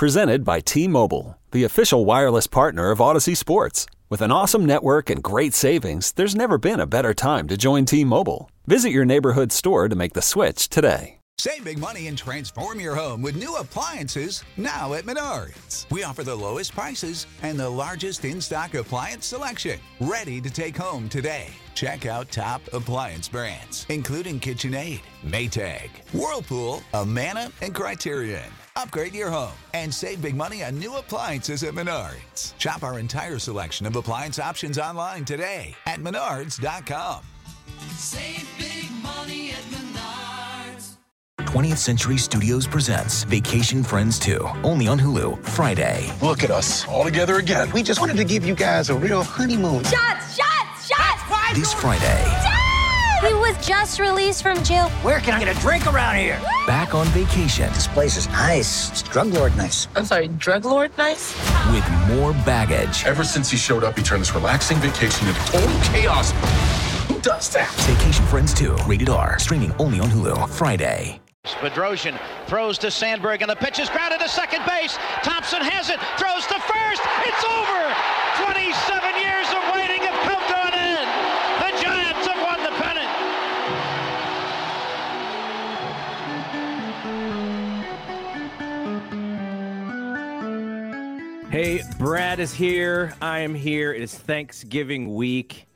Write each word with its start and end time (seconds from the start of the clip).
Presented 0.00 0.46
by 0.46 0.60
T 0.60 0.88
Mobile, 0.88 1.36
the 1.50 1.64
official 1.64 2.06
wireless 2.06 2.46
partner 2.46 2.90
of 2.90 3.02
Odyssey 3.02 3.34
Sports. 3.34 3.84
With 4.08 4.22
an 4.22 4.32
awesome 4.32 4.64
network 4.64 5.10
and 5.10 5.22
great 5.22 5.52
savings, 5.52 6.12
there's 6.12 6.34
never 6.34 6.56
been 6.56 6.80
a 6.80 6.86
better 6.86 7.12
time 7.12 7.46
to 7.48 7.58
join 7.58 7.84
T 7.84 8.02
Mobile. 8.02 8.50
Visit 8.66 8.92
your 8.92 9.04
neighborhood 9.04 9.52
store 9.52 9.90
to 9.90 9.94
make 9.94 10.14
the 10.14 10.22
switch 10.22 10.70
today. 10.70 11.18
Save 11.38 11.64
big 11.64 11.78
money 11.78 12.06
and 12.06 12.16
transform 12.16 12.80
your 12.80 12.94
home 12.94 13.20
with 13.20 13.36
new 13.36 13.56
appliances 13.56 14.42
now 14.56 14.94
at 14.94 15.04
Menards. 15.04 15.84
We 15.90 16.02
offer 16.02 16.22
the 16.22 16.34
lowest 16.34 16.72
prices 16.72 17.26
and 17.42 17.60
the 17.60 17.68
largest 17.68 18.24
in 18.24 18.40
stock 18.40 18.72
appliance 18.72 19.26
selection. 19.26 19.78
Ready 20.00 20.40
to 20.40 20.50
take 20.50 20.78
home 20.78 21.10
today. 21.10 21.48
Check 21.74 22.06
out 22.06 22.30
top 22.30 22.62
appliance 22.72 23.28
brands, 23.28 23.84
including 23.90 24.40
KitchenAid, 24.40 25.02
Maytag, 25.26 25.90
Whirlpool, 26.14 26.82
Amana, 26.94 27.52
and 27.60 27.74
Criterion. 27.74 28.50
Upgrade 28.76 29.14
your 29.14 29.30
home 29.30 29.52
and 29.74 29.92
save 29.92 30.22
big 30.22 30.34
money 30.34 30.62
on 30.62 30.78
new 30.78 30.96
appliances 30.96 31.62
at 31.62 31.74
Menards. 31.74 32.58
Shop 32.58 32.82
our 32.82 32.98
entire 32.98 33.38
selection 33.38 33.86
of 33.86 33.96
appliance 33.96 34.38
options 34.38 34.78
online 34.78 35.24
today 35.24 35.74
at 35.86 36.00
menards.com. 36.00 37.22
Save 37.96 38.48
big 38.58 38.90
money 39.02 39.50
at 39.50 39.56
Menards. 39.70 40.96
20th 41.40 41.78
Century 41.78 42.16
Studios 42.16 42.66
presents 42.66 43.24
Vacation 43.24 43.82
Friends 43.82 44.18
2, 44.18 44.38
only 44.62 44.86
on 44.86 44.98
Hulu, 44.98 45.42
Friday. 45.44 46.12
Look 46.22 46.44
at 46.44 46.50
us, 46.50 46.86
all 46.86 47.04
together 47.04 47.36
again. 47.36 47.70
We 47.72 47.82
just 47.82 48.00
wanted 48.00 48.16
to 48.18 48.24
give 48.24 48.44
you 48.46 48.54
guys 48.54 48.88
a 48.90 48.94
real 48.94 49.22
honeymoon. 49.24 49.82
Shots! 49.84 50.36
Shots! 50.36 50.88
Shots! 50.88 51.58
This 51.58 51.72
Friday, 51.74 52.22
He 52.44 52.49
was 53.50 53.66
just 53.66 53.98
released 53.98 54.42
from 54.42 54.62
jail. 54.62 54.88
Where 55.02 55.20
can 55.20 55.34
I 55.34 55.44
get 55.44 55.56
a 55.56 55.60
drink 55.60 55.86
around 55.86 56.16
here? 56.16 56.40
back 56.66 56.94
on 56.94 57.06
vacation 57.08 57.68
This 57.72 57.86
place 57.88 58.16
is 58.16 58.28
nice. 58.28 58.90
It's 58.90 59.02
drug 59.02 59.28
lord 59.28 59.56
nice. 59.56 59.88
I'm 59.96 60.04
sorry, 60.04 60.28
drug 60.28 60.64
lord 60.64 60.96
nice? 60.96 61.34
with 61.72 61.88
more 62.08 62.32
baggage. 62.44 63.04
Ever 63.04 63.24
since 63.24 63.50
he 63.50 63.56
showed 63.56 63.82
up, 63.82 63.96
he 63.96 64.04
turned 64.04 64.22
this 64.22 64.34
relaxing 64.34 64.76
vacation 64.78 65.26
into 65.26 65.40
total 65.46 65.80
chaos. 65.92 66.32
Who 67.08 67.20
does 67.20 67.50
that? 67.50 67.72
Vacation 67.88 68.24
Friends 68.26 68.54
2, 68.54 68.76
rated 68.86 69.08
R, 69.08 69.38
streaming 69.38 69.72
only 69.78 69.98
on 70.00 70.08
Hulu, 70.10 70.48
Friday. 70.48 71.20
Bedrosian 71.44 72.20
throws 72.46 72.78
to 72.78 72.90
Sandberg, 72.90 73.40
and 73.42 73.50
the 73.50 73.56
pitch 73.56 73.78
is 73.78 73.88
grounded 73.88 74.20
to 74.20 74.28
second 74.28 74.62
base. 74.66 74.96
Thompson 75.24 75.62
has 75.62 75.88
it, 75.88 75.98
throws 76.20 76.46
to 76.46 76.58
first. 76.68 77.02
It's 77.24 77.44
over. 77.48 77.80
27 78.44 79.24
years 79.24 79.48
of 79.50 79.59
Hey, 91.50 91.82
Brad 91.98 92.38
is 92.38 92.52
here. 92.54 93.12
I 93.20 93.40
am 93.40 93.54
here. 93.56 93.92
It 93.92 94.02
is 94.02 94.14
Thanksgiving 94.16 95.12
week. 95.14 95.66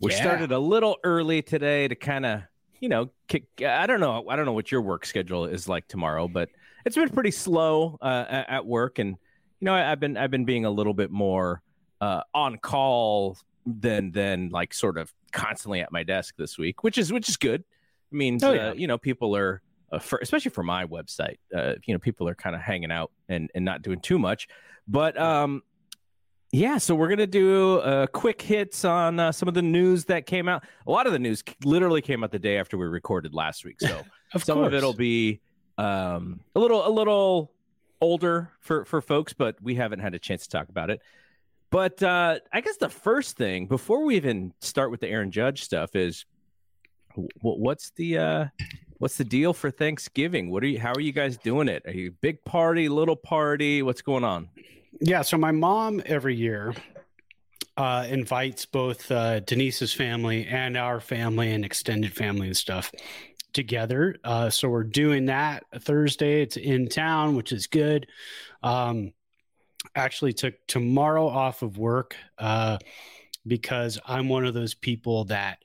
We 0.00 0.10
Yeah. 0.10 0.20
started 0.20 0.50
a 0.50 0.58
little 0.58 0.96
early 1.04 1.40
today 1.40 1.86
to 1.86 1.94
kind 1.94 2.26
of, 2.26 2.42
you 2.80 2.88
know, 2.88 3.10
kick. 3.28 3.44
I 3.64 3.86
don't 3.86 4.00
know. 4.00 4.28
I 4.28 4.34
don't 4.34 4.44
know 4.44 4.52
what 4.52 4.72
your 4.72 4.82
work 4.82 5.06
schedule 5.06 5.44
is 5.46 5.68
like 5.68 5.86
tomorrow, 5.86 6.26
but 6.26 6.48
it's 6.84 6.96
been 6.96 7.10
pretty 7.10 7.30
slow 7.30 7.96
uh, 8.02 8.24
at 8.48 8.66
work, 8.66 8.98
and 8.98 9.10
you 9.10 9.64
know, 9.66 9.74
I, 9.74 9.92
I've 9.92 10.00
been 10.00 10.16
I've 10.16 10.30
been 10.32 10.46
being 10.46 10.64
a 10.64 10.70
little 10.70 10.94
bit 10.94 11.10
more 11.12 11.62
uh, 12.00 12.22
on 12.34 12.58
call 12.58 13.36
than 13.66 14.10
than 14.10 14.48
like 14.48 14.74
sort 14.74 14.98
of 14.98 15.12
constantly 15.30 15.80
at 15.80 15.92
my 15.92 16.02
desk 16.02 16.34
this 16.38 16.58
week, 16.58 16.82
which 16.82 16.98
is 16.98 17.12
which 17.12 17.28
is 17.28 17.36
good. 17.36 17.60
It 17.60 18.16
means 18.16 18.42
Oh, 18.42 18.52
yeah. 18.52 18.70
uh, 18.70 18.72
you 18.74 18.88
know 18.88 18.98
people 18.98 19.36
are. 19.36 19.62
Uh, 19.92 19.98
for, 19.98 20.20
especially 20.22 20.52
for 20.52 20.62
my 20.62 20.84
website, 20.84 21.38
uh, 21.52 21.74
you 21.84 21.92
know, 21.92 21.98
people 21.98 22.28
are 22.28 22.34
kind 22.36 22.54
of 22.54 22.62
hanging 22.62 22.92
out 22.92 23.10
and, 23.28 23.50
and 23.56 23.64
not 23.64 23.82
doing 23.82 23.98
too 23.98 24.20
much. 24.20 24.46
But 24.90 25.18
um, 25.20 25.62
yeah, 26.52 26.78
so 26.78 26.96
we're 26.96 27.08
gonna 27.08 27.26
do 27.26 27.78
uh, 27.78 28.06
quick 28.08 28.42
hits 28.42 28.84
on 28.84 29.20
uh, 29.20 29.30
some 29.30 29.48
of 29.48 29.54
the 29.54 29.62
news 29.62 30.06
that 30.06 30.26
came 30.26 30.48
out. 30.48 30.64
A 30.86 30.90
lot 30.90 31.06
of 31.06 31.12
the 31.12 31.18
news 31.18 31.44
literally 31.64 32.02
came 32.02 32.24
out 32.24 32.32
the 32.32 32.40
day 32.40 32.58
after 32.58 32.76
we 32.76 32.86
recorded 32.86 33.34
last 33.34 33.64
week, 33.64 33.76
so 33.80 34.02
Of 34.32 34.44
some 34.44 34.62
of 34.62 34.74
it'll 34.74 34.92
be 34.92 35.40
um, 35.78 36.40
a 36.54 36.60
little 36.60 36.86
a 36.86 36.90
little 36.90 37.52
older 38.00 38.50
for 38.60 38.84
for 38.84 39.00
folks, 39.00 39.32
but 39.32 39.60
we 39.60 39.74
haven't 39.74 40.00
had 40.00 40.14
a 40.14 40.18
chance 40.18 40.44
to 40.44 40.48
talk 40.48 40.68
about 40.68 40.90
it. 40.90 41.00
But 41.70 42.02
uh, 42.02 42.38
I 42.52 42.60
guess 42.60 42.76
the 42.76 42.88
first 42.88 43.36
thing 43.36 43.66
before 43.66 44.04
we 44.04 44.16
even 44.16 44.52
start 44.60 44.90
with 44.90 45.00
the 45.00 45.08
Aaron 45.08 45.30
Judge 45.30 45.62
stuff 45.62 45.94
is 45.94 46.26
wh- 47.14 47.58
what's 47.58 47.90
the 47.90 48.18
uh, 48.18 48.44
what's 48.98 49.16
the 49.16 49.24
deal 49.24 49.52
for 49.52 49.70
Thanksgiving? 49.70 50.50
What 50.50 50.62
are 50.62 50.68
you? 50.68 50.78
How 50.78 50.92
are 50.92 51.00
you 51.00 51.12
guys 51.12 51.36
doing 51.36 51.68
it? 51.68 51.84
Are 51.86 51.92
you 51.92 52.12
big 52.20 52.44
party, 52.44 52.88
little 52.88 53.16
party? 53.16 53.82
What's 53.82 54.02
going 54.02 54.24
on? 54.24 54.48
Yeah, 54.98 55.22
so 55.22 55.36
my 55.38 55.52
mom 55.52 56.02
every 56.04 56.34
year 56.34 56.74
uh, 57.76 58.06
invites 58.08 58.66
both 58.66 59.10
uh, 59.10 59.40
Denise's 59.40 59.92
family 59.92 60.46
and 60.46 60.76
our 60.76 61.00
family 61.00 61.52
and 61.52 61.64
extended 61.64 62.12
family 62.14 62.48
and 62.48 62.56
stuff 62.56 62.90
together. 63.52 64.16
Uh, 64.24 64.50
so 64.50 64.68
we're 64.68 64.82
doing 64.82 65.26
that 65.26 65.64
Thursday. 65.80 66.42
It's 66.42 66.56
in 66.56 66.88
town, 66.88 67.36
which 67.36 67.52
is 67.52 67.66
good. 67.66 68.06
Um, 68.62 69.12
actually, 69.94 70.32
took 70.32 70.54
tomorrow 70.66 71.26
off 71.26 71.62
of 71.62 71.78
work 71.78 72.16
uh, 72.38 72.78
because 73.46 73.98
I'm 74.06 74.28
one 74.28 74.44
of 74.44 74.54
those 74.54 74.74
people 74.74 75.24
that 75.26 75.58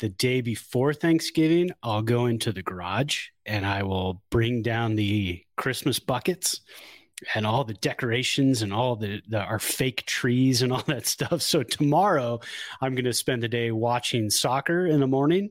the 0.00 0.08
day 0.08 0.40
before 0.40 0.92
Thanksgiving, 0.92 1.70
I'll 1.82 2.02
go 2.02 2.26
into 2.26 2.52
the 2.52 2.62
garage 2.62 3.28
and 3.46 3.64
I 3.64 3.84
will 3.84 4.22
bring 4.30 4.62
down 4.62 4.96
the 4.96 5.42
Christmas 5.56 5.98
buckets 6.00 6.60
and 7.34 7.46
all 7.46 7.64
the 7.64 7.74
decorations 7.74 8.62
and 8.62 8.72
all 8.72 8.96
the, 8.96 9.22
the 9.28 9.38
our 9.38 9.58
fake 9.58 10.04
trees 10.06 10.62
and 10.62 10.72
all 10.74 10.82
that 10.86 11.06
stuff. 11.06 11.42
So 11.42 11.62
tomorrow, 11.62 12.40
I'm 12.80 12.94
going 12.94 13.04
to 13.04 13.12
spend 13.12 13.42
the 13.42 13.48
day 13.48 13.70
watching 13.70 14.30
soccer 14.30 14.86
in 14.86 15.00
the 15.00 15.06
morning, 15.06 15.50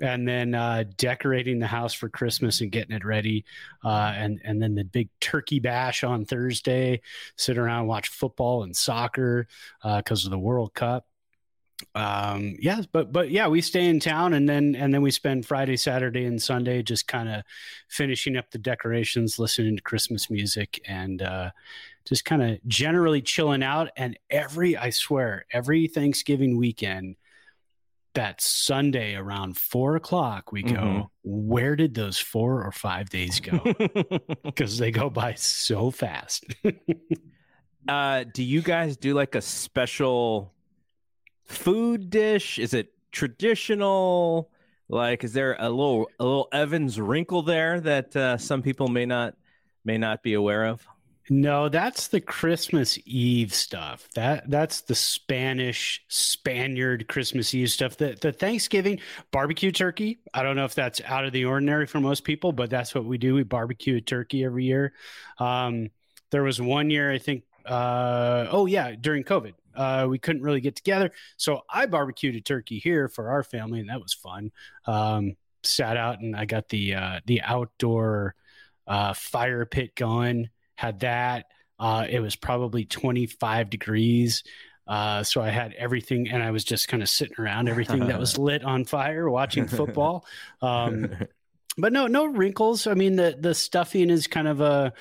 and 0.00 0.26
then 0.26 0.54
uh, 0.54 0.84
decorating 0.96 1.58
the 1.58 1.66
house 1.66 1.94
for 1.94 2.08
Christmas 2.08 2.60
and 2.60 2.72
getting 2.72 2.96
it 2.96 3.04
ready, 3.04 3.44
uh, 3.84 4.12
and 4.16 4.40
and 4.44 4.60
then 4.60 4.74
the 4.74 4.84
big 4.84 5.08
turkey 5.20 5.60
bash 5.60 6.04
on 6.04 6.24
Thursday. 6.24 7.00
Sit 7.36 7.58
around 7.58 7.86
watch 7.86 8.08
football 8.08 8.62
and 8.62 8.76
soccer 8.76 9.46
because 9.82 10.24
of 10.24 10.30
the 10.30 10.38
World 10.38 10.74
Cup 10.74 11.06
um 11.94 12.56
yeah 12.60 12.80
but 12.92 13.12
but 13.12 13.30
yeah 13.30 13.48
we 13.48 13.60
stay 13.60 13.86
in 13.88 13.98
town 14.00 14.32
and 14.34 14.48
then 14.48 14.74
and 14.74 14.92
then 14.94 15.02
we 15.02 15.10
spend 15.10 15.44
friday 15.46 15.76
saturday 15.76 16.24
and 16.24 16.40
sunday 16.42 16.82
just 16.82 17.06
kind 17.06 17.28
of 17.28 17.42
finishing 17.88 18.36
up 18.36 18.50
the 18.50 18.58
decorations 18.58 19.38
listening 19.38 19.76
to 19.76 19.82
christmas 19.82 20.30
music 20.30 20.80
and 20.86 21.22
uh 21.22 21.50
just 22.04 22.24
kind 22.24 22.42
of 22.42 22.58
generally 22.66 23.22
chilling 23.22 23.62
out. 23.62 23.88
And 23.96 24.18
every 24.28 24.76
i 24.76 24.90
swear 24.90 25.46
every 25.52 25.86
thanksgiving 25.86 26.56
weekend 26.56 27.16
that 28.14 28.40
sunday 28.40 29.14
around 29.14 29.56
four 29.56 29.96
o'clock 29.96 30.52
we 30.52 30.62
go 30.62 30.72
Mhm. 30.72 31.08
where 31.22 31.76
did 31.76 31.94
those 31.94 32.18
four 32.18 32.62
or 32.62 32.72
five 32.72 33.08
days 33.08 33.40
go? 33.40 33.58
Because 34.44 34.76
they 34.78 34.90
go 34.90 35.08
by 35.10 35.34
so 35.34 35.90
fast. 35.90 36.44
Uh, 37.88 38.22
do 38.32 38.44
you 38.44 38.62
guys 38.62 38.96
do 38.96 39.12
like 39.12 39.34
a 39.34 39.40
special 39.42 40.52
food 41.52 42.10
dish? 42.10 42.58
Is 42.58 42.74
it 42.74 42.92
traditional? 43.12 44.50
Like, 44.88 45.24
is 45.24 45.32
there 45.32 45.56
a 45.58 45.70
little 45.70 46.10
a 46.18 46.24
little 46.24 46.48
Evans 46.52 47.00
wrinkle 47.00 47.42
there 47.42 47.80
that 47.80 48.14
uh, 48.16 48.36
some 48.38 48.62
people 48.62 48.88
may 48.88 49.06
not 49.06 49.34
may 49.84 49.98
not 49.98 50.22
be 50.22 50.34
aware 50.34 50.66
of? 50.66 50.86
No, 51.30 51.68
that's 51.68 52.08
the 52.08 52.20
Christmas 52.20 52.98
Eve 53.06 53.54
stuff. 53.54 54.08
That 54.14 54.50
that's 54.50 54.82
the 54.82 54.94
Spanish 54.94 56.04
Spaniard 56.08 57.06
Christmas 57.06 57.54
Eve 57.54 57.70
stuff. 57.70 57.96
The 57.96 58.18
the 58.20 58.32
Thanksgiving 58.32 59.00
barbecue 59.30 59.70
turkey. 59.70 60.18
I 60.34 60.42
don't 60.42 60.56
know 60.56 60.64
if 60.64 60.74
that's 60.74 61.00
out 61.06 61.24
of 61.24 61.32
the 61.32 61.44
ordinary 61.44 61.86
for 61.86 62.00
most 62.00 62.24
people, 62.24 62.52
but 62.52 62.70
that's 62.70 62.94
what 62.94 63.04
we 63.04 63.18
do. 63.18 63.34
We 63.34 63.44
barbecue 63.44 63.96
a 63.96 64.00
turkey 64.00 64.44
every 64.44 64.64
year. 64.64 64.92
Um, 65.38 65.90
there 66.30 66.42
was 66.42 66.60
one 66.60 66.90
year 66.90 67.10
I 67.10 67.18
think. 67.18 67.44
Uh, 67.64 68.48
oh 68.50 68.66
yeah, 68.66 68.92
during 69.00 69.22
COVID, 69.22 69.54
uh, 69.74 70.06
we 70.08 70.18
couldn't 70.18 70.42
really 70.42 70.60
get 70.60 70.76
together, 70.76 71.10
so 71.36 71.62
I 71.68 71.86
barbecued 71.86 72.36
a 72.36 72.40
turkey 72.40 72.78
here 72.78 73.08
for 73.08 73.30
our 73.30 73.42
family, 73.42 73.80
and 73.80 73.88
that 73.88 74.00
was 74.00 74.12
fun. 74.12 74.52
Um, 74.86 75.36
sat 75.64 75.96
out 75.96 76.20
and 76.20 76.34
I 76.36 76.44
got 76.44 76.68
the 76.68 76.94
uh, 76.94 77.20
the 77.26 77.42
outdoor 77.42 78.34
uh, 78.86 79.14
fire 79.14 79.64
pit 79.64 79.94
going. 79.94 80.50
Had 80.74 81.00
that. 81.00 81.46
Uh, 81.78 82.06
it 82.08 82.20
was 82.20 82.36
probably 82.36 82.84
25 82.84 83.70
degrees. 83.70 84.44
Uh, 84.86 85.22
so 85.22 85.40
I 85.40 85.50
had 85.50 85.74
everything, 85.74 86.28
and 86.28 86.42
I 86.42 86.50
was 86.50 86.64
just 86.64 86.88
kind 86.88 87.02
of 87.02 87.08
sitting 87.08 87.36
around 87.38 87.68
everything 87.68 88.06
that 88.06 88.18
was 88.18 88.36
lit 88.38 88.64
on 88.64 88.84
fire, 88.84 89.28
watching 89.30 89.66
football. 89.66 90.24
Um, 90.60 91.10
but 91.76 91.92
no, 91.92 92.06
no 92.06 92.26
wrinkles. 92.26 92.86
I 92.86 92.94
mean, 92.94 93.16
the 93.16 93.36
the 93.38 93.54
stuffing 93.54 94.10
is 94.10 94.26
kind 94.26 94.48
of 94.48 94.60
a 94.60 94.92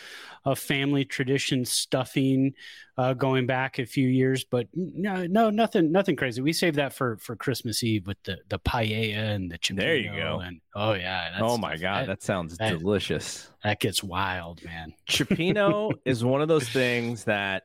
a 0.46 0.56
family 0.56 1.06
tradition 1.06 1.66
stuffing 1.66 2.54
uh, 2.98 3.14
going 3.14 3.46
back 3.46 3.78
a 3.78 3.86
few 3.86 4.08
years, 4.08 4.44
but 4.44 4.68
no, 4.74 5.28
no, 5.28 5.50
nothing, 5.50 5.92
nothing 5.92 6.16
crazy. 6.16 6.42
We 6.42 6.54
saved 6.54 6.78
that 6.78 6.94
for 6.94 7.18
for 7.18 7.36
Christmas 7.36 7.84
Eve 7.84 8.08
with 8.08 8.22
the 8.24 8.38
the 8.50 8.60
paella 8.60 9.16
and 9.16 9.52
the 9.52 9.58
cioppino. 9.58 9.80
There 9.80 9.96
you 9.96 10.16
go. 10.16 10.40
And 10.40 10.62
oh 10.76 10.94
yeah, 10.94 11.38
oh 11.40 11.58
my 11.58 11.78
god, 11.78 12.04
that, 12.04 12.08
that 12.08 12.24
sounds 12.24 12.58
that, 12.58 12.80
delicious. 12.80 13.50
That 13.64 13.80
gets 13.80 14.04
wild, 14.04 14.64
man. 14.64 14.94
Cioppino 15.08 15.92
is 16.06 16.24
one 16.24 16.42
of 16.42 16.48
those 16.48 16.68
things 16.68 17.26
that 17.26 17.64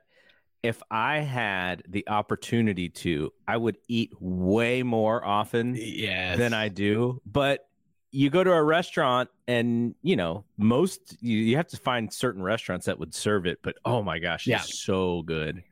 if 0.62 0.82
I 0.90 1.18
had 1.18 1.84
the 1.88 2.08
opportunity 2.08 2.88
to, 2.88 3.32
I 3.46 3.56
would 3.56 3.78
eat 3.88 4.10
way 4.20 4.82
more 4.82 5.24
often 5.24 5.76
yes. 5.78 6.38
than 6.38 6.52
I 6.52 6.68
do. 6.68 7.22
But 7.24 7.66
you 8.10 8.30
go 8.30 8.42
to 8.42 8.52
a 8.52 8.62
restaurant 8.62 9.28
and 9.48 9.94
you 10.02 10.16
know 10.16 10.44
most 10.56 11.16
you, 11.20 11.38
you 11.38 11.56
have 11.56 11.68
to 11.68 11.76
find 11.76 12.12
certain 12.12 12.42
restaurants 12.42 12.86
that 12.86 12.98
would 12.98 13.14
serve 13.14 13.46
it 13.46 13.58
but 13.62 13.76
oh 13.84 14.02
my 14.02 14.18
gosh 14.18 14.46
yeah. 14.46 14.58
it's 14.58 14.78
so 14.78 15.22
good. 15.22 15.62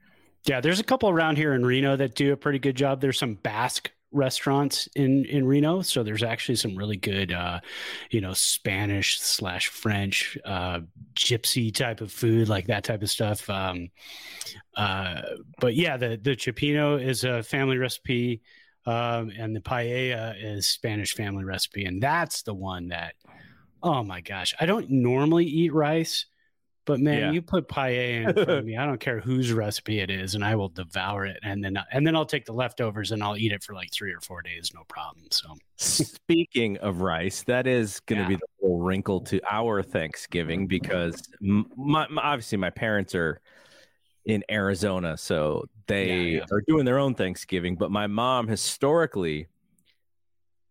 Yeah 0.45 0.61
there's 0.61 0.81
a 0.81 0.85
couple 0.85 1.09
around 1.09 1.37
here 1.37 1.55
in 1.55 1.65
reno 1.65 1.97
that 1.97 2.15
do 2.15 2.33
a 2.33 2.37
pretty 2.37 2.59
good 2.59 2.77
job. 2.77 3.01
There's 3.01 3.19
some 3.19 3.35
basque 3.35 3.91
restaurants 4.15 4.89
in 4.95 5.25
in 5.25 5.45
reno 5.45 5.83
so 5.83 6.05
there's 6.05 6.23
actually 6.23 6.55
some 6.55 6.77
really 6.77 6.97
good 6.97 7.33
uh 7.33 7.59
you 8.11 8.21
know 8.21 8.33
spanish 8.33 9.21
slash 9.21 9.67
french 9.67 10.39
uh 10.45 10.79
gypsy 11.15 11.75
type 11.75 12.01
of 12.01 12.13
food 12.13 12.49
like 12.49 12.69
that 12.69 12.85
type 12.85 13.03
of 13.03 13.11
stuff 13.11 13.51
um 13.51 13.89
uh 14.77 15.21
but 15.59 15.75
yeah 15.75 15.97
the 15.97 16.17
the 16.23 16.37
cioppino 16.37 17.05
is 17.05 17.25
a 17.25 17.43
family 17.43 17.77
recipe 17.77 18.41
um, 18.87 19.31
and 19.39 19.55
the 19.55 19.61
paella 19.61 20.35
is 20.39 20.67
Spanish 20.67 21.15
family 21.15 21.45
recipe, 21.45 21.85
and 21.85 22.03
that's 22.03 22.43
the 22.43 22.55
one 22.55 22.89
that, 22.89 23.15
oh 23.83 24.03
my 24.03 24.21
gosh, 24.21 24.55
I 24.61 24.67
don't 24.67 24.91
normally 24.91 25.47
eat 25.47 25.73
rice, 25.73 26.27
but 26.87 27.01
man, 27.01 27.19
yeah. 27.19 27.31
you 27.31 27.41
put 27.41 27.67
paella 27.69 28.29
in 28.29 28.35
front 28.35 28.51
of 28.51 28.65
me, 28.65 28.77
I 28.77 28.85
don't 28.85 29.01
care 29.01 29.21
whose 29.21 29.53
recipe 29.53 30.01
it 30.01 30.11
is, 30.11 30.35
and 30.35 30.45
I 30.45 30.55
will 30.55 30.69
devour 30.69 31.25
it, 31.25 31.39
and 31.43 31.65
then 31.65 31.79
and 31.93 32.07
then 32.07 32.15
I'll 32.15 32.27
take 32.27 32.45
the 32.45 32.53
leftovers 32.53 33.13
and 33.13 33.23
I'll 33.23 33.39
eat 33.39 33.53
it 33.53 33.63
for 33.63 33.75
like 33.75 33.91
three 33.93 34.13
or 34.13 34.21
four 34.21 34.43
days, 34.43 34.71
no 34.75 34.83
problem. 34.87 35.27
So, 35.31 35.49
speaking 35.77 36.77
of 36.79 37.01
rice, 37.01 37.43
that 37.45 37.67
is 37.67 38.01
going 38.01 38.19
to 38.19 38.25
yeah. 38.25 38.29
be 38.29 38.37
the 38.37 38.47
whole 38.61 38.81
wrinkle 38.81 39.21
to 39.23 39.41
our 39.51 39.83
Thanksgiving 39.83 40.67
because 40.67 41.23
my, 41.41 42.07
my, 42.09 42.23
obviously 42.23 42.59
my 42.59 42.71
parents 42.71 43.15
are 43.15 43.41
in 44.25 44.43
Arizona, 44.51 45.17
so 45.17 45.65
they 45.87 46.07
yeah, 46.07 46.39
yeah. 46.39 46.45
are 46.51 46.63
doing 46.67 46.85
their 46.85 46.99
own 46.99 47.15
Thanksgiving. 47.15 47.77
But 47.77 47.91
my 47.91 48.07
mom 48.07 48.49
historically 48.49 49.49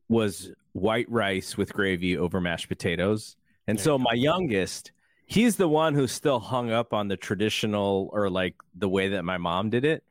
was 0.09 0.51
white 0.73 1.09
rice 1.09 1.55
with 1.55 1.73
gravy 1.73 2.17
over 2.17 2.41
mashed 2.41 2.67
potatoes, 2.67 3.35
and 3.67 3.77
there 3.77 3.83
so 3.83 3.97
my 3.97 4.13
youngest, 4.13 4.91
he's 5.25 5.55
the 5.55 5.67
one 5.67 5.93
who's 5.93 6.11
still 6.11 6.39
hung 6.39 6.71
up 6.71 6.93
on 6.93 7.07
the 7.07 7.17
traditional 7.17 8.09
or 8.11 8.29
like 8.29 8.55
the 8.75 8.89
way 8.89 9.09
that 9.09 9.23
my 9.23 9.37
mom 9.37 9.69
did 9.69 9.85
it. 9.85 10.03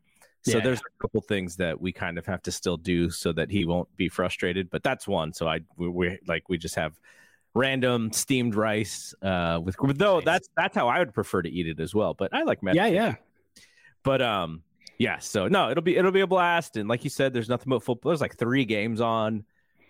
So 0.44 0.58
yeah, 0.58 0.64
there's 0.64 0.80
a 0.80 1.02
couple 1.02 1.20
things 1.20 1.56
that 1.56 1.80
we 1.80 1.92
kind 1.92 2.18
of 2.18 2.26
have 2.26 2.42
to 2.42 2.52
still 2.52 2.76
do 2.76 3.10
so 3.10 3.32
that 3.32 3.50
he 3.50 3.64
won't 3.64 3.88
be 3.96 4.08
frustrated. 4.08 4.70
But 4.70 4.82
that's 4.82 5.06
one. 5.06 5.32
So 5.32 5.46
I 5.46 5.60
we, 5.76 5.88
we 5.88 6.18
like 6.26 6.48
we 6.48 6.58
just 6.58 6.74
have 6.74 6.98
random 7.54 8.10
steamed 8.12 8.54
rice 8.54 9.14
uh 9.20 9.60
with 9.62 9.76
though 9.98 10.16
nice. 10.16 10.24
that's 10.24 10.48
that's 10.56 10.74
how 10.74 10.88
I 10.88 10.98
would 11.00 11.12
prefer 11.12 11.42
to 11.42 11.50
eat 11.50 11.68
it 11.68 11.80
as 11.80 11.94
well. 11.94 12.14
But 12.14 12.34
I 12.34 12.42
like 12.42 12.62
mashed. 12.62 12.76
Yeah, 12.76 12.86
yeah. 12.86 13.14
But 14.02 14.22
um, 14.22 14.62
yeah. 14.98 15.18
So 15.18 15.48
no, 15.48 15.70
it'll 15.70 15.82
be 15.82 15.96
it'll 15.96 16.12
be 16.12 16.20
a 16.20 16.26
blast. 16.26 16.76
And 16.76 16.88
like 16.88 17.04
you 17.04 17.10
said, 17.10 17.32
there's 17.32 17.48
nothing 17.48 17.70
but 17.70 17.82
football. 17.82 18.10
There's 18.10 18.20
like 18.20 18.36
three 18.36 18.64
games 18.64 19.00
on 19.00 19.44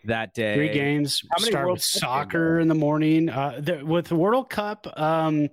that 0.05 0.35
day. 0.35 0.55
Three 0.55 0.73
games. 0.73 1.23
How 1.31 1.41
many 1.41 1.51
start 1.51 1.67
World 1.67 1.77
with 1.77 1.85
soccer 1.85 2.59
in 2.61 2.69
the 2.69 2.75
morning. 2.75 3.29
Uh, 3.29 3.61
the, 3.63 3.85
with 3.85 4.07
the 4.07 4.17
World 4.17 4.51
Cup 4.51 4.87
um, 4.99 5.49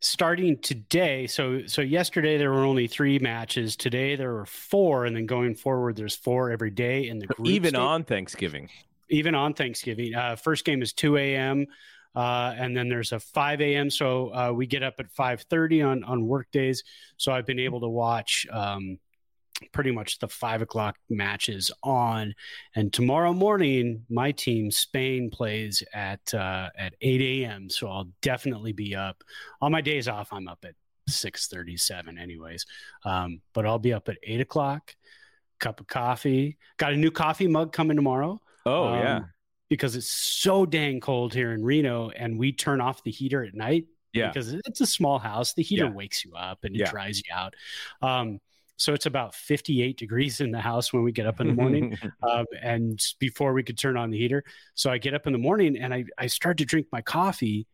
starting 0.00 0.58
today. 0.58 1.26
So 1.26 1.66
so 1.66 1.82
yesterday 1.82 2.38
there 2.38 2.50
were 2.50 2.64
only 2.64 2.86
three 2.86 3.18
matches. 3.18 3.76
Today 3.76 4.16
there 4.16 4.32
were 4.32 4.46
four, 4.46 5.06
and 5.06 5.16
then 5.16 5.26
going 5.26 5.54
forward 5.54 5.96
there's 5.96 6.16
four 6.16 6.50
every 6.50 6.70
day 6.70 7.08
in 7.08 7.18
the 7.18 7.26
group. 7.26 7.48
Even 7.48 7.70
state. 7.70 7.80
on 7.80 8.04
Thanksgiving. 8.04 8.68
Even 9.08 9.34
on 9.34 9.54
Thanksgiving. 9.54 10.14
Uh, 10.14 10.36
first 10.36 10.64
game 10.64 10.82
is 10.82 10.92
two 10.92 11.16
a.m. 11.16 11.66
Uh, 12.14 12.54
and 12.56 12.76
then 12.76 12.88
there's 12.88 13.12
a 13.12 13.20
5 13.20 13.60
a.m. 13.60 13.90
So 13.90 14.34
uh, 14.34 14.52
we 14.54 14.66
get 14.66 14.82
up 14.82 14.94
at 14.98 15.12
5:30 15.12 15.86
on 15.86 16.04
on 16.04 16.26
work 16.26 16.50
days. 16.52 16.84
So 17.16 17.32
I've 17.32 17.46
been 17.46 17.58
able 17.58 17.80
to 17.80 17.88
watch 17.88 18.46
um, 18.50 18.98
pretty 19.72 19.92
much 19.92 20.18
the 20.18 20.28
five 20.28 20.62
o'clock 20.62 20.96
matches 21.08 21.70
on. 21.82 22.34
And 22.74 22.92
tomorrow 22.92 23.32
morning, 23.32 24.04
my 24.10 24.32
team 24.32 24.70
Spain 24.70 25.30
plays 25.30 25.82
at 25.94 26.34
uh, 26.34 26.70
at 26.76 26.94
8 27.00 27.44
a.m. 27.44 27.70
So 27.70 27.88
I'll 27.88 28.08
definitely 28.20 28.72
be 28.72 28.94
up. 28.94 29.22
On 29.60 29.72
my 29.72 29.80
days 29.80 30.08
off, 30.08 30.32
I'm 30.32 30.48
up 30.48 30.64
at 30.64 30.74
6:37, 31.08 32.20
anyways. 32.20 32.66
Um, 33.04 33.40
but 33.54 33.66
I'll 33.66 33.78
be 33.78 33.92
up 33.92 34.08
at 34.08 34.18
eight 34.22 34.40
o'clock. 34.40 34.94
Cup 35.58 35.80
of 35.80 35.86
coffee. 35.86 36.58
Got 36.76 36.92
a 36.92 36.96
new 36.96 37.10
coffee 37.10 37.46
mug 37.46 37.72
coming 37.72 37.96
tomorrow. 37.96 38.40
Oh 38.66 38.88
um, 38.88 38.98
yeah 38.98 39.20
because 39.72 39.96
it's 39.96 40.06
so 40.06 40.66
dang 40.66 41.00
cold 41.00 41.32
here 41.32 41.52
in 41.52 41.64
Reno 41.64 42.10
and 42.10 42.38
we 42.38 42.52
turn 42.52 42.82
off 42.82 43.02
the 43.04 43.10
heater 43.10 43.42
at 43.42 43.54
night. 43.54 43.86
Yeah. 44.12 44.28
Because 44.28 44.52
it's 44.52 44.82
a 44.82 44.86
small 44.86 45.18
house. 45.18 45.54
The 45.54 45.62
heater 45.62 45.86
yeah. 45.86 45.92
wakes 45.92 46.26
you 46.26 46.34
up 46.34 46.64
and 46.64 46.76
it 46.76 46.80
yeah. 46.80 46.90
dries 46.90 47.16
you 47.16 47.34
out. 47.34 47.54
Um, 48.02 48.38
so 48.76 48.92
it's 48.92 49.06
about 49.06 49.34
58 49.34 49.96
degrees 49.96 50.42
in 50.42 50.50
the 50.50 50.60
house 50.60 50.92
when 50.92 51.02
we 51.02 51.10
get 51.10 51.26
up 51.26 51.40
in 51.40 51.46
the 51.46 51.54
morning 51.54 51.96
um, 52.30 52.44
and 52.60 53.02
before 53.18 53.54
we 53.54 53.62
could 53.62 53.78
turn 53.78 53.96
on 53.96 54.10
the 54.10 54.18
heater. 54.18 54.44
So 54.74 54.90
I 54.90 54.98
get 54.98 55.14
up 55.14 55.26
in 55.26 55.32
the 55.32 55.38
morning 55.38 55.78
and 55.78 55.94
I, 55.94 56.04
I 56.18 56.26
start 56.26 56.58
to 56.58 56.66
drink 56.66 56.88
my 56.92 57.00
coffee. 57.00 57.66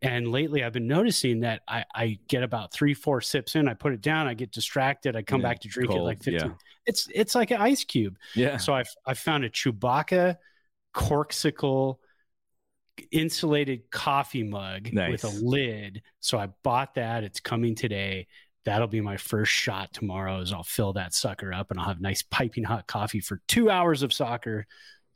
And 0.00 0.28
lately 0.28 0.64
I've 0.64 0.72
been 0.72 0.86
noticing 0.86 1.40
that 1.40 1.60
I, 1.68 1.84
I 1.94 2.18
get 2.28 2.42
about 2.42 2.72
three, 2.72 2.94
four 2.94 3.20
sips 3.20 3.56
in, 3.56 3.68
I 3.68 3.74
put 3.74 3.92
it 3.92 4.00
down, 4.00 4.26
I 4.26 4.32
get 4.32 4.52
distracted, 4.52 5.16
I 5.16 5.22
come 5.22 5.42
yeah, 5.42 5.48
back 5.50 5.60
to 5.60 5.68
drink 5.68 5.90
cold, 5.90 6.00
it 6.00 6.04
like 6.04 6.22
15. 6.22 6.54
It's 6.86 7.08
it's 7.14 7.34
like 7.34 7.50
an 7.50 7.60
ice 7.60 7.84
cube. 7.84 8.16
Yeah. 8.34 8.56
So 8.56 8.72
I've 8.72 8.88
I 9.04 9.12
found 9.12 9.44
a 9.44 9.50
Chewbacca 9.50 10.38
Corkcicle 10.94 11.96
insulated 13.10 13.90
coffee 13.90 14.42
mug 14.42 14.92
nice. 14.92 15.22
with 15.22 15.24
a 15.24 15.44
lid. 15.44 16.02
So 16.20 16.38
I 16.38 16.48
bought 16.62 16.94
that. 16.94 17.24
It's 17.24 17.40
coming 17.40 17.74
today. 17.74 18.26
That'll 18.64 18.88
be 18.88 19.00
my 19.00 19.16
first 19.16 19.52
shot 19.52 19.92
tomorrow. 19.92 20.40
Is 20.40 20.52
I'll 20.52 20.62
fill 20.62 20.92
that 20.94 21.14
sucker 21.14 21.52
up 21.52 21.70
and 21.70 21.80
I'll 21.80 21.86
have 21.86 22.00
nice 22.00 22.22
piping 22.22 22.64
hot 22.64 22.86
coffee 22.86 23.20
for 23.20 23.40
two 23.48 23.70
hours 23.70 24.02
of 24.02 24.12
soccer. 24.12 24.66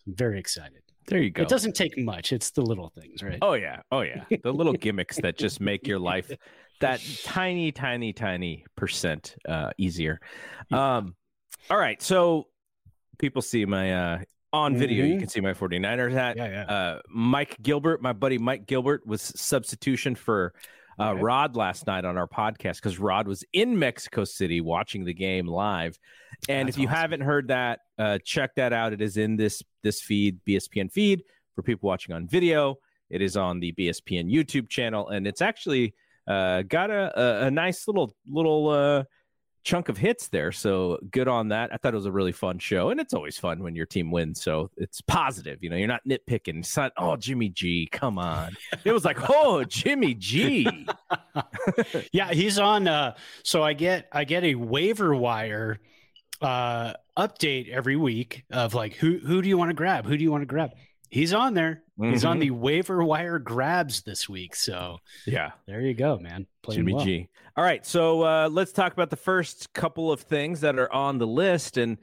I'm 0.07 0.15
very 0.15 0.39
excited. 0.39 0.83
There 1.07 1.23
you 1.23 1.31
go. 1.31 1.43
It 1.43 1.49
doesn't 1.49 1.75
take 1.75 1.97
much. 1.97 2.33
It's 2.33 2.51
the 2.51 2.63
little 2.63 2.93
things, 3.01 3.23
right? 3.23 3.39
Oh 3.41 3.55
yeah. 3.55 3.83
Oh 3.93 4.01
yeah. 4.01 4.25
The 4.43 4.53
little 4.53 4.73
gimmicks 4.81 5.17
that 5.19 5.39
just 5.39 5.61
make 5.61 5.87
your 5.87 6.01
life 6.01 6.33
that 6.81 7.01
tiny, 7.25 7.73
tiny, 7.73 8.13
tiny 8.13 8.65
percent 8.77 9.37
uh, 9.49 9.71
easier. 9.79 10.21
Um, 10.73 11.15
all 11.71 11.79
right. 11.79 12.03
So 12.03 12.49
people 13.19 13.43
see 13.43 13.65
my 13.65 13.95
uh, 13.95 14.19
on 14.57 14.77
video 14.77 15.05
mm-hmm. 15.05 15.15
you 15.15 15.19
can 15.19 15.29
see 15.29 15.41
my 15.41 15.53
49ers 15.53 16.13
hat 16.13 16.37
yeah, 16.37 16.49
yeah. 16.49 16.63
Uh, 16.63 17.01
mike 17.09 17.57
gilbert 17.63 18.01
my 18.01 18.13
buddy 18.13 18.39
mike 18.39 18.67
gilbert 18.67 19.07
was 19.07 19.21
substitution 19.37 20.15
for 20.15 20.55
uh, 20.99 21.11
okay. 21.11 21.21
rod 21.21 21.57
last 21.57 21.87
night 21.87 22.05
on 22.05 22.17
our 22.17 22.27
podcast 22.27 22.77
because 22.77 22.99
rod 22.99 23.29
was 23.29 23.45
in 23.53 23.79
mexico 23.79 24.25
city 24.25 24.61
watching 24.61 25.05
the 25.05 25.13
game 25.13 25.47
live 25.47 25.99
and 26.49 26.69
That's 26.69 26.77
if 26.77 26.81
you 26.81 26.89
awesome. 26.89 27.01
haven't 27.01 27.21
heard 27.21 27.49
that 27.49 27.81
uh, 27.99 28.19
check 28.25 28.55
that 28.57 28.73
out 28.73 28.93
it 28.93 29.03
is 29.03 29.17
in 29.17 29.37
this 29.37 29.63
this 29.83 30.01
feed 30.01 30.41
bspn 30.49 30.91
feed 30.91 31.23
for 31.55 31.63
people 31.63 31.87
watching 31.87 32.15
on 32.15 32.27
video 32.27 32.77
it 33.11 33.21
is 33.21 33.37
on 33.37 33.61
the 33.61 33.73
bspn 33.73 34.33
youtube 34.33 34.69
channel 34.69 35.09
and 35.09 35.27
it's 35.27 35.43
actually 35.43 35.95
uh, 36.27 36.63
got 36.63 36.91
a, 36.91 37.21
a, 37.21 37.47
a 37.47 37.51
nice 37.51 37.87
little 37.87 38.15
little 38.27 38.69
uh, 38.71 39.05
chunk 39.67 39.89
of 39.89 39.99
hits 39.99 40.29
there. 40.29 40.53
So 40.53 40.99
good 41.11 41.27
on 41.27 41.49
that. 41.49 41.75
I 41.75 41.77
thought 41.77 41.93
it 41.93 41.97
was 41.97 42.07
a 42.07 42.13
really 42.13 42.33
fun 42.33 42.59
show, 42.61 42.91
and 42.91 43.01
it's 43.01 43.13
always 43.13 43.37
fun 43.37 43.63
when 43.63 43.75
your 43.75 43.85
team 43.85 44.13
wins. 44.13 44.41
So 44.43 44.71
it's 44.77 45.01
positive. 45.01 45.59
You 45.61 45.71
know, 45.71 45.77
you're 45.77 45.89
not 45.89 46.03
nitpicking. 46.09 46.61
It's 46.61 46.77
not, 46.77 46.93
oh, 46.97 47.17
Jimmy 47.17 47.49
G, 47.49 47.89
come 47.91 48.17
on. 48.17 48.57
It 48.85 48.93
was 48.93 49.05
like, 49.05 49.19
oh, 49.29 49.65
Jimmy 49.65 50.15
G. 50.15 50.87
yeah, 52.13 52.33
he's 52.33 52.61
on. 52.61 52.87
Uh, 52.87 53.17
so 53.43 53.63
I 53.63 53.73
get 53.73 54.09
I 54.13 54.25
get 54.25 54.45
a 54.45 54.55
waiver 54.55 55.15
wire 55.15 55.81
uh, 56.41 56.93
update 57.19 57.69
every 57.69 57.97
week 57.97 58.45
of 58.53 58.73
like 58.73 58.95
who 58.95 59.19
who 59.19 59.43
do 59.43 59.49
you 59.49 59.59
want 59.59 59.71
to 59.71 59.75
grab? 59.75 60.07
Who 60.07 60.17
do 60.17 60.23
you 60.23 60.31
want 60.31 60.43
to 60.43 60.47
grab? 60.47 60.71
He's 61.09 61.33
on 61.33 61.55
there. 61.55 61.83
Mm-hmm. 61.99 62.13
He's 62.13 62.25
on 62.25 62.35
mm-hmm. 62.35 62.41
the 62.41 62.51
waiver 62.51 63.03
wire 63.03 63.39
grabs 63.39 64.03
this 64.03 64.29
week. 64.29 64.55
So 64.55 64.99
yeah, 65.27 65.53
there 65.67 65.81
you 65.81 65.95
go, 65.95 66.19
man. 66.19 66.47
Playing 66.63 66.81
Jimmy 66.81 66.95
well. 66.95 67.05
G. 67.05 67.29
All 67.57 67.65
right, 67.65 67.87
so 67.87 68.23
uh, 68.23 68.49
let's 68.53 68.73
talk 68.73 68.93
about 68.93 69.09
the 69.09 69.17
first 69.17 69.73
couple 69.73 70.13
of 70.13 70.21
things 70.21 70.61
that 70.61 70.79
are 70.79 70.93
on 70.93 71.17
the 71.17 71.27
list. 71.27 71.79
And 71.79 71.97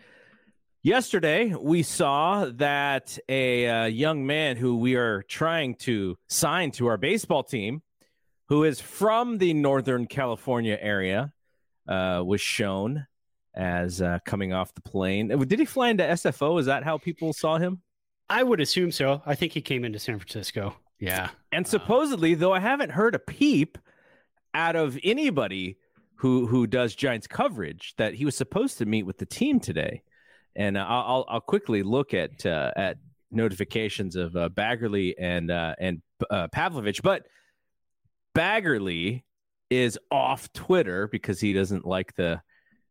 yesterday 0.81 1.53
we 1.53 1.83
saw 1.83 2.45
that 2.55 3.19
a 3.29 3.67
uh, 3.67 3.85
young 3.85 4.25
man 4.25 4.57
who 4.57 4.77
we 4.77 4.95
are 4.95 5.21
trying 5.23 5.75
to 5.75 6.17
sign 6.27 6.71
to 6.71 6.87
our 6.87 6.97
baseball 6.97 7.43
team, 7.43 7.83
who 8.49 8.63
is 8.63 8.79
from 8.79 9.37
the 9.37 9.53
Northern 9.53 10.07
California 10.07 10.77
area, 10.81 11.31
uh, 11.87 12.23
was 12.25 12.41
shown 12.41 13.05
as 13.53 14.01
uh, 14.01 14.17
coming 14.25 14.53
off 14.53 14.73
the 14.73 14.81
plane. 14.81 15.27
Did 15.27 15.59
he 15.59 15.65
fly 15.65 15.89
into 15.89 16.03
SFO? 16.03 16.59
Is 16.59 16.65
that 16.65 16.83
how 16.83 16.97
people 16.97 17.33
saw 17.33 17.59
him? 17.59 17.81
I 18.29 18.43
would 18.43 18.59
assume 18.59 18.91
so. 18.91 19.21
I 19.25 19.35
think 19.35 19.53
he 19.53 19.61
came 19.61 19.85
into 19.85 19.99
San 19.99 20.17
Francisco. 20.19 20.75
Yeah. 20.99 21.29
And 21.51 21.67
supposedly, 21.67 22.33
though 22.33 22.53
I 22.53 22.59
haven't 22.59 22.91
heard 22.91 23.15
a 23.15 23.19
peep 23.19 23.77
out 24.53 24.75
of 24.75 24.97
anybody 25.03 25.77
who 26.15 26.47
who 26.47 26.67
does 26.67 26.95
Giants 26.95 27.27
coverage, 27.27 27.93
that 27.97 28.13
he 28.13 28.25
was 28.25 28.35
supposed 28.35 28.77
to 28.77 28.85
meet 28.85 29.03
with 29.03 29.17
the 29.17 29.25
team 29.25 29.59
today. 29.59 30.03
And 30.55 30.77
uh, 30.77 30.85
I'll 30.87 31.25
I'll 31.27 31.41
quickly 31.41 31.83
look 31.83 32.13
at 32.13 32.45
uh, 32.45 32.71
at 32.75 32.97
notifications 33.31 34.15
of 34.15 34.35
uh, 34.35 34.49
Baggarly 34.49 35.15
and 35.19 35.51
uh, 35.51 35.75
and 35.79 36.01
uh, 36.29 36.47
Pavlovic, 36.55 37.01
but 37.01 37.23
Baggarly 38.35 39.23
is 39.69 39.97
off 40.11 40.51
Twitter 40.53 41.07
because 41.07 41.39
he 41.39 41.51
doesn't 41.51 41.85
like 41.85 42.15
the 42.15 42.41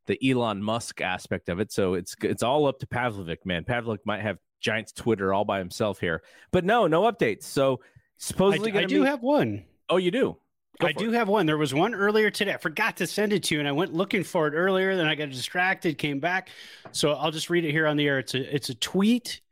the 0.06 0.18
Elon 0.30 0.62
Musk 0.62 1.00
aspect 1.00 1.48
of 1.48 1.60
it. 1.60 1.72
So 1.72 1.94
it's 1.94 2.14
it's 2.22 2.42
all 2.42 2.66
up 2.66 2.80
to 2.80 2.86
Pavlovic, 2.86 3.38
man. 3.44 3.64
Pavlovic 3.64 4.00
might 4.04 4.20
have 4.20 4.38
Giants 4.62 4.92
Twitter 4.92 5.35
all 5.35 5.45
by 5.45 5.59
himself 5.59 6.00
here, 6.00 6.23
but 6.50 6.64
no, 6.64 6.87
no 6.87 7.02
updates. 7.02 7.45
So 7.45 7.81
supposedly, 8.19 8.73
I, 8.73 8.81
I 8.81 8.85
do 8.85 9.00
meet... 9.00 9.09
have 9.09 9.23
one. 9.23 9.64
Oh, 9.88 9.99
you 9.99 10.11
do. 10.11 10.38
Go 10.81 10.87
I 10.87 10.92
do 10.92 11.12
it. 11.12 11.14
have 11.14 11.28
one. 11.28 11.45
There 11.45 11.59
was 11.59 11.75
one 11.75 11.95
earlier 11.95 12.31
today. 12.31 12.54
I 12.54 12.57
forgot 12.57 12.97
to 12.99 13.07
send 13.07 13.33
it 13.33 13.42
to 13.45 13.54
you, 13.54 13.61
and 13.61 13.69
I 13.69 13.73
went 13.73 13.92
looking 13.92 14.25
for 14.25 14.49
it 14.49 14.54
earlier. 14.54 14.97
Then 14.97 15.07
I 15.07 15.14
got 15.14 15.28
distracted, 15.28 15.99
came 15.99 16.19
back. 16.19 16.49
So 16.92 17.12
I'll 17.12 17.31
just 17.31 17.50
read 17.50 17.64
it 17.64 17.73
here 17.73 17.87
on 17.87 17.97
the 17.97 18.07
air. 18.07 18.19
It's 18.19 18.35
a 18.35 18.54
it's 18.54 18.69
a 18.71 18.75
tweet 18.75 19.42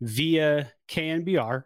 via 0.00 0.70
KNBR 0.88 1.64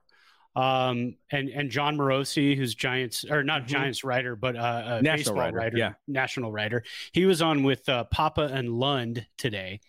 um, 0.55 1.17
and 1.31 1.49
and 1.49 1.71
Jon 1.71 1.97
Morosi, 1.97 2.57
who's 2.57 2.75
Giants 2.75 3.25
or 3.25 3.43
not 3.43 3.63
mm-hmm. 3.63 3.73
Giants 3.73 4.05
writer, 4.05 4.37
but 4.37 4.57
uh, 4.57 4.99
a 5.01 5.03
national 5.03 5.37
writer, 5.37 5.57
writer, 5.57 5.79
yeah, 5.79 5.93
national 6.07 6.53
writer. 6.53 6.85
He 7.13 7.25
was 7.27 7.41
on 7.41 7.63
with 7.63 7.89
uh, 7.89 8.05
Papa 8.05 8.51
and 8.53 8.69
Lund 8.71 9.27
today, 9.39 9.81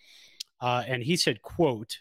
uh, 0.60 0.84
and 0.86 1.02
he 1.02 1.16
said, 1.16 1.42
"quote 1.42 1.98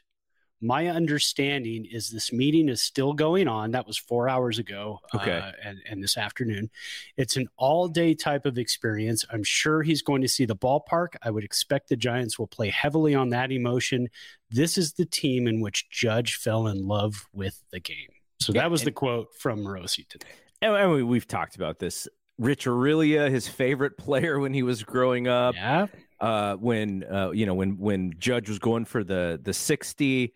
My 0.63 0.87
understanding 0.87 1.85
is 1.85 2.09
this 2.09 2.31
meeting 2.31 2.69
is 2.69 2.81
still 2.81 3.11
going 3.11 3.49
on. 3.49 3.71
That 3.71 3.85
was 3.85 3.97
four 3.97 4.29
hours 4.29 4.59
ago, 4.59 4.99
okay, 5.13 5.39
uh, 5.39 5.51
and 5.61 5.79
and 5.89 6.01
this 6.01 6.17
afternoon. 6.17 6.69
It's 7.17 7.35
an 7.35 7.49
all 7.57 7.89
day 7.89 8.13
type 8.13 8.45
of 8.45 8.57
experience. 8.57 9.25
I'm 9.29 9.43
sure 9.43 9.83
he's 9.83 10.01
going 10.01 10.21
to 10.21 10.29
see 10.29 10.45
the 10.45 10.55
ballpark. 10.55 11.15
I 11.21 11.31
would 11.31 11.43
expect 11.43 11.89
the 11.89 11.97
Giants 11.97 12.39
will 12.39 12.47
play 12.47 12.69
heavily 12.69 13.13
on 13.13 13.29
that 13.31 13.51
emotion. 13.51 14.07
This 14.49 14.77
is 14.77 14.93
the 14.93 15.05
team 15.05 15.47
in 15.47 15.59
which 15.59 15.89
Judge 15.89 16.35
fell 16.35 16.67
in 16.67 16.87
love 16.87 17.27
with 17.33 17.61
the 17.71 17.81
game." 17.81 18.13
So 18.39 18.53
that 18.53 18.71
was 18.71 18.83
the 18.83 18.91
quote 18.91 19.35
from 19.37 19.59
Morosi 19.59 20.07
today. 20.07 20.27
And 20.61 21.07
we've 21.07 21.27
talked 21.27 21.57
about 21.57 21.79
this. 21.79 22.07
Rich 22.39 22.65
Aurilia, 22.65 23.29
his 23.29 23.47
favorite 23.47 23.97
player 23.97 24.39
when 24.39 24.53
he 24.53 24.63
was 24.63 24.81
growing 24.83 25.27
up. 25.27 25.55
Yeah. 25.55 25.87
Uh, 26.19 26.55
when 26.55 27.03
uh, 27.03 27.31
you 27.31 27.45
know 27.45 27.53
when 27.53 27.77
when 27.77 28.13
Judge 28.17 28.47
was 28.47 28.59
going 28.59 28.85
for 28.85 29.03
the 29.03 29.41
the 29.43 29.53
sixty, 29.53 30.33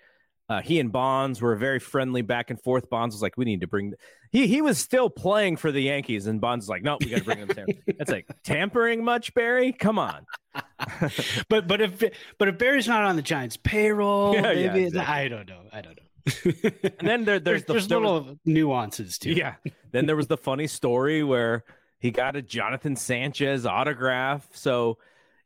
uh, 0.50 0.62
he 0.62 0.80
and 0.80 0.92
Bonds 0.92 1.42
were 1.42 1.56
very 1.56 1.80
friendly 1.80 2.22
back 2.22 2.50
and 2.50 2.62
forth. 2.62 2.90
Bonds 2.90 3.16
was 3.16 3.22
like, 3.22 3.38
"We 3.38 3.46
need 3.46 3.62
to 3.62 3.68
bring." 3.68 3.94
He 4.32 4.48
he 4.48 4.62
was 4.62 4.78
still 4.78 5.10
playing 5.10 5.58
for 5.58 5.72
the 5.72 5.82
Yankees, 5.82 6.28
and 6.28 6.40
Bonds 6.40 6.64
was 6.64 6.70
like, 6.70 6.84
"No, 6.84 6.98
we 7.00 7.10
got 7.10 7.20
to 7.20 7.26
bring 7.26 7.40
him 7.40 7.48
down." 7.48 7.68
That's 7.98 8.12
like 8.12 8.28
tampering 8.44 9.04
much, 9.04 9.34
Barry. 9.34 9.74
Come 9.74 10.00
on. 10.00 10.26
but 11.50 11.68
but 11.68 11.82
if 11.82 12.04
but 12.38 12.48
if 12.48 12.58
Barry's 12.58 12.88
not 12.88 13.04
on 13.04 13.16
the 13.16 13.22
Giants 13.22 13.58
payroll, 13.58 14.34
yeah, 14.34 14.42
maybe 14.42 14.62
yeah, 14.62 14.88
exactly. 14.88 15.16
I 15.16 15.28
don't 15.28 15.48
know. 15.48 15.62
I 15.72 15.82
don't 15.82 15.96
know 15.98 16.04
and 16.44 17.08
then 17.08 17.26
there, 17.26 17.40
there's, 17.40 17.64
the, 17.64 17.74
there's 17.74 17.88
there 17.88 18.00
little 18.00 18.24
was, 18.24 18.36
nuances 18.46 19.18
too. 19.18 19.32
Yeah. 19.32 19.56
then 19.92 20.06
there 20.06 20.16
was 20.16 20.28
the 20.28 20.38
funny 20.38 20.68
story 20.68 21.24
where 21.24 21.64
he 22.00 22.12
got 22.12 22.36
a 22.36 22.42
Jonathan 22.42 22.96
Sanchez 22.96 23.66
autograph. 23.66 24.48
So, 24.54 24.98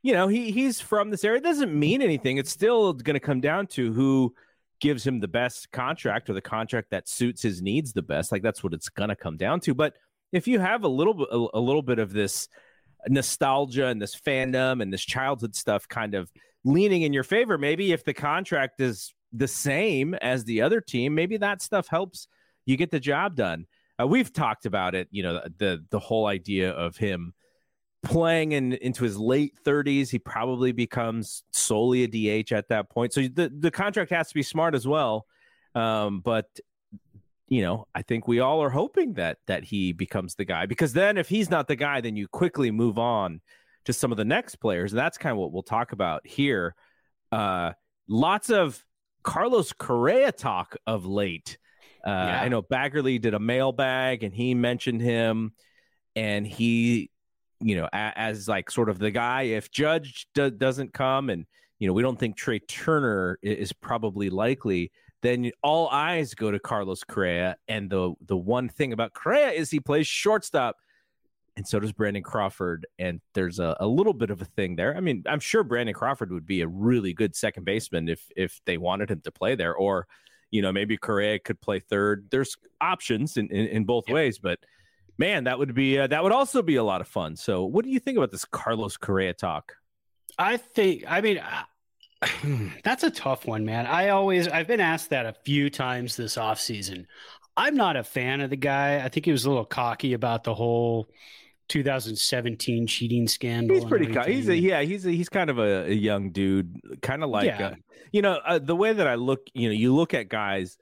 you 0.02 0.14
know, 0.14 0.28
he 0.28 0.52
he's 0.52 0.82
from 0.82 1.10
this 1.10 1.24
area. 1.24 1.38
It 1.38 1.44
doesn't 1.44 1.78
mean 1.78 2.02
anything. 2.02 2.38
It's 2.38 2.52
still 2.52 2.94
going 2.94 3.14
to 3.14 3.20
come 3.20 3.42
down 3.42 3.68
to 3.68 3.94
who 3.94 4.34
gives 4.82 5.06
him 5.06 5.20
the 5.20 5.28
best 5.28 5.72
contract 5.72 6.30
or 6.30 6.34
the 6.34 6.42
contract 6.42 6.90
that 6.90 7.08
suits 7.08 7.42
his 7.42 7.62
needs 7.62 7.94
the 7.94 8.02
best. 8.02 8.32
Like 8.32 8.42
that's 8.42 8.64
what 8.64 8.74
it's 8.74 8.90
going 8.90 9.10
to 9.10 9.16
come 9.16 9.38
down 9.38 9.60
to. 9.62 9.74
But 9.74 9.94
if 10.34 10.48
you 10.48 10.60
have 10.60 10.84
a 10.84 10.88
little 10.88 11.14
bit, 11.14 11.28
a, 11.32 11.48
a 11.54 11.60
little 11.60 11.84
bit 11.84 12.00
of 12.00 12.12
this 12.12 12.50
nostalgia 13.08 13.88
and 13.88 14.02
this 14.02 14.16
fandom 14.16 14.82
and 14.82 14.92
this 14.92 15.04
childhood 15.04 15.56
stuff 15.56 15.88
kind 15.88 16.16
of 16.16 16.32
leaning 16.66 17.04
in 17.04 17.14
your 17.14 17.24
favor, 17.24 17.58
maybe 17.58 17.92
if 17.92 18.04
the 18.04 18.14
contract 18.14 18.82
is 18.82 19.14
the 19.32 19.48
same 19.48 20.14
as 20.16 20.44
the 20.44 20.62
other 20.62 20.82
team, 20.82 21.16
maybe 21.16 21.38
that 21.38 21.62
stuff 21.62 21.88
helps 21.88 22.28
you 22.66 22.76
get 22.76 22.92
the 22.92 23.00
job 23.00 23.36
done. 23.36 23.66
Uh, 24.02 24.08
we've 24.08 24.34
talked 24.34 24.66
about 24.66 24.96
it, 24.96 25.08
you 25.12 25.22
know, 25.22 25.42
the 25.58 25.84
the 25.92 26.00
whole 26.00 26.26
idea 26.26 26.72
of 26.72 26.98
him 26.98 27.34
playing 28.04 28.52
in 28.54 28.74
into 28.74 29.04
his 29.04 29.18
late 29.18 29.54
30s, 29.64 30.10
he 30.10 30.20
probably 30.20 30.72
becomes 30.72 31.44
solely 31.52 32.04
a 32.04 32.08
DH 32.08 32.52
at 32.52 32.70
that 32.70 32.90
point. 32.90 33.14
So 33.14 33.22
the 33.22 33.52
the 33.56 33.72
contract 33.72 34.12
has 34.12 34.30
to 34.30 34.34
be 34.34 34.44
smart 34.44 34.76
as 34.76 34.88
well. 34.88 35.26
Um, 35.76 36.20
but 36.20 36.48
you 37.48 37.62
know, 37.62 37.88
I 37.94 38.02
think 38.02 38.28
we 38.28 38.40
all 38.40 38.64
are 38.64 38.70
hoping 38.70 39.14
that 39.14 39.38
that 39.48 39.64
he 39.64 39.92
becomes 39.92 40.36
the 40.36 40.46
guy 40.46 40.66
because 40.66 40.94
then 40.94 41.18
if 41.18 41.28
he's 41.28 41.50
not 41.50 41.68
the 41.68 41.76
guy, 41.76 42.02
then 42.02 42.16
you 42.16 42.28
quickly 42.28 42.72
move 42.72 42.98
on 42.98 43.42
to 43.86 43.94
some 43.94 44.12
of 44.12 44.18
the 44.18 44.26
next 44.26 44.56
players, 44.56 44.94
and 44.94 45.00
that's 45.00 45.18
kind 45.18 45.32
of 45.32 45.38
what 45.38 45.52
we'll 45.52 45.64
talk 45.64 45.92
about 45.92 46.26
here. 46.26 46.76
Uh, 47.32 47.72
lots 48.08 48.50
of 48.50 48.84
Carlos 49.24 49.74
Correa 49.74 50.32
talk 50.32 50.76
of 50.88 51.06
late. 51.06 51.58
Uh, 52.06 52.10
yeah. 52.10 52.42
I 52.42 52.48
know 52.48 52.62
Baggarly 52.62 53.22
did 53.22 53.34
a 53.34 53.40
mailbag 53.40 54.24
and 54.24 54.34
he 54.34 54.54
mentioned 54.56 55.02
him, 55.02 55.54
and 56.16 56.46
he, 56.46 57.11
you 57.62 57.76
know, 57.76 57.88
a, 57.94 58.14
as 58.16 58.48
like 58.48 58.72
sort 58.72 58.90
of 58.90 59.00
the 59.00 59.12
guy 59.12 59.44
if 59.44 59.72
Judge 59.72 60.28
do, 60.34 60.50
doesn't 60.50 60.94
come 60.94 61.30
and 61.30 61.46
you 61.80 61.88
know 61.88 61.94
we 61.94 62.02
don't 62.02 62.20
think 62.20 62.36
Trey 62.36 62.60
Turner 62.60 63.40
is 63.42 63.74
probably 63.74 64.30
likely, 64.30 64.92
then 65.22 65.52
all 65.64 65.88
eyes 65.90 66.34
go 66.34 66.52
to 66.52 66.60
Carlos 66.60 67.04
Correa. 67.04 67.56
And 67.68 67.90
the 67.90 68.14
the 68.26 68.38
one 68.38 68.70
thing 68.70 68.94
about 68.94 69.14
Correa 69.14 69.52
is 69.52 69.72
he 69.72 69.80
plays 69.80 70.08
shortstop 70.08 70.78
and 71.58 71.68
so 71.68 71.80
does 71.80 71.92
Brandon 71.92 72.24
Crawford. 72.24 72.88
And 72.98 73.22
there's 73.34 73.60
a, 73.60 73.76
a 73.80 73.88
little 73.88 74.14
bit 74.14 74.30
of 74.30 74.42
a 74.42 74.46
thing 74.46 74.76
there. 74.76 74.96
I 74.96 75.00
mean, 75.00 75.24
I'm 75.28 75.40
sure 75.40 75.64
Brandon 75.64 75.94
Crawford 75.94 76.32
would 76.32 76.46
be 76.46 76.62
a 76.62 76.68
really 76.68 77.14
good 77.14 77.36
second 77.36 77.66
baseman 77.66 78.10
if 78.10 78.26
if 78.36 78.60
they 78.66 78.78
wanted 78.78 79.12
him 79.12 79.22
to 79.22 79.32
play 79.32 79.56
there, 79.56 79.76
or 79.76 80.08
you 80.50 80.62
know 80.62 80.72
maybe 80.72 80.98
Correa 80.98 81.40
could 81.40 81.60
play 81.62 81.80
third. 81.80 82.28
There's 82.32 82.56
options 82.80 83.38
in 83.38 83.48
in, 83.52 83.68
in 83.68 83.86
both 83.86 84.06
yep. 84.08 84.16
ways, 84.16 84.40
but 84.40 84.60
man, 85.18 85.46
that 85.46 85.60
would 85.60 85.74
be 85.74 86.00
uh, 86.00 86.08
that 86.08 86.24
would 86.24 86.32
also 86.32 86.62
be 86.62 86.76
a 86.76 86.84
lot 86.84 87.02
of 87.02 87.08
fun. 87.08 87.36
So, 87.36 87.66
what 87.66 87.86
do 87.86 87.92
you 87.92 88.00
think 88.00 88.18
about 88.18 88.32
this 88.32 88.46
Carlos 88.46 88.98
Correa 88.98 89.34
talk? 89.34 89.74
I 90.38 90.58
think. 90.58 91.04
I 91.08 91.22
mean. 91.22 91.42
that's 92.84 93.04
a 93.04 93.10
tough 93.10 93.48
one, 93.48 93.66
man. 93.66 93.88
I 93.88 94.10
always 94.10 94.48
I've 94.48 94.68
been 94.68 94.80
asked 94.80 95.10
that 95.10 95.26
a 95.26 95.34
few 95.44 95.72
times 95.72 96.16
this 96.16 96.36
offseason. 96.36 97.06
I'm 97.58 97.76
not 97.76 97.96
a 97.96 98.04
fan 98.04 98.42
of 98.42 98.50
the 98.50 98.56
guy. 98.56 99.04
I 99.04 99.10
think 99.10 99.26
he 99.26 99.32
was 99.32 99.46
a 99.46 99.50
little 99.50 99.66
cocky 99.66 100.14
about 100.14 100.44
the 100.44 100.54
whole 100.54 101.10
2017 101.70 102.88
cheating 102.88 103.28
scandal. 103.28 103.76
He's 103.76 103.86
pretty. 103.86 104.08
Co- 104.08 104.24
he's 104.24 104.50
a, 104.50 104.56
yeah. 104.56 104.82
He's 104.82 105.06
a, 105.06 105.12
he's 105.12 105.30
kind 105.30 105.50
of 105.50 105.58
a, 105.58 105.90
a 105.90 105.94
young 105.94 106.32
dude, 106.32 107.02
kind 107.02 107.24
of 107.24 107.30
like 107.30 107.48
yeah. 107.48 107.68
uh, 107.68 107.76
you 108.12 108.22
know 108.22 108.40
uh, 108.46 108.60
the 108.60 108.76
way 108.76 108.94
that 108.94 109.08
I 109.08 109.16
look. 109.16 109.48
You 109.54 109.70
know, 109.70 109.74
you 109.74 109.96
look 109.96 110.14
at 110.14 110.30
guys. 110.30 110.78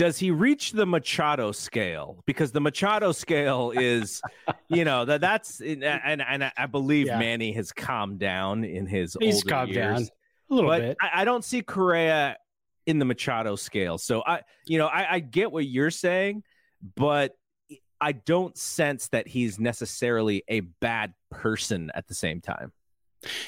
Does 0.00 0.18
he 0.18 0.30
reach 0.30 0.72
the 0.72 0.86
Machado 0.86 1.52
scale? 1.52 2.22
Because 2.24 2.52
the 2.52 2.60
Machado 2.60 3.12
scale 3.12 3.70
is, 3.76 4.22
you 4.68 4.86
know, 4.86 5.04
that 5.04 5.20
that's 5.20 5.60
and 5.60 5.84
and 5.84 6.50
I 6.56 6.64
believe 6.64 7.08
yeah. 7.08 7.18
Manny 7.18 7.52
has 7.52 7.70
calmed 7.70 8.18
down 8.18 8.64
in 8.64 8.86
his 8.86 9.14
he's 9.20 9.34
older 9.34 9.48
calmed 9.48 9.74
years. 9.74 9.98
down 9.98 10.08
a 10.50 10.54
little 10.54 10.70
but 10.70 10.80
bit. 10.80 10.96
I, 11.02 11.20
I 11.20 11.24
don't 11.26 11.44
see 11.44 11.60
Correa 11.60 12.38
in 12.86 12.98
the 12.98 13.04
Machado 13.04 13.56
scale. 13.56 13.98
So 13.98 14.22
I, 14.26 14.40
you 14.64 14.78
know, 14.78 14.86
I, 14.86 15.16
I 15.16 15.18
get 15.18 15.52
what 15.52 15.66
you're 15.66 15.90
saying, 15.90 16.44
but 16.96 17.32
I 18.00 18.12
don't 18.12 18.56
sense 18.56 19.08
that 19.08 19.28
he's 19.28 19.60
necessarily 19.60 20.44
a 20.48 20.60
bad 20.60 21.12
person 21.30 21.90
at 21.94 22.08
the 22.08 22.14
same 22.14 22.40
time. 22.40 22.72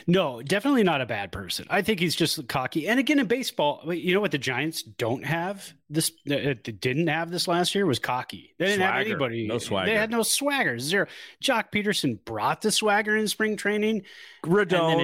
No, 0.07 0.43
definitely 0.43 0.83
not 0.83 1.00
a 1.00 1.07
bad 1.07 1.33
person. 1.33 1.67
I 1.71 1.83
think 1.83 1.99
he's 1.99 2.14
just 2.14 2.47
cocky. 2.49 2.88
And 2.88 3.00
again, 3.00 3.19
in 3.19 3.26
baseball, 3.26 3.93
you 3.93 4.14
know 4.14 4.21
what 4.21 4.31
the 4.31 4.38
Giants 4.38 4.83
don't 4.83 5.25
have 5.25 5.73
this, 5.88 6.12
uh, 6.31 6.55
didn't 6.62 7.07
have 7.07 7.31
this 7.31 7.49
last 7.49 7.75
year 7.75 7.87
was 7.87 7.99
cocky. 7.99 8.55
They 8.59 8.67
didn't 8.67 8.81
swagger. 8.81 8.93
have 8.93 9.07
anybody. 9.07 9.47
No 9.47 9.59
swagger. 9.59 9.91
They 9.91 9.97
had 9.97 10.11
no 10.11 10.23
swagger. 10.23 10.79
Zero. 10.79 11.07
Joc 11.43 11.73
Pederson 11.73 12.23
brought 12.25 12.61
the 12.61 12.71
swagger 12.71 13.17
in 13.17 13.29
spring 13.29 13.57
training. 13.57 14.02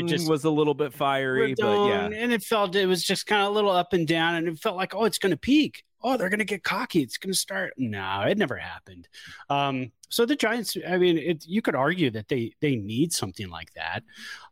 Just, 0.08 0.28
was 0.28 0.44
a 0.44 0.50
little 0.50 0.74
bit 0.74 0.92
fiery, 0.92 1.54
but 1.58 1.86
yeah. 1.86 2.04
And 2.06 2.32
it 2.32 2.42
felt, 2.42 2.74
it 2.76 2.86
was 2.86 3.02
just 3.02 3.26
kind 3.26 3.42
of 3.42 3.48
a 3.48 3.54
little 3.54 3.70
up 3.70 3.92
and 3.92 4.06
down. 4.06 4.34
And 4.34 4.48
it 4.48 4.58
felt 4.58 4.76
like, 4.76 4.94
oh, 4.94 5.04
it's 5.04 5.18
going 5.18 5.30
to 5.30 5.38
peak 5.38 5.84
oh, 6.02 6.16
they're 6.16 6.28
going 6.28 6.38
to 6.38 6.44
get 6.44 6.62
cocky. 6.62 7.02
It's 7.02 7.18
going 7.18 7.32
to 7.32 7.38
start. 7.38 7.74
No, 7.76 8.22
it 8.22 8.38
never 8.38 8.56
happened. 8.56 9.08
Um, 9.50 9.92
so 10.08 10.24
the 10.24 10.36
Giants, 10.36 10.76
I 10.88 10.96
mean, 10.96 11.18
it, 11.18 11.46
you 11.46 11.60
could 11.60 11.74
argue 11.74 12.10
that 12.12 12.28
they 12.28 12.54
they 12.60 12.76
need 12.76 13.12
something 13.12 13.50
like 13.50 13.72
that. 13.74 14.02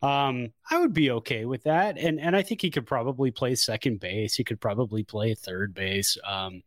Um, 0.02 0.52
I 0.70 0.78
would 0.78 0.92
be 0.92 1.10
okay 1.12 1.44
with 1.44 1.62
that, 1.64 1.98
and 1.98 2.20
and 2.20 2.36
I 2.36 2.42
think 2.42 2.60
he 2.60 2.70
could 2.70 2.86
probably 2.86 3.30
play 3.30 3.54
second 3.54 4.00
base. 4.00 4.34
He 4.34 4.44
could 4.44 4.60
probably 4.60 5.02
play 5.02 5.34
third 5.34 5.72
base. 5.74 6.18
Um, 6.24 6.62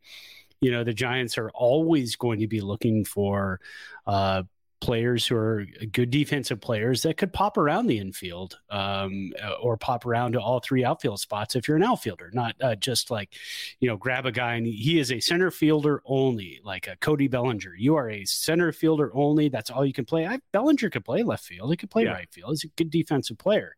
you 0.60 0.70
know, 0.70 0.84
the 0.84 0.92
Giants 0.92 1.38
are 1.38 1.50
always 1.50 2.16
going 2.16 2.40
to 2.40 2.48
be 2.48 2.60
looking 2.60 3.04
for 3.04 3.60
uh, 4.06 4.42
players 4.80 5.26
who 5.26 5.36
are 5.36 5.66
good 5.92 6.10
defensive 6.10 6.60
players 6.60 7.02
that 7.02 7.16
could 7.16 7.32
pop 7.32 7.56
around 7.56 7.86
the 7.86 7.98
infield 7.98 8.58
um, 8.70 9.32
or 9.62 9.76
pop 9.76 10.06
around 10.06 10.32
to 10.32 10.40
all 10.40 10.60
three 10.60 10.84
outfield 10.84 11.20
spots 11.20 11.54
if 11.54 11.68
you're 11.68 11.76
an 11.76 11.82
outfielder, 11.82 12.30
not 12.32 12.54
uh, 12.62 12.74
just 12.74 13.10
like, 13.10 13.34
you 13.80 13.88
know, 13.88 13.96
grab 13.96 14.26
a 14.26 14.32
guy 14.32 14.54
and 14.54 14.66
he 14.66 14.98
is 14.98 15.12
a 15.12 15.20
center 15.20 15.50
fielder 15.50 16.02
only, 16.04 16.60
like 16.64 16.86
a 16.86 16.96
Cody 16.96 17.28
Bellinger. 17.28 17.74
You 17.76 17.94
are 17.96 18.10
a 18.10 18.24
center 18.24 18.72
fielder 18.72 19.10
only. 19.14 19.48
That's 19.48 19.70
all 19.70 19.84
you 19.84 19.92
can 19.92 20.04
play. 20.04 20.26
I, 20.26 20.40
Bellinger 20.52 20.90
could 20.90 21.04
play 21.04 21.22
left 21.22 21.44
field. 21.44 21.70
He 21.70 21.76
could 21.76 21.90
play 21.90 22.04
yeah. 22.04 22.12
right 22.12 22.32
field. 22.32 22.50
He's 22.50 22.64
a 22.64 22.68
good 22.68 22.90
defensive 22.90 23.38
player. 23.38 23.76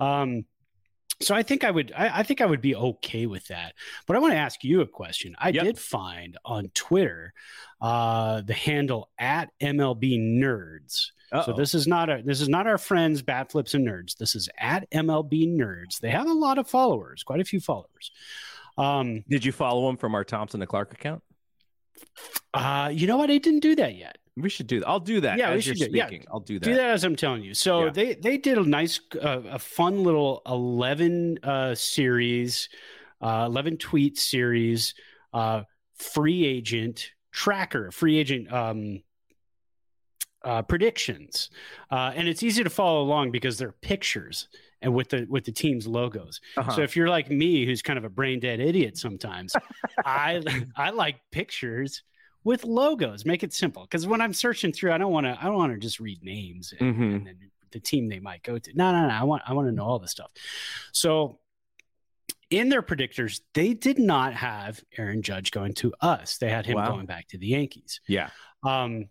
Um, 0.00 0.44
so 1.22 1.34
I 1.34 1.42
think 1.42 1.64
I 1.64 1.70
would 1.70 1.92
I, 1.96 2.20
I, 2.20 2.22
think 2.22 2.40
I 2.40 2.46
would 2.46 2.60
be 2.60 2.74
okay 2.74 3.26
with 3.26 3.46
that. 3.48 3.74
But 4.06 4.16
I 4.16 4.18
want 4.18 4.32
to 4.32 4.38
ask 4.38 4.62
you 4.64 4.80
a 4.80 4.86
question. 4.86 5.34
I 5.38 5.50
yep. 5.50 5.64
did 5.64 5.78
find 5.78 6.36
on 6.44 6.70
Twitter 6.74 7.32
uh, 7.80 8.42
the 8.42 8.54
handle 8.54 9.10
at 9.18 9.50
MLB 9.60 10.18
Nerds. 10.18 11.08
Uh-oh. 11.32 11.46
So 11.46 11.52
this 11.54 11.74
is 11.74 11.86
not 11.86 12.10
a 12.10 12.22
this 12.24 12.40
is 12.40 12.48
not 12.48 12.66
our 12.66 12.78
friends 12.78 13.22
Bat 13.22 13.52
Flips 13.52 13.74
and 13.74 13.86
Nerds. 13.86 14.16
This 14.16 14.34
is 14.34 14.48
at 14.58 14.90
MLB 14.90 15.56
Nerds. 15.56 15.98
They 15.98 16.10
have 16.10 16.28
a 16.28 16.32
lot 16.32 16.58
of 16.58 16.68
followers, 16.68 17.22
quite 17.22 17.40
a 17.40 17.44
few 17.44 17.60
followers. 17.60 18.10
Um, 18.76 19.24
did 19.28 19.44
you 19.44 19.52
follow 19.52 19.86
them 19.86 19.96
from 19.96 20.14
our 20.14 20.24
Thompson 20.24 20.60
and 20.60 20.68
Clark 20.68 20.92
account? 20.92 21.22
Uh, 22.52 22.90
you 22.92 23.06
know 23.06 23.16
what? 23.16 23.30
I 23.30 23.38
didn't 23.38 23.60
do 23.60 23.76
that 23.76 23.94
yet. 23.94 24.18
We 24.36 24.48
should 24.48 24.66
do 24.66 24.80
that. 24.80 24.88
I'll 24.88 25.00
do 25.00 25.20
that. 25.20 25.38
Yeah, 25.38 25.54
we 25.54 25.60
should 25.60 25.76
do, 25.76 25.88
yeah. 25.90 26.08
I'll 26.30 26.40
do 26.40 26.58
that. 26.58 26.64
Do 26.64 26.74
that 26.74 26.90
as 26.90 27.04
I'm 27.04 27.16
telling 27.16 27.42
you. 27.42 27.52
So 27.52 27.84
yeah. 27.84 27.90
they 27.90 28.14
they 28.14 28.38
did 28.38 28.56
a 28.56 28.64
nice, 28.64 28.98
uh, 29.20 29.42
a 29.50 29.58
fun 29.58 30.02
little 30.02 30.40
eleven 30.46 31.38
uh, 31.42 31.74
series, 31.74 32.70
uh, 33.20 33.44
eleven 33.46 33.76
tweet 33.76 34.18
series, 34.18 34.94
uh, 35.34 35.62
free 35.96 36.46
agent 36.46 37.10
tracker, 37.30 37.90
free 37.90 38.18
agent 38.18 38.50
um, 38.50 39.02
uh, 40.44 40.62
predictions, 40.62 41.50
uh, 41.90 42.12
and 42.14 42.26
it's 42.26 42.42
easy 42.42 42.64
to 42.64 42.70
follow 42.70 43.02
along 43.02 43.32
because 43.32 43.58
they're 43.58 43.74
pictures 43.82 44.48
and 44.80 44.94
with 44.94 45.10
the 45.10 45.26
with 45.28 45.44
the 45.44 45.52
team's 45.52 45.86
logos. 45.86 46.40
Uh-huh. 46.56 46.72
So 46.72 46.82
if 46.82 46.96
you're 46.96 47.08
like 47.08 47.30
me, 47.30 47.66
who's 47.66 47.82
kind 47.82 47.98
of 47.98 48.04
a 48.04 48.10
brain 48.10 48.40
dead 48.40 48.60
idiot 48.60 48.96
sometimes, 48.96 49.54
I 50.06 50.42
I 50.76 50.88
like 50.88 51.20
pictures 51.30 52.02
with 52.44 52.64
logos. 52.64 53.24
Make 53.24 53.42
it 53.42 53.52
simple 53.52 53.82
because 53.82 54.06
when 54.06 54.20
I'm 54.20 54.32
searching 54.32 54.72
through, 54.72 54.92
I 54.92 54.98
don't 54.98 55.12
want 55.12 55.26
to. 55.26 55.38
I 55.40 55.44
don't 55.44 55.56
want 55.56 55.72
to 55.72 55.78
just 55.78 56.00
read 56.00 56.22
names 56.22 56.74
and, 56.78 56.94
mm-hmm. 56.94 57.26
and, 57.26 57.36
the 57.70 57.80
team 57.80 58.10
they 58.10 58.20
might 58.20 58.42
go 58.42 58.58
to. 58.58 58.72
No, 58.74 58.92
no, 58.92 59.08
no. 59.08 59.14
I 59.14 59.22
want. 59.24 59.42
I 59.46 59.54
want 59.54 59.66
to 59.68 59.72
know 59.72 59.84
all 59.84 59.98
the 59.98 60.06
stuff. 60.06 60.30
So 60.92 61.38
in 62.50 62.68
their 62.68 62.82
predictors, 62.82 63.40
they 63.54 63.72
did 63.72 63.98
not 63.98 64.34
have 64.34 64.82
Aaron 64.98 65.22
Judge 65.22 65.52
going 65.52 65.72
to 65.74 65.92
us. 66.02 66.36
They 66.36 66.50
had 66.50 66.66
him 66.66 66.76
wow. 66.76 66.90
going 66.90 67.06
back 67.06 67.28
to 67.28 67.38
the 67.38 67.46
Yankees. 67.46 68.02
Yeah. 68.06 68.28
Um, 68.62 69.06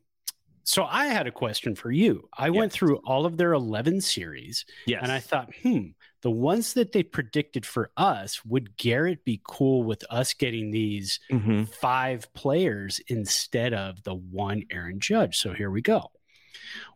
so 0.63 0.85
I 0.85 1.07
had 1.07 1.25
a 1.25 1.31
question 1.31 1.75
for 1.75 1.91
you. 1.91 2.29
I 2.37 2.47
yes. 2.47 2.55
went 2.55 2.71
through 2.71 2.97
all 2.97 3.25
of 3.25 3.37
their 3.37 3.53
11 3.53 4.01
series 4.01 4.65
yes. 4.85 4.99
and 5.01 5.11
I 5.11 5.19
thought, 5.19 5.49
hmm, 5.63 5.87
the 6.21 6.31
ones 6.31 6.73
that 6.73 6.91
they 6.91 7.03
predicted 7.03 7.65
for 7.65 7.91
us, 7.97 8.45
would 8.45 8.77
Garrett 8.77 9.25
be 9.25 9.41
cool 9.43 9.83
with 9.83 10.03
us 10.09 10.33
getting 10.33 10.71
these 10.71 11.19
mm-hmm. 11.31 11.63
five 11.63 12.31
players 12.33 13.01
instead 13.07 13.73
of 13.73 14.03
the 14.03 14.13
one 14.13 14.63
Aaron 14.69 14.99
Judge? 14.99 15.37
So 15.37 15.53
here 15.53 15.71
we 15.71 15.81
go. 15.81 16.11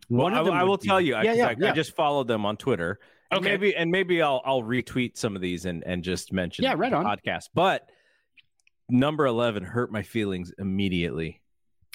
One 0.08 0.34
well, 0.34 0.52
I, 0.52 0.60
I, 0.60 0.64
will 0.64 0.78
be, 0.78 0.88
tell 0.88 1.02
you, 1.02 1.14
yeah, 1.14 1.20
I, 1.20 1.24
yeah, 1.24 1.48
I, 1.48 1.56
yeah. 1.58 1.72
I 1.72 1.74
just 1.74 1.96
followed 1.96 2.28
them 2.28 2.46
on 2.46 2.58
Twitter. 2.58 3.00
Okay. 3.32 3.38
And 3.38 3.44
maybe 3.46 3.76
and 3.76 3.92
maybe 3.92 4.22
I'll 4.22 4.42
I'll 4.46 4.62
retweet 4.62 5.18
some 5.18 5.36
of 5.36 5.42
these 5.42 5.66
and 5.66 5.84
and 5.84 6.04
just 6.04 6.32
mention 6.32 6.64
yeah, 6.64 6.76
right 6.78 6.94
on 6.94 7.04
podcast. 7.04 7.50
But 7.56 7.90
number 8.88 9.26
eleven 9.26 9.64
hurt 9.64 9.92
my 9.92 10.04
feelings 10.04 10.54
immediately. 10.60 11.42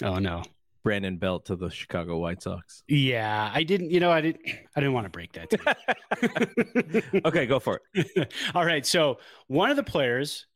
Oh 0.02 0.16
no. 0.16 0.42
Brandon 0.82 1.16
Belt 1.16 1.46
to 1.46 1.56
the 1.56 1.70
Chicago 1.70 2.18
White 2.18 2.42
Sox. 2.42 2.82
Yeah, 2.88 3.50
I 3.52 3.62
didn't. 3.62 3.90
You 3.90 4.00
know, 4.00 4.10
I 4.10 4.20
didn't. 4.20 4.42
I 4.46 4.80
didn't 4.80 4.92
want 4.92 5.06
to 5.06 5.10
break 5.10 5.32
that. 5.32 7.04
okay, 7.24 7.46
go 7.46 7.58
for 7.58 7.80
it. 7.94 8.32
All 8.54 8.64
right. 8.64 8.86
So 8.86 9.18
one 9.46 9.70
of 9.70 9.76
the 9.76 9.82
players 9.82 10.46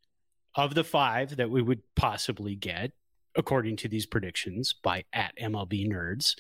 of 0.54 0.74
the 0.74 0.84
five 0.84 1.36
that 1.36 1.50
we 1.50 1.62
would 1.62 1.82
possibly 1.96 2.54
get, 2.54 2.92
according 3.36 3.76
to 3.76 3.88
these 3.88 4.06
predictions 4.06 4.74
by 4.82 5.04
at 5.12 5.36
MLB 5.36 5.90
Nerds, 5.90 6.36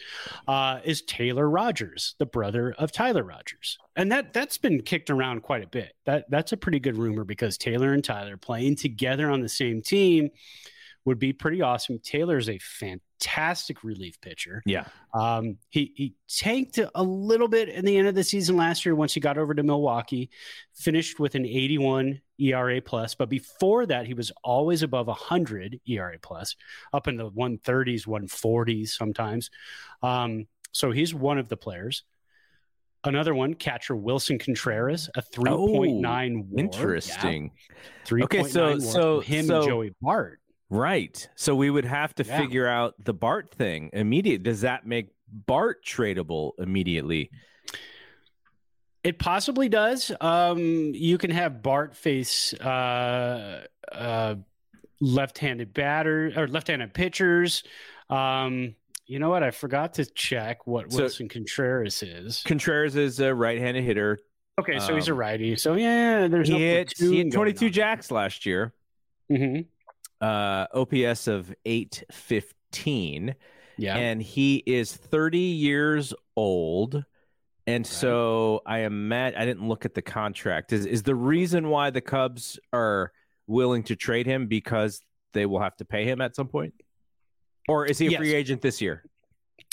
uh, 0.48 0.80
is 0.84 1.02
Taylor 1.02 1.48
Rogers, 1.48 2.14
the 2.18 2.26
brother 2.26 2.74
of 2.78 2.92
Tyler 2.92 3.24
Rogers, 3.24 3.78
and 3.96 4.10
that 4.12 4.32
that's 4.32 4.56
been 4.56 4.82
kicked 4.82 5.10
around 5.10 5.42
quite 5.42 5.62
a 5.62 5.68
bit. 5.68 5.92
That 6.06 6.30
that's 6.30 6.52
a 6.52 6.56
pretty 6.56 6.80
good 6.80 6.96
rumor 6.96 7.24
because 7.24 7.58
Taylor 7.58 7.92
and 7.92 8.02
Tyler 8.02 8.36
playing 8.36 8.76
together 8.76 9.30
on 9.30 9.40
the 9.40 9.48
same 9.48 9.82
team 9.82 10.30
would 11.04 11.18
be 11.18 11.32
pretty 11.32 11.60
awesome. 11.60 11.98
Taylor's 11.98 12.48
a 12.48 12.58
fantastic 12.58 13.84
relief 13.84 14.20
pitcher. 14.20 14.62
Yeah. 14.64 14.86
Um, 15.12 15.58
he 15.68 15.92
he 15.94 16.14
tanked 16.28 16.78
a 16.94 17.02
little 17.02 17.48
bit 17.48 17.68
in 17.68 17.84
the 17.84 17.96
end 17.96 18.08
of 18.08 18.14
the 18.14 18.24
season 18.24 18.56
last 18.56 18.84
year 18.84 18.94
once 18.94 19.12
he 19.14 19.20
got 19.20 19.38
over 19.38 19.54
to 19.54 19.62
Milwaukee, 19.62 20.30
finished 20.74 21.20
with 21.20 21.34
an 21.34 21.44
81 21.44 22.20
ERA 22.38 22.80
plus, 22.80 23.14
but 23.14 23.28
before 23.28 23.86
that 23.86 24.06
he 24.06 24.14
was 24.14 24.32
always 24.42 24.82
above 24.82 25.06
100 25.06 25.80
ERA 25.86 26.18
plus, 26.20 26.56
up 26.92 27.06
in 27.06 27.16
the 27.16 27.30
130s, 27.30 28.06
140s 28.06 28.88
sometimes. 28.88 29.50
Um, 30.02 30.46
so 30.72 30.90
he's 30.90 31.14
one 31.14 31.38
of 31.38 31.48
the 31.48 31.56
players. 31.56 32.04
Another 33.04 33.34
one, 33.34 33.52
catcher 33.52 33.94
Willson 33.94 34.40
Contreras, 34.40 35.10
a 35.14 35.22
3.9 35.22 36.46
oh, 36.54 36.58
Interesting. 36.58 37.52
Yeah. 37.54 37.76
3. 38.06 38.22
Okay, 38.24 38.42
so 38.44 38.78
so 38.78 39.20
him 39.20 39.46
so, 39.46 39.66
Joey 39.66 39.92
Bart. 40.00 40.40
Right. 40.74 41.28
So 41.36 41.54
we 41.54 41.70
would 41.70 41.84
have 41.84 42.14
to 42.16 42.24
yeah. 42.24 42.36
figure 42.36 42.66
out 42.66 42.94
the 42.98 43.14
Bart 43.14 43.54
thing 43.54 43.90
immediate. 43.92 44.42
Does 44.42 44.62
that 44.62 44.84
make 44.84 45.10
Bart 45.28 45.84
tradable 45.84 46.52
immediately? 46.58 47.30
It 49.04 49.20
possibly 49.20 49.68
does. 49.68 50.10
Um, 50.20 50.58
you 50.94 51.16
can 51.16 51.30
have 51.30 51.62
Bart 51.62 51.94
face 51.94 52.54
uh, 52.54 53.66
uh, 53.92 54.34
left-handed 55.00 55.72
batter 55.74 56.32
or 56.36 56.48
left-handed 56.48 56.92
pitchers. 56.92 57.62
Um, 58.10 58.74
you 59.06 59.20
know 59.20 59.28
what? 59.28 59.44
I 59.44 59.52
forgot 59.52 59.94
to 59.94 60.06
check 60.06 60.66
what 60.66 60.90
so, 60.90 61.02
Willson 61.02 61.28
Contreras 61.30 62.02
is. 62.02 62.42
Contreras 62.44 62.96
is 62.96 63.20
a 63.20 63.32
right-handed 63.32 63.84
hitter. 63.84 64.18
Okay, 64.58 64.80
so 64.80 64.88
um, 64.88 64.94
he's 64.94 65.08
a 65.08 65.12
um, 65.12 65.18
righty. 65.18 65.56
So 65.56 65.74
yeah, 65.74 66.26
there's 66.26 66.48
he 66.48 66.54
no 66.54 66.58
hit, 66.58 66.94
he 66.96 67.18
hit 67.18 67.32
22 67.32 67.70
jacks 67.70 68.10
last 68.10 68.44
year. 68.44 68.72
Mm-hmm 69.30 69.62
uh, 70.24 70.66
OPS 70.72 71.26
of 71.26 71.54
815. 71.66 73.34
Yeah. 73.76 73.96
And 73.96 74.22
he 74.22 74.62
is 74.64 74.94
30 74.94 75.38
years 75.38 76.14
old. 76.34 77.04
And 77.66 77.84
right. 77.84 77.86
so 77.86 78.62
I 78.64 78.80
am 78.80 79.08
mad. 79.08 79.34
I 79.34 79.44
didn't 79.44 79.68
look 79.68 79.84
at 79.84 79.94
the 79.94 80.02
contract. 80.02 80.72
Is 80.72 80.86
is 80.86 81.02
the 81.02 81.14
reason 81.14 81.68
why 81.68 81.90
the 81.90 82.00
Cubs 82.00 82.58
are 82.72 83.12
willing 83.46 83.82
to 83.84 83.96
trade 83.96 84.26
him 84.26 84.46
because 84.46 85.00
they 85.32 85.46
will 85.46 85.60
have 85.60 85.76
to 85.76 85.84
pay 85.84 86.04
him 86.04 86.20
at 86.20 86.36
some 86.36 86.48
point? 86.48 86.74
Or 87.68 87.86
is 87.86 87.98
he 87.98 88.06
a 88.06 88.10
yes. 88.10 88.18
free 88.18 88.34
agent 88.34 88.60
this 88.62 88.80
year? 88.80 89.02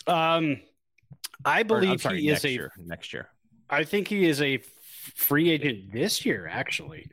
Um 0.08 0.62
I 1.44 1.64
believe 1.64 1.96
or, 1.96 2.00
sorry, 2.00 2.22
he 2.22 2.30
is 2.30 2.46
a 2.46 2.50
year, 2.50 2.72
next 2.78 3.14
year. 3.14 3.28
I 3.70 3.84
think 3.84 4.08
he 4.08 4.26
is 4.26 4.42
a 4.42 4.60
free 5.16 5.50
agent 5.50 5.92
this 5.92 6.26
year 6.26 6.48
actually. 6.48 7.10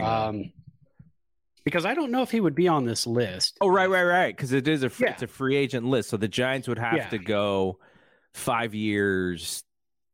Um 0.00 0.52
because 1.66 1.84
I 1.84 1.94
don't 1.94 2.12
know 2.12 2.22
if 2.22 2.30
he 2.30 2.38
would 2.40 2.54
be 2.54 2.68
on 2.68 2.84
this 2.84 3.08
list. 3.08 3.58
Oh, 3.60 3.66
right, 3.66 3.90
right, 3.90 4.04
right. 4.04 4.34
Because 4.34 4.52
it 4.52 4.68
is 4.68 4.84
a 4.84 4.88
free, 4.88 5.08
yeah. 5.08 5.14
it's 5.14 5.24
a 5.24 5.26
free 5.26 5.56
agent 5.56 5.84
list, 5.84 6.10
so 6.10 6.16
the 6.16 6.28
Giants 6.28 6.68
would 6.68 6.78
have 6.78 6.96
yeah. 6.96 7.08
to 7.08 7.18
go 7.18 7.80
five 8.34 8.72
years, 8.72 9.64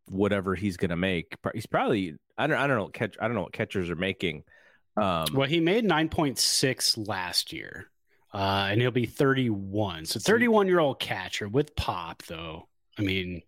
whatever 0.09 0.55
he's 0.55 0.79
going 0.79 0.88
to 0.88 0.97
make. 0.97 1.37
He's 1.53 1.67
probably 1.67 2.15
I 2.38 2.47
don't 2.47 2.57
I 2.57 2.67
don't 2.67 2.79
know 2.79 2.85
what 2.85 2.95
catch 2.95 3.17
I 3.21 3.27
don't 3.27 3.35
know 3.35 3.43
what 3.43 3.53
catchers 3.53 3.91
are 3.91 3.97
making. 3.97 4.45
Um, 4.97 5.27
well, 5.35 5.47
he 5.47 5.61
made 5.61 5.85
nine 5.85 6.09
point 6.09 6.38
six 6.38 6.97
last 6.97 7.53
year, 7.53 7.91
uh, 8.33 8.69
and 8.71 8.81
he'll 8.81 8.91
be 8.91 9.05
thirty 9.05 9.51
one. 9.51 10.07
So 10.07 10.21
thirty 10.21 10.49
one 10.49 10.69
year 10.69 10.81
old 10.81 11.01
catcher 11.01 11.49
with 11.49 11.77
pop, 11.77 12.23
though. 12.23 12.67
I 12.99 13.03
mean, 13.03 13.43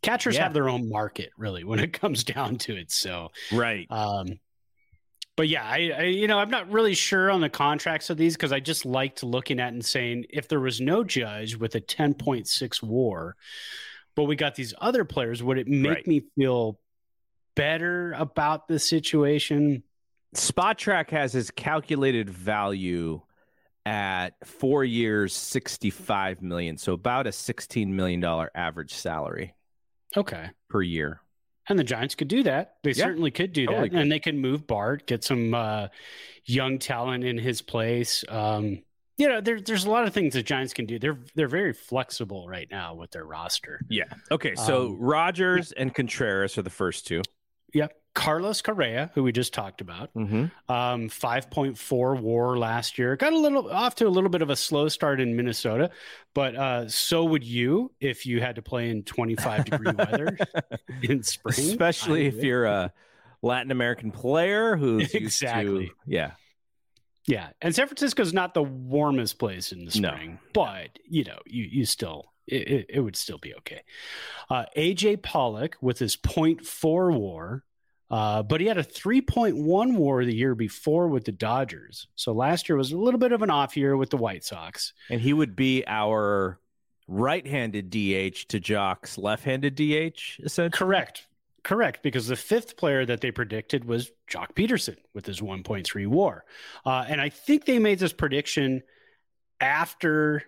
catchers 0.00 0.36
yeah. 0.36 0.44
have 0.44 0.54
their 0.54 0.70
own 0.70 0.88
market, 0.88 1.28
really, 1.36 1.62
when 1.62 1.78
it 1.78 1.92
comes 1.92 2.24
down 2.24 2.56
to 2.56 2.74
it. 2.74 2.90
So 2.90 3.32
right. 3.52 3.86
Um, 3.90 4.38
but 5.42 5.48
yeah, 5.48 5.64
I, 5.64 5.90
I, 5.98 6.02
you 6.02 6.28
know 6.28 6.38
I'm 6.38 6.50
not 6.50 6.70
really 6.70 6.94
sure 6.94 7.28
on 7.28 7.40
the 7.40 7.48
contracts 7.48 8.10
of 8.10 8.16
these 8.16 8.36
because 8.36 8.52
I 8.52 8.60
just 8.60 8.86
liked 8.86 9.24
looking 9.24 9.58
at 9.58 9.72
and 9.72 9.84
saying 9.84 10.26
if 10.30 10.46
there 10.46 10.60
was 10.60 10.80
no 10.80 11.02
judge 11.02 11.56
with 11.56 11.74
a 11.74 11.80
10.6 11.80 12.80
WAR, 12.80 13.34
but 14.14 14.22
we 14.22 14.36
got 14.36 14.54
these 14.54 14.72
other 14.80 15.04
players, 15.04 15.42
would 15.42 15.58
it 15.58 15.66
make 15.66 15.90
right. 15.90 16.06
me 16.06 16.22
feel 16.36 16.78
better 17.56 18.12
about 18.12 18.68
the 18.68 18.78
situation? 18.78 19.82
Spotrac 20.36 21.10
has 21.10 21.32
his 21.32 21.50
calculated 21.50 22.30
value 22.30 23.20
at 23.84 24.34
four 24.44 24.84
years, 24.84 25.34
65 25.34 26.40
million, 26.40 26.78
so 26.78 26.92
about 26.92 27.26
a 27.26 27.32
16 27.32 27.96
million 27.96 28.20
dollar 28.20 28.48
average 28.54 28.94
salary. 28.94 29.56
Okay, 30.16 30.50
per 30.70 30.82
year. 30.82 31.20
And 31.68 31.78
the 31.78 31.84
Giants 31.84 32.14
could 32.14 32.28
do 32.28 32.42
that. 32.42 32.76
They 32.82 32.90
yeah, 32.90 33.04
certainly 33.04 33.30
could 33.30 33.52
do 33.52 33.66
totally 33.66 33.88
that. 33.88 33.90
Could. 33.90 34.00
And 34.00 34.12
they 34.12 34.18
can 34.18 34.38
move 34.38 34.66
Bart, 34.66 35.06
get 35.06 35.22
some 35.22 35.54
uh, 35.54 35.88
young 36.44 36.78
talent 36.78 37.24
in 37.24 37.38
his 37.38 37.62
place. 37.62 38.24
Um, 38.28 38.82
you 39.16 39.28
know, 39.28 39.40
there, 39.40 39.60
there's 39.60 39.84
a 39.84 39.90
lot 39.90 40.04
of 40.04 40.12
things 40.12 40.34
the 40.34 40.42
Giants 40.42 40.72
can 40.72 40.86
do. 40.86 40.98
They're 40.98 41.18
they're 41.34 41.46
very 41.46 41.72
flexible 41.72 42.48
right 42.48 42.66
now 42.70 42.94
with 42.94 43.12
their 43.12 43.24
roster. 43.24 43.80
Yeah. 43.88 44.04
Okay. 44.30 44.54
So 44.56 44.86
Um, 44.86 45.00
Rogers 45.00 45.70
and 45.72 45.94
Contreras 45.94 46.58
are 46.58 46.62
the 46.62 46.70
first 46.70 47.06
two. 47.06 47.22
Yep. 47.74 47.96
Carlos 48.14 48.60
Correa, 48.60 49.10
who 49.14 49.22
we 49.22 49.32
just 49.32 49.54
talked 49.54 49.80
about, 49.80 50.12
Mm-hmm. 50.14 50.72
um, 50.72 51.08
5.4 51.08 52.20
WAR 52.20 52.56
last 52.58 52.98
year. 52.98 53.16
Got 53.16 53.32
a 53.32 53.38
little 53.38 53.70
off 53.70 53.94
to 53.96 54.06
a 54.06 54.10
little 54.10 54.28
bit 54.30 54.42
of 54.42 54.50
a 54.50 54.56
slow 54.56 54.88
start 54.88 55.20
in 55.20 55.34
Minnesota, 55.36 55.90
but 56.34 56.54
uh, 56.54 56.88
so 56.88 57.24
would 57.24 57.44
you 57.44 57.90
if 58.00 58.26
you 58.26 58.40
had 58.40 58.56
to 58.56 58.62
play 58.62 58.90
in 58.90 59.02
25 59.04 59.64
degree 59.64 59.92
weather 59.96 60.36
in 61.02 61.22
spring, 61.22 61.54
Especially 61.58 62.26
if 62.26 62.42
you're 62.42 62.64
a 62.66 62.92
Latin 63.40 63.70
American 63.70 64.10
player 64.10 64.76
who's 64.76 65.14
Exactly. 65.14 65.86
To, 65.88 65.94
yeah. 66.06 66.30
Yeah, 67.26 67.50
and 67.60 67.72
San 67.74 67.86
Francisco's 67.86 68.32
not 68.32 68.52
the 68.52 68.64
warmest 68.64 69.38
place 69.38 69.70
in 69.72 69.84
the 69.84 70.00
No. 70.00 70.08
spring, 70.10 70.38
but 70.52 70.98
you 71.08 71.22
know, 71.24 71.38
you 71.46 71.62
you 71.70 71.84
still 71.86 72.32
it, 72.48 72.68
it, 72.68 72.86
it 72.94 73.00
would 73.00 73.14
still 73.14 73.38
be 73.38 73.54
okay. 73.54 73.82
Uh, 74.50 74.64
AJ 74.76 75.22
Pollock 75.22 75.76
with 75.80 76.00
his 76.00 76.16
0.4 76.16 77.16
WAR, 77.16 77.62
uh, 78.12 78.42
but 78.42 78.60
he 78.60 78.66
had 78.66 78.76
a 78.76 78.84
3.1 78.84 79.96
WAR 79.96 80.24
the 80.24 80.34
year 80.34 80.54
before 80.54 81.08
with 81.08 81.24
the 81.24 81.32
Dodgers. 81.32 82.06
So 82.14 82.32
last 82.32 82.68
year 82.68 82.76
was 82.76 82.92
a 82.92 82.98
little 82.98 83.18
bit 83.18 83.32
of 83.32 83.40
an 83.40 83.48
off 83.48 83.74
year 83.74 83.96
with 83.96 84.10
the 84.10 84.18
White 84.18 84.44
Sox. 84.44 84.92
And 85.08 85.18
he 85.18 85.32
would 85.32 85.56
be 85.56 85.82
our 85.86 86.60
right-handed 87.08 87.88
DH 87.88 88.48
to 88.48 88.60
Joc's 88.60 89.16
left-handed 89.16 89.74
DH, 89.74 90.44
essentially. 90.44 90.78
Correct. 90.78 91.26
Correct, 91.64 92.02
because 92.02 92.26
the 92.26 92.36
fifth 92.36 92.76
player 92.76 93.06
that 93.06 93.20
they 93.20 93.30
predicted 93.30 93.84
was 93.84 94.10
Joc 94.28 94.54
Pederson 94.54 94.96
with 95.14 95.24
his 95.24 95.40
1.3 95.40 96.06
WAR, 96.08 96.44
uh, 96.84 97.04
and 97.08 97.20
I 97.20 97.28
think 97.28 97.64
they 97.64 97.78
made 97.78 98.00
this 98.00 98.12
prediction 98.12 98.82
after 99.60 100.42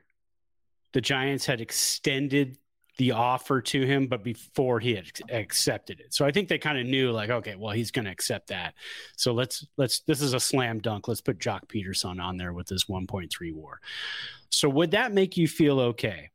the 0.92 1.00
Giants 1.00 1.46
had 1.46 1.60
extended 1.60 2.58
the 2.96 3.12
offer 3.12 3.60
to 3.60 3.84
him, 3.84 4.06
but 4.06 4.22
before 4.22 4.78
he 4.78 4.94
had 4.94 5.06
accepted 5.30 6.00
it. 6.00 6.14
So 6.14 6.24
I 6.24 6.30
think 6.30 6.48
they 6.48 6.58
kind 6.58 6.78
of 6.78 6.86
knew, 6.86 7.10
like, 7.10 7.30
okay, 7.30 7.56
well, 7.56 7.72
he's 7.72 7.90
going 7.90 8.04
to 8.04 8.10
accept 8.10 8.48
that. 8.48 8.74
So 9.16 9.32
let's 9.32 9.66
let's 9.76 10.00
this 10.00 10.20
is 10.20 10.32
a 10.32 10.40
slam 10.40 10.80
dunk. 10.80 11.08
Let's 11.08 11.20
put 11.20 11.38
Joc 11.38 11.66
Pederson 11.66 12.22
on 12.22 12.36
there 12.36 12.52
with 12.52 12.68
his 12.68 12.84
1.3 12.84 13.28
WAR. 13.54 13.80
So 14.50 14.68
would 14.68 14.92
that 14.92 15.12
make 15.12 15.36
you 15.36 15.48
feel 15.48 15.80
okay? 15.80 16.30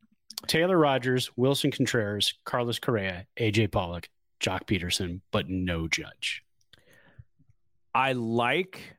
Taylor 0.48 0.78
Rogers, 0.78 1.32
Willson 1.38 1.72
Contreras, 1.72 2.34
Carlos 2.46 2.80
Correa, 2.80 3.26
AJ 3.38 3.72
Pollock, 3.72 4.10
Joc 4.40 4.66
Pederson, 4.66 5.22
but 5.32 5.50
no 5.50 5.88
Judge. 5.88 6.44
I 7.94 8.14
like 8.14 8.96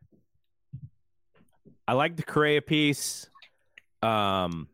I 1.87 1.93
like 1.95 2.17
the 2.17 2.23
Correa 2.23 2.63
piece. 2.63 3.29
Um 4.03 4.69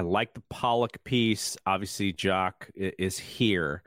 I 0.00 0.02
like 0.02 0.32
the 0.32 0.42
Pollock 0.48 1.04
piece. 1.04 1.58
Obviously, 1.66 2.14
Joc 2.14 2.52
is 2.74 3.18
here. 3.18 3.82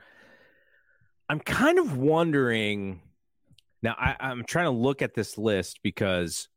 I'm 1.28 1.40
kind 1.40 1.80
of 1.80 1.96
wondering 1.96 3.00
now. 3.82 3.96
I, 3.98 4.14
I'm 4.20 4.44
trying 4.44 4.66
to 4.66 4.70
look 4.70 5.02
at 5.02 5.14
this 5.14 5.36
list 5.36 5.80
because 5.82 6.48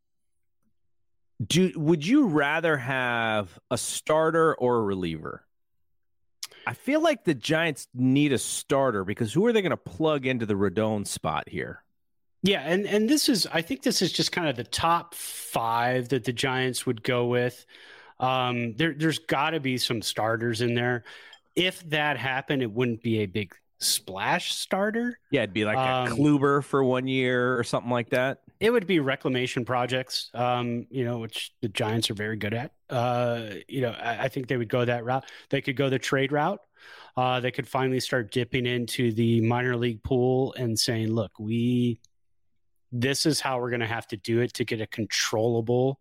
do 1.44 1.72
would 1.76 2.06
you 2.06 2.28
rather 2.28 2.78
have 2.78 3.58
a 3.72 3.80
starter 3.80 4.54
or 4.54 4.78
a 4.78 4.84
reliever? 4.84 5.44
I 6.68 6.76
feel 6.76 7.02
like 7.02 7.24
the 7.24 7.34
Giants 7.34 7.88
need 7.96 8.34
a 8.34 8.38
starter 8.38 9.04
because 9.04 9.34
who 9.34 9.44
are 9.48 9.54
they 9.54 9.64
going 9.64 9.72
to 9.72 9.78
plug 9.78 10.28
into 10.28 10.46
the 10.46 10.54
Rodon 10.54 11.08
spot 11.08 11.50
here? 11.50 11.84
Yeah, 12.44 12.62
and 12.62 12.86
and 12.86 13.10
this 13.10 13.28
is 13.28 13.48
I 13.52 13.64
think 13.64 13.82
this 13.82 14.04
is 14.04 14.12
just 14.12 14.32
kind 14.32 14.48
of 14.48 14.56
the 14.56 14.64
top 14.64 15.16
five 15.16 16.10
that 16.10 16.26
the 16.26 16.34
Giants 16.34 16.86
would 16.86 17.02
go 17.02 17.26
with. 17.26 17.66
Um, 18.20 18.74
there 18.76 18.94
there's 18.94 19.20
got 19.20 19.52
to 19.52 19.60
be 19.60 19.78
some 19.78 20.02
starters 20.02 20.62
in 20.62 20.74
there. 20.74 21.04
If 21.56 21.88
that 21.90 22.18
happened, 22.18 22.62
it 22.62 22.72
wouldn't 22.72 23.02
be 23.02 23.20
a 23.20 23.26
big 23.26 23.54
splash 23.80 24.54
starter. 24.54 25.20
Yeah, 25.32 25.42
it'd 25.44 25.54
be 25.54 25.66
like 25.66 25.78
Um, 25.78 26.08
a 26.08 26.16
Kluber 26.16 26.64
for 26.64 26.84
one 26.84 27.08
year 27.08 27.58
or 27.58 27.64
something 27.64 27.92
like 27.92 28.10
that. 28.10 28.42
It 28.60 28.72
would 28.72 28.88
be 28.88 29.00
reclamation 29.00 29.66
projects, 29.66 30.32
um, 30.34 30.88
you 30.90 31.06
know, 31.06 31.20
which 31.20 31.52
the 31.62 31.68
Giants 31.70 32.10
are 32.10 32.16
very 32.16 32.38
good 32.38 32.56
at. 32.56 32.72
Uh, 32.90 33.50
you 33.68 33.82
know, 33.82 33.92
I, 33.92 34.24
I 34.24 34.28
think 34.30 34.48
they 34.48 34.58
would 34.58 34.70
go 34.70 34.84
that 34.84 35.06
route. 35.06 35.26
They 35.50 35.62
could 35.62 35.76
go 35.76 35.90
the 35.90 36.00
trade 36.00 36.32
route. 36.32 36.60
Uh, 37.16 37.40
they 37.40 37.52
could 37.52 37.68
finally 37.68 38.00
start 38.00 38.32
dipping 38.32 38.66
into 38.66 39.12
the 39.12 39.42
minor 39.42 39.76
league 39.76 40.02
pool 40.04 40.54
and 40.58 40.78
saying, 40.78 41.12
"Look, 41.14 41.32
we, 41.40 42.00
this 42.92 43.26
is 43.26 43.40
how 43.40 43.60
we're 43.60 43.70
going 43.70 43.82
to 43.82 43.88
have 43.88 44.08
to 44.08 44.18
do 44.18 44.40
it 44.42 44.54
to 44.56 44.66
get 44.66 44.82
a 44.82 44.88
controllable, 44.88 46.00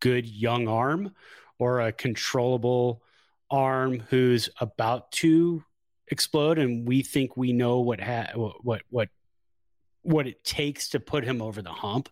good 0.00 0.26
young 0.26 0.68
arm, 0.68 1.14
or 1.58 1.80
a 1.80 1.92
controllable 1.92 3.02
arm 3.50 4.00
who's 4.10 4.48
about 4.60 5.10
to 5.12 5.64
explode, 6.08 6.58
and 6.58 6.86
we 6.86 7.02
think 7.02 7.36
we 7.36 7.52
know 7.52 7.80
what 7.80 8.00
ha- 8.00 8.32
what 8.34 8.82
what 8.90 9.08
what 10.02 10.26
it 10.26 10.42
takes 10.44 10.88
to 10.90 11.00
put 11.00 11.24
him 11.24 11.42
over 11.42 11.60
the 11.60 11.72
hump. 11.72 12.08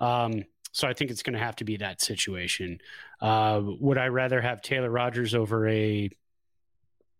Um, 0.00 0.44
so 0.72 0.88
I 0.88 0.92
think 0.92 1.10
it's 1.10 1.22
going 1.22 1.34
to 1.34 1.38
have 1.38 1.56
to 1.56 1.64
be 1.64 1.76
that 1.78 2.00
situation. 2.00 2.78
Uh, 3.20 3.60
would 3.62 3.98
I 3.98 4.08
rather 4.08 4.40
have 4.40 4.60
Taylor 4.60 4.90
Rogers 4.90 5.34
over 5.34 5.68
a? 5.68 6.10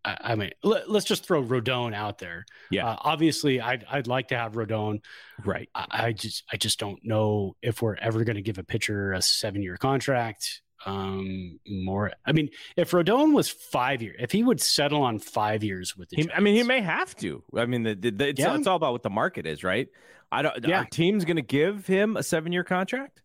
I, 0.05 0.17
I 0.21 0.35
mean, 0.35 0.51
let, 0.63 0.87
us 0.87 1.03
just 1.03 1.25
throw 1.25 1.43
Rodon 1.43 1.93
out 1.95 2.19
there. 2.19 2.45
Yeah. 2.69 2.87
Uh, 2.87 2.97
obviously, 3.01 3.59
I'd 3.59 3.83
I'd 3.89 4.07
like 4.07 4.27
to 4.29 4.37
have 4.37 4.53
Rodon. 4.53 4.99
Right. 5.43 5.67
I, 5.73 5.85
I 5.89 6.11
just 6.13 6.43
I 6.53 6.57
just 6.57 6.79
don't 6.79 6.99
know 7.03 7.55
if 7.61 7.81
we're 7.81 7.95
ever 7.95 8.23
going 8.23 8.35
to 8.35 8.41
give 8.43 8.57
a 8.59 8.63
pitcher 8.63 9.13
a 9.13 9.21
seven 9.21 9.61
year 9.63 9.77
contract. 9.77 10.61
Um, 10.85 11.59
more. 11.67 12.11
I 12.25 12.31
mean, 12.31 12.49
if 12.77 12.91
Rodon 12.91 13.33
was 13.33 13.49
five 13.49 14.03
year, 14.03 14.13
if 14.19 14.31
he 14.31 14.43
would 14.43 14.61
settle 14.61 15.01
on 15.01 15.17
five 15.17 15.63
years 15.63 15.97
with 15.97 16.09
the, 16.09 16.17
He, 16.17 16.31
I 16.31 16.39
mean, 16.41 16.53
he 16.53 16.61
may 16.61 16.81
have 16.81 17.15
to. 17.17 17.41
I 17.57 17.65
mean, 17.65 17.81
the, 17.81 17.95
the, 17.95 18.11
the- 18.11 18.27
it's, 18.29 18.39
Yeah. 18.39 18.55
it's 18.55 18.67
all 18.67 18.75
about 18.75 18.91
what 18.91 19.01
the 19.01 19.09
market 19.09 19.47
is, 19.47 19.63
right? 19.63 19.87
I 20.31 20.43
don't. 20.43 20.67
Yeah. 20.67 20.79
Our 20.79 20.85
team's 20.85 21.25
going 21.25 21.37
to 21.37 21.41
give 21.41 21.87
him 21.87 22.15
a 22.17 22.21
seven-year 22.23 22.63
contract. 22.65 23.21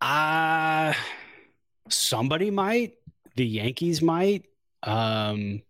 Uh 0.00 0.92
somebody 1.88 2.50
might. 2.50 2.92
The 3.36 3.46
Yankees 3.46 4.02
might. 4.02 4.46
Um 4.82 5.62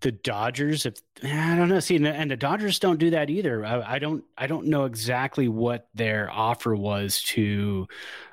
the 0.00 0.10
Dodgers, 0.12 0.84
if 0.84 0.94
I 1.22 1.54
don't 1.54 1.68
know, 1.68 1.78
see, 1.78 1.94
and 1.94 2.04
the, 2.04 2.10
and 2.12 2.28
the 2.28 2.36
Dodgers 2.36 2.80
don't 2.80 2.98
do 2.98 3.10
that 3.10 3.30
either. 3.30 3.64
I, 3.64 3.94
I 3.94 3.98
don't, 4.00 4.24
I 4.36 4.48
don't 4.48 4.66
know 4.66 4.84
exactly 4.84 5.46
what 5.46 5.86
their 5.94 6.28
offer 6.28 6.74
was 6.74 7.22
to 7.22 7.86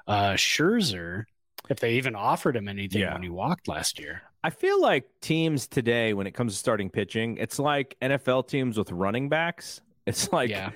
uh, 0.08 0.32
Scherzer, 0.32 1.26
if 1.70 1.80
they 1.80 1.94
even 1.94 2.16
offered 2.16 2.56
him 2.56 2.68
anything 2.68 3.02
Yeah. 3.02 3.14
when 3.14 3.22
he 3.22 3.30
walked 3.30 3.68
last 3.68 4.00
year. 4.00 4.24
I 4.44 4.50
feel 4.50 4.82
like 4.82 5.06
teams 5.22 5.68
today, 5.68 6.16
when 6.16 6.26
it 6.26 6.32
comes 6.32 6.54
to 6.54 6.58
starting 6.60 6.90
pitching, 6.90 7.38
it's 7.38 7.60
like 7.60 7.96
NFL 8.02 8.48
teams 8.48 8.76
with 8.76 8.92
running 8.92 9.30
backs. 9.30 9.80
It's 10.08 10.32
like, 10.34 10.50
yeah, 10.50 10.72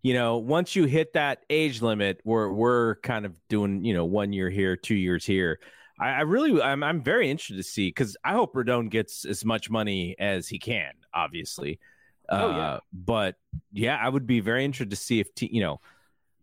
you 0.00 0.14
know, 0.14 0.38
once 0.38 0.74
you 0.74 0.84
hit 0.84 1.12
that 1.12 1.44
age 1.50 1.82
limit, 1.82 2.18
we're 2.24 2.50
we're 2.50 2.94
kind 2.96 3.26
of 3.26 3.34
doing, 3.50 3.84
you 3.84 3.92
know, 3.92 4.06
one 4.06 4.32
year 4.32 4.48
here, 4.48 4.74
two 4.74 4.94
years 4.94 5.26
here. 5.26 5.60
I, 6.00 6.08
I 6.10 6.20
really, 6.22 6.60
I'm 6.62 6.82
I'm 6.82 7.02
very 7.02 7.30
interested 7.30 7.56
to 7.56 7.62
see 7.62 7.88
because 7.88 8.16
I 8.24 8.32
hope 8.32 8.54
Rodon 8.54 8.88
gets 8.90 9.24
as 9.24 9.44
much 9.44 9.68
money 9.70 10.16
as 10.18 10.48
he 10.48 10.58
can, 10.58 10.92
obviously. 11.14 11.78
Oh, 12.28 12.48
yeah. 12.50 12.56
Uh, 12.74 12.80
but 12.92 13.36
yeah, 13.72 13.96
I 14.00 14.08
would 14.08 14.26
be 14.26 14.40
very 14.40 14.64
interested 14.64 14.90
to 14.90 14.96
see 14.96 15.20
if 15.20 15.34
te- 15.34 15.50
you 15.52 15.60
know. 15.60 15.80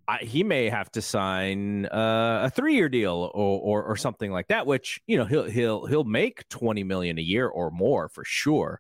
I, 0.09 0.19
he 0.19 0.41
may 0.41 0.69
have 0.69 0.89
to 0.93 1.01
sign 1.01 1.85
uh, 1.87 2.43
a 2.45 2.49
three-year 2.49 2.87
deal 2.87 3.29
or, 3.33 3.59
or 3.59 3.83
or 3.83 3.97
something 3.97 4.31
like 4.31 4.47
that, 4.47 4.65
which 4.65 5.01
you 5.05 5.17
know 5.17 5.25
he'll 5.25 5.43
he'll 5.43 5.85
he'll 5.85 6.05
make 6.05 6.47
twenty 6.47 6.85
million 6.85 7.17
a 7.19 7.21
year 7.21 7.45
or 7.49 7.71
more 7.71 8.07
for 8.07 8.23
sure, 8.23 8.79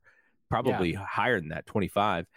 probably 0.49 0.93
higher 0.93 1.37
than 1.41 1.49
that, 1.49 1.65
twenty-five. 1.65 2.27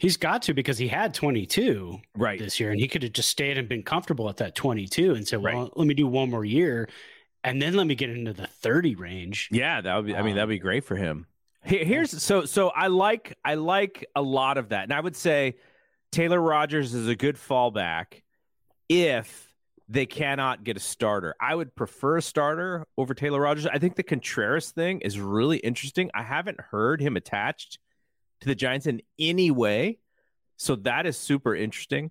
he's 0.00 0.16
got 0.16 0.40
to 0.44 0.54
because 0.54 0.78
he 0.78 0.88
had 0.88 1.12
22 1.12 1.98
Right. 2.16 2.38
this 2.38 2.58
year, 2.58 2.70
and 2.70 2.80
he 2.80 2.88
could 2.88 3.02
have 3.02 3.12
just 3.12 3.28
stayed 3.28 3.58
and 3.58 3.68
been 3.68 3.82
comfortable 3.82 4.30
at 4.30 4.38
that 4.38 4.54
22 4.54 5.12
and 5.14 5.28
said, 5.28 5.42
"Well, 5.42 5.64
Right. 5.64 5.76
let 5.76 5.86
me 5.86 5.92
do 5.92 6.06
one 6.06 6.30
more 6.30 6.46
year, 6.46 6.88
and 7.44 7.60
then 7.60 7.74
let 7.74 7.86
me 7.86 7.94
get 7.94 8.10
into 8.10 8.32
the 8.32 8.46
30 8.46 8.94
range." 8.94 9.48
Yeah, 9.52 9.80
that 9.80 9.96
would 9.96 10.06
be. 10.06 10.14
I 10.14 10.22
mean, 10.22 10.32
Um, 10.32 10.36
that'd 10.36 10.48
be 10.48 10.58
great 10.58 10.84
for 10.84 10.96
him. 10.96 11.26
Here's 11.64 12.22
so 12.22 12.44
so. 12.44 12.68
I 12.70 12.88
like 12.88 13.38
I 13.44 13.54
like 13.54 14.04
a 14.16 14.22
lot 14.22 14.58
of 14.58 14.70
that, 14.70 14.84
and 14.84 14.92
I 14.92 15.00
would 15.00 15.14
say 15.14 15.56
Taylor 16.10 16.40
Rogers 16.40 16.92
is 16.92 17.06
a 17.06 17.14
good 17.14 17.36
fallback 17.36 18.22
if 18.88 19.54
they 19.88 20.06
cannot 20.06 20.64
get 20.64 20.76
a 20.76 20.80
starter. 20.80 21.34
I 21.40 21.54
would 21.54 21.74
prefer 21.74 22.16
a 22.16 22.22
starter 22.22 22.86
over 22.96 23.14
Taylor 23.14 23.40
Rogers. 23.40 23.66
I 23.66 23.78
think 23.78 23.94
the 23.96 24.02
Contreras 24.02 24.70
thing 24.70 25.00
is 25.02 25.20
really 25.20 25.58
interesting. 25.58 26.10
I 26.14 26.22
haven't 26.22 26.60
heard 26.60 27.00
him 27.00 27.16
attached 27.16 27.78
to 28.40 28.48
the 28.48 28.54
Giants 28.54 28.86
in 28.86 29.02
any 29.18 29.50
way, 29.50 29.98
so 30.56 30.76
that 30.76 31.06
is 31.06 31.16
super 31.16 31.54
interesting. 31.54 32.10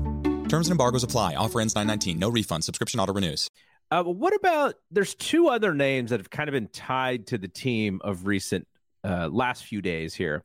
Terms 0.51 0.67
and 0.67 0.73
embargoes 0.73 1.01
apply. 1.05 1.35
Offer 1.35 1.61
ends 1.61 1.75
919. 1.75 2.19
No 2.19 2.27
refund. 2.27 2.65
Subscription 2.65 2.99
auto 2.99 3.13
renews. 3.13 3.49
Uh, 3.89 4.03
what 4.03 4.35
about 4.35 4.75
there's 4.91 5.15
two 5.15 5.47
other 5.47 5.73
names 5.73 6.09
that 6.09 6.19
have 6.19 6.29
kind 6.29 6.49
of 6.49 6.51
been 6.51 6.67
tied 6.67 7.27
to 7.27 7.37
the 7.37 7.47
team 7.47 8.01
of 8.03 8.25
recent 8.25 8.67
uh, 9.01 9.29
last 9.29 9.63
few 9.63 9.81
days 9.81 10.13
here, 10.13 10.43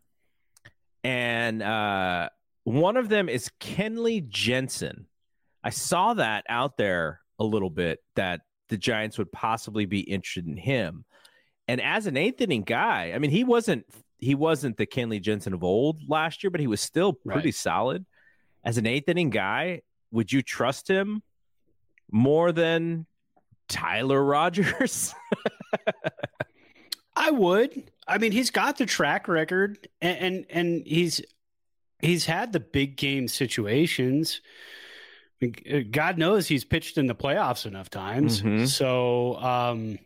and 1.02 1.60
uh, 1.60 2.28
one 2.62 2.96
of 2.96 3.08
them 3.08 3.28
is 3.28 3.50
Kenley 3.60 4.28
Jansen. 4.28 5.06
I 5.64 5.70
saw 5.70 6.14
that 6.14 6.44
out 6.48 6.76
there 6.76 7.20
a 7.40 7.44
little 7.44 7.70
bit 7.70 7.98
that 8.14 8.42
the 8.68 8.76
Giants 8.76 9.18
would 9.18 9.32
possibly 9.32 9.86
be 9.86 10.00
interested 10.00 10.46
in 10.46 10.56
him, 10.56 11.04
and 11.66 11.80
as 11.80 12.06
an 12.06 12.16
eighth 12.16 12.40
inning 12.40 12.62
guy, 12.62 13.10
I 13.12 13.18
mean 13.18 13.32
he 13.32 13.42
wasn't 13.42 13.86
he 14.18 14.36
wasn't 14.36 14.76
the 14.76 14.86
Kenley 14.86 15.20
Jansen 15.20 15.52
of 15.52 15.64
old 15.64 16.08
last 16.08 16.44
year, 16.44 16.52
but 16.52 16.60
he 16.60 16.68
was 16.68 16.80
still 16.80 17.12
pretty 17.12 17.48
Right. 17.48 17.54
solid 17.56 18.06
as 18.62 18.78
an 18.78 18.86
eighth 18.86 19.08
inning 19.08 19.30
guy. 19.30 19.82
Would 20.12 20.32
you 20.32 20.42
trust 20.42 20.88
him 20.88 21.22
more 22.10 22.52
than 22.52 23.06
Tyler 23.68 24.22
Rogers? 24.22 25.14
I 27.16 27.30
would. 27.30 27.90
I 28.06 28.18
mean, 28.18 28.32
he's 28.32 28.50
got 28.50 28.76
the 28.78 28.86
track 28.86 29.26
record, 29.28 29.88
and 30.00 30.18
and, 30.18 30.46
and 30.50 30.86
he's 30.86 31.20
he's 32.00 32.26
had 32.26 32.52
the 32.52 32.60
big 32.60 32.96
game 32.96 33.26
situations. 33.28 34.40
Uh, 35.42 35.78
God 35.90 36.18
knows 36.18 36.46
he's 36.46 36.64
pitched 36.64 36.98
in 36.98 37.06
the 37.06 37.14
playoffs 37.14 37.66
enough 37.66 37.90
times. 37.90 38.42
Mhm. 38.42 38.68
So, 38.68 39.36
um, 39.36 39.98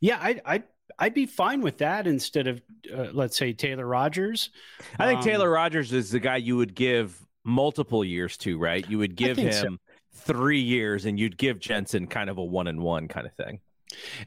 yeah, 0.00 0.18
I 0.20 0.40
I 0.46 0.62
I'd 0.98 1.14
be 1.14 1.26
fine 1.26 1.62
with 1.62 1.78
that 1.78 2.06
instead 2.06 2.46
of 2.46 2.62
uh, 2.92 3.08
let's 3.12 3.36
say 3.36 3.52
Taylor 3.52 3.86
Rogers. 3.86 4.50
I 4.98 5.06
think 5.06 5.18
Um, 5.18 5.24
Taylor 5.24 5.50
Rogers 5.50 5.92
is 5.92 6.10
the 6.10 6.20
guy 6.20 6.36
you 6.36 6.56
would 6.56 6.74
give 6.74 7.20
multiple 7.44 8.04
years 8.04 8.36
to, 8.38 8.58
right? 8.58 8.88
You 8.88 8.98
would 8.98 9.16
give 9.16 9.36
think 9.36 9.52
so. 9.52 9.66
him 9.66 9.80
three 10.14 10.60
years 10.60 11.06
and 11.06 11.18
you'd 11.18 11.38
give 11.38 11.60
Jansen 11.60 12.06
kind 12.06 12.28
of 12.30 12.38
a 12.38 12.44
one 12.44 12.66
and 12.66 12.80
one 12.80 13.08
kind 13.08 13.26
of 13.26 13.32
thing. 13.34 13.60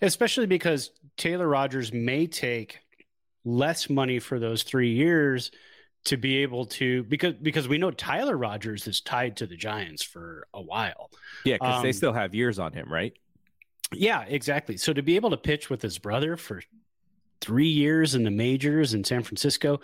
especially 0.02 0.45
because 0.45 0.91
Taylor 1.17 1.47
Rogers 1.47 1.93
may 1.93 2.28
take 2.28 2.80
less 3.45 3.89
money 3.89 4.19
for 4.19 4.39
those 4.39 4.63
three 4.63 4.93
years 4.93 5.52
to 6.06 6.17
be 6.17 6.38
able 6.38 6.65
to 6.65 7.04
because 7.04 7.34
because 7.36 7.67
we 7.67 7.78
know 7.78 7.91
Tyler 7.91 8.38
Rogers 8.38 8.88
is 8.88 8.99
tied 9.02 9.38
to 9.38 9.45
the 9.47 9.56
Giants 9.56 10.04
for 10.04 10.47
a 10.54 10.62
while. 10.62 11.10
Yeah, 11.45 11.56
because 11.56 11.82
they 11.82 11.89
Um, 11.89 11.93
still 11.93 12.13
have 12.13 12.34
years 12.36 12.60
on 12.60 12.73
him, 12.73 12.91
right? 12.91 13.13
Yeah, 13.93 14.21
exactly. 14.28 14.76
So 14.78 14.91
to 14.91 15.02
be 15.02 15.15
able 15.15 15.30
to 15.30 15.38
pitch 15.38 15.69
with 15.69 15.82
his 15.82 15.97
brother 15.99 16.36
for 16.36 16.62
three 17.41 17.67
years 17.67 18.15
in 18.15 18.23
the 18.23 18.32
majors 18.32 18.93
in 18.93 19.04
San 19.04 19.23
Francisco, 19.23 19.80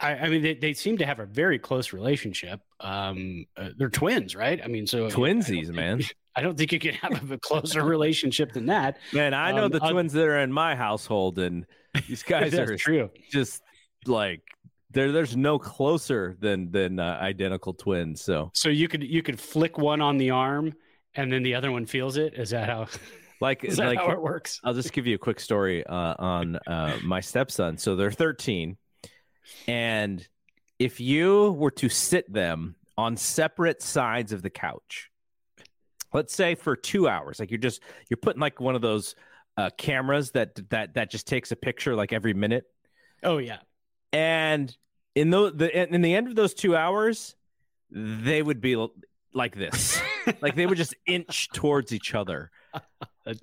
I, 0.00 0.14
I 0.14 0.28
mean, 0.28 0.42
they, 0.42 0.54
they 0.54 0.72
seem 0.74 0.98
to 0.98 1.06
have 1.06 1.18
a 1.18 1.26
very 1.26 1.58
close 1.58 1.92
relationship. 1.92 2.60
Um, 2.80 3.46
uh, 3.56 3.70
they're 3.76 3.88
twins, 3.90 4.36
right? 4.36 4.60
I 4.62 4.68
mean, 4.68 4.86
so 4.86 5.08
Twinsies, 5.08 5.68
man. 5.70 6.02
I 6.36 6.40
don't 6.40 6.56
think 6.56 6.72
you 6.72 6.78
can 6.78 6.94
have 6.94 7.30
a 7.30 7.38
closer 7.38 7.82
relationship 7.94 8.52
than 8.52 8.66
that. 8.66 8.98
Man, 9.12 9.34
I 9.34 9.52
know 9.52 9.64
Um, 9.64 9.72
the 9.72 9.82
uh, 9.82 9.90
twins 9.90 10.12
that 10.12 10.24
are 10.24 10.38
in 10.40 10.52
my 10.52 10.74
household, 10.74 11.38
and 11.38 11.66
these 12.06 12.22
guys 12.34 12.54
are 12.54 12.76
true. 12.76 13.10
just 13.30 13.62
like 14.06 14.42
there. 14.90 15.12
There's 15.12 15.36
no 15.36 15.58
closer 15.58 16.36
than 16.40 16.70
than 16.70 16.98
uh, 16.98 17.18
identical 17.20 17.74
twins. 17.74 18.22
So 18.22 18.50
So 18.54 18.68
you 18.68 18.88
could 18.88 19.02
you 19.02 19.22
could 19.22 19.38
flick 19.40 19.78
one 19.78 20.00
on 20.00 20.16
the 20.16 20.30
arm, 20.30 20.72
and 21.14 21.30
then 21.32 21.42
the 21.42 21.54
other 21.54 21.70
one 21.72 21.86
feels 21.86 22.16
it. 22.16 22.34
Is 22.34 22.50
that 22.50 22.68
how? 22.68 22.86
like 23.40 23.64
Is 23.64 23.76
that 23.76 23.86
like 23.88 23.98
how 23.98 24.10
it 24.12 24.22
works? 24.22 24.60
I'll 24.64 24.74
just 24.74 24.92
give 24.92 25.06
you 25.06 25.16
a 25.16 25.18
quick 25.18 25.40
story 25.40 25.84
uh, 25.86 26.14
on 26.18 26.56
uh, 26.66 26.96
my 27.04 27.20
stepson. 27.20 27.76
So 27.76 27.96
they're 27.96 28.10
13, 28.10 28.76
and 29.66 30.26
if 30.78 31.00
you 31.00 31.52
were 31.52 31.70
to 31.72 31.88
sit 31.88 32.32
them 32.32 32.76
on 32.98 33.16
separate 33.16 33.82
sides 33.82 34.32
of 34.32 34.42
the 34.42 34.50
couch, 34.50 35.10
let's 36.12 36.34
say 36.34 36.54
for 36.54 36.76
two 36.76 37.08
hours, 37.08 37.38
like 37.40 37.50
you're 37.50 37.58
just 37.58 37.80
you're 38.08 38.16
putting 38.18 38.40
like 38.40 38.60
one 38.60 38.74
of 38.74 38.82
those 38.82 39.14
uh, 39.56 39.70
cameras 39.76 40.30
that 40.32 40.68
that 40.70 40.94
that 40.94 41.10
just 41.10 41.26
takes 41.26 41.52
a 41.52 41.56
picture 41.56 41.94
like 41.94 42.12
every 42.12 42.34
minute, 42.34 42.64
Oh 43.22 43.38
yeah. 43.38 43.58
and 44.12 44.74
in 45.14 45.30
the, 45.30 45.52
the 45.52 45.94
in 45.94 46.00
the 46.00 46.14
end 46.14 46.28
of 46.28 46.34
those 46.34 46.54
two 46.54 46.74
hours, 46.74 47.36
they 47.90 48.42
would 48.42 48.60
be 48.60 48.76
like 49.34 49.54
this, 49.54 50.00
like 50.40 50.54
they 50.54 50.66
would 50.66 50.78
just 50.78 50.94
inch 51.06 51.48
towards 51.52 51.92
each 51.92 52.14
other 52.14 52.50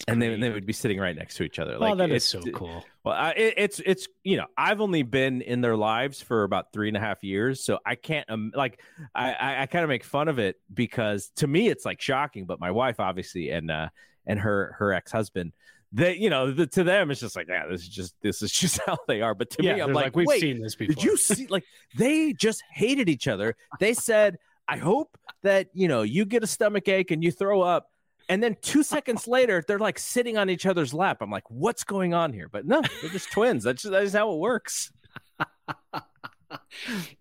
and 0.08 0.22
they, 0.22 0.36
they 0.36 0.50
would 0.50 0.66
be 0.66 0.74
sitting 0.74 1.00
right 1.00 1.16
next 1.16 1.36
to 1.36 1.44
each 1.44 1.60
other. 1.60 1.78
Like 1.78 1.94
oh, 1.94 1.96
that 1.96 2.12
is 2.12 2.26
so 2.26 2.42
cool. 2.54 2.84
Well, 3.04 3.16
I, 3.16 3.32
it, 3.32 3.54
it's 3.58 3.82
it's 3.86 4.08
you 4.24 4.38
know 4.38 4.46
I've 4.58 4.82
only 4.82 5.04
been 5.04 5.42
in 5.42 5.62
their 5.62 5.76
lives 5.76 6.22
for 6.22 6.44
about 6.44 6.74
three 6.74 6.88
and 6.88 6.98
a 6.98 7.00
half 7.00 7.24
years, 7.24 7.64
so 7.64 7.80
I 7.86 7.96
can't 7.96 8.30
um, 8.30 8.52
like 8.54 8.82
I 9.16 9.34
I, 9.34 9.62
I 9.62 9.66
kind 9.68 9.84
of 9.84 9.90
make 9.90 10.04
fun 10.04 10.28
of 10.28 10.40
it 10.40 10.58
because 10.74 11.32
to 11.38 11.48
me 11.48 11.70
it's 11.70 11.86
like 11.86 12.02
shocking, 12.02 12.46
but 12.46 12.60
my 12.60 12.72
wife 12.72 13.00
obviously 13.00 13.50
and 13.52 13.72
uh 13.72 13.90
and 14.26 14.40
her 14.40 14.76
her 14.80 14.94
ex 14.94 15.12
husband. 15.12 15.54
They, 15.92 16.18
you 16.18 16.30
know, 16.30 16.52
the, 16.52 16.68
to 16.68 16.84
them, 16.84 17.10
it's 17.10 17.20
just 17.20 17.36
like, 17.36 17.48
yeah, 17.50 17.66
this 17.66 17.82
is 17.82 17.90
just 17.90 18.14
this 18.22 18.42
is 18.44 18.52
just 18.54 18.80
how 18.86 18.98
they 19.08 19.22
are. 19.22 19.34
But 19.34 19.50
to 19.52 19.64
Yeah, 19.64 19.76
me, 19.76 19.82
I'm 19.82 19.94
like, 19.94 20.06
like, 20.06 20.16
we've 20.16 20.28
wait, 20.28 20.42
seen 20.42 20.62
this 20.62 20.76
before 20.76 20.94
Did 20.96 21.04
you 21.04 21.18
see? 21.18 21.48
Like, 21.48 21.64
they 21.98 22.34
just 22.34 22.62
hated 22.72 23.10
each 23.10 23.28
other. 23.28 23.56
They 23.80 23.94
said, 23.94 24.38
I 24.68 24.78
hope 24.78 25.18
that 25.42 25.70
you 25.74 25.88
know 25.88 26.04
you 26.04 26.26
get 26.26 26.44
a 26.44 26.48
stomach 26.48 26.88
ache 26.88 27.10
and 27.10 27.24
you 27.24 27.32
throw 27.32 27.62
up, 27.62 27.90
and 28.30 28.42
then 28.42 28.56
two 28.62 28.84
seconds 28.84 29.28
later, 29.28 29.64
they're 29.68 29.80
like 29.80 30.00
sitting 30.00 30.38
on 30.38 30.50
each 30.50 30.66
other's 30.66 30.94
lap. 30.94 31.18
I'm 31.22 31.30
like, 31.32 31.50
what's 31.50 31.84
going 31.84 32.14
on 32.14 32.32
here? 32.32 32.48
But 32.48 32.66
no, 32.66 32.82
they're 33.02 33.10
just 33.10 33.32
twins. 33.32 33.64
That's 33.64 33.82
just, 33.82 33.92
that 33.92 34.04
is 34.04 34.14
how 34.14 34.32
it 34.32 34.38
works. 34.38 34.92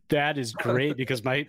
That 0.09 0.39
is 0.39 0.53
great 0.55 0.97
because 0.97 1.23
my 1.23 1.47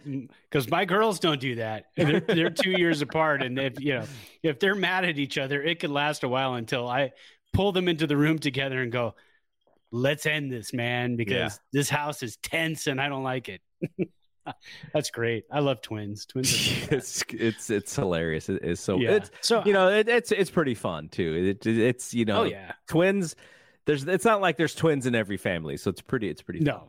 because 0.50 0.70
my 0.70 0.84
girls 0.84 1.18
don't 1.20 1.40
do 1.40 1.56
that. 1.56 1.86
They're, 1.96 2.20
they're 2.20 2.50
two 2.50 2.72
years 2.72 3.02
apart, 3.02 3.42
and 3.42 3.58
if 3.58 3.80
you 3.80 3.94
know 3.94 4.06
if 4.44 4.60
they're 4.60 4.76
mad 4.76 5.06
at 5.06 5.18
each 5.18 5.38
other, 5.38 5.64
it 5.64 5.80
could 5.80 5.90
last 5.90 6.26
a 6.26 6.28
while 6.28 6.56
until 6.56 6.90
I 6.90 7.12
pull 7.54 7.72
them 7.72 7.88
into 7.88 8.06
the 8.06 8.18
room 8.18 8.38
together 8.38 8.82
and 8.82 8.92
go, 8.92 9.16
"Let's 9.92 10.26
end 10.26 10.52
this, 10.52 10.74
man," 10.74 11.16
because 11.16 11.34
Yeah. 11.34 11.50
this 11.72 11.90
house 11.90 12.22
is 12.22 12.36
tense 12.44 12.88
and 12.88 13.00
I 13.00 13.08
don't 13.08 13.24
like 13.24 13.48
it. 13.48 13.62
That's 14.94 15.10
great. 15.12 15.46
I 15.52 15.60
love 15.60 15.82
twins. 15.82 16.26
Twins. 16.26 16.52
Are 16.54 16.96
it's 16.96 17.24
it's 17.30 17.70
it's 17.70 17.96
hilarious. 17.96 18.50
It 18.50 18.64
is 18.64 18.80
so 18.80 18.98
Yeah. 18.98 19.12
it's 19.12 19.32
So- 19.42 19.64
you 19.66 19.74
know 19.74 19.90
it, 19.90 20.08
it's 20.10 20.32
it's 20.32 20.50
pretty 20.50 20.76
fun 20.76 21.10
too. 21.10 21.56
It, 21.62 21.66
it's 21.68 22.14
you 22.14 22.26
know 22.26 22.42
Oh, 22.42 22.44
yeah. 22.44 22.74
twins. 22.88 23.36
There's 23.86 24.04
it's 24.06 24.26
not 24.26 24.42
like 24.42 24.58
there's 24.58 24.76
twins 24.76 25.06
in 25.06 25.16
every 25.16 25.38
family, 25.38 25.78
so 25.78 25.90
it's 25.90 26.02
pretty 26.02 26.30
it's 26.30 26.42
pretty. 26.42 26.60
No, 26.62 26.88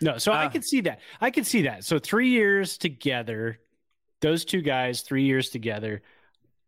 no. 0.00 0.18
So 0.18 0.32
I 0.32 0.46
Uh, 0.46 0.50
could 0.50 0.64
see 0.64 0.80
that. 0.82 1.00
I 1.20 1.30
could 1.30 1.46
see 1.46 1.62
that. 1.62 1.84
So 1.84 1.98
three 1.98 2.30
years 2.30 2.76
together, 2.78 3.58
those 4.20 4.44
two 4.44 4.60
guys, 4.62 5.02
three 5.02 5.24
years 5.24 5.50
together. 5.50 6.02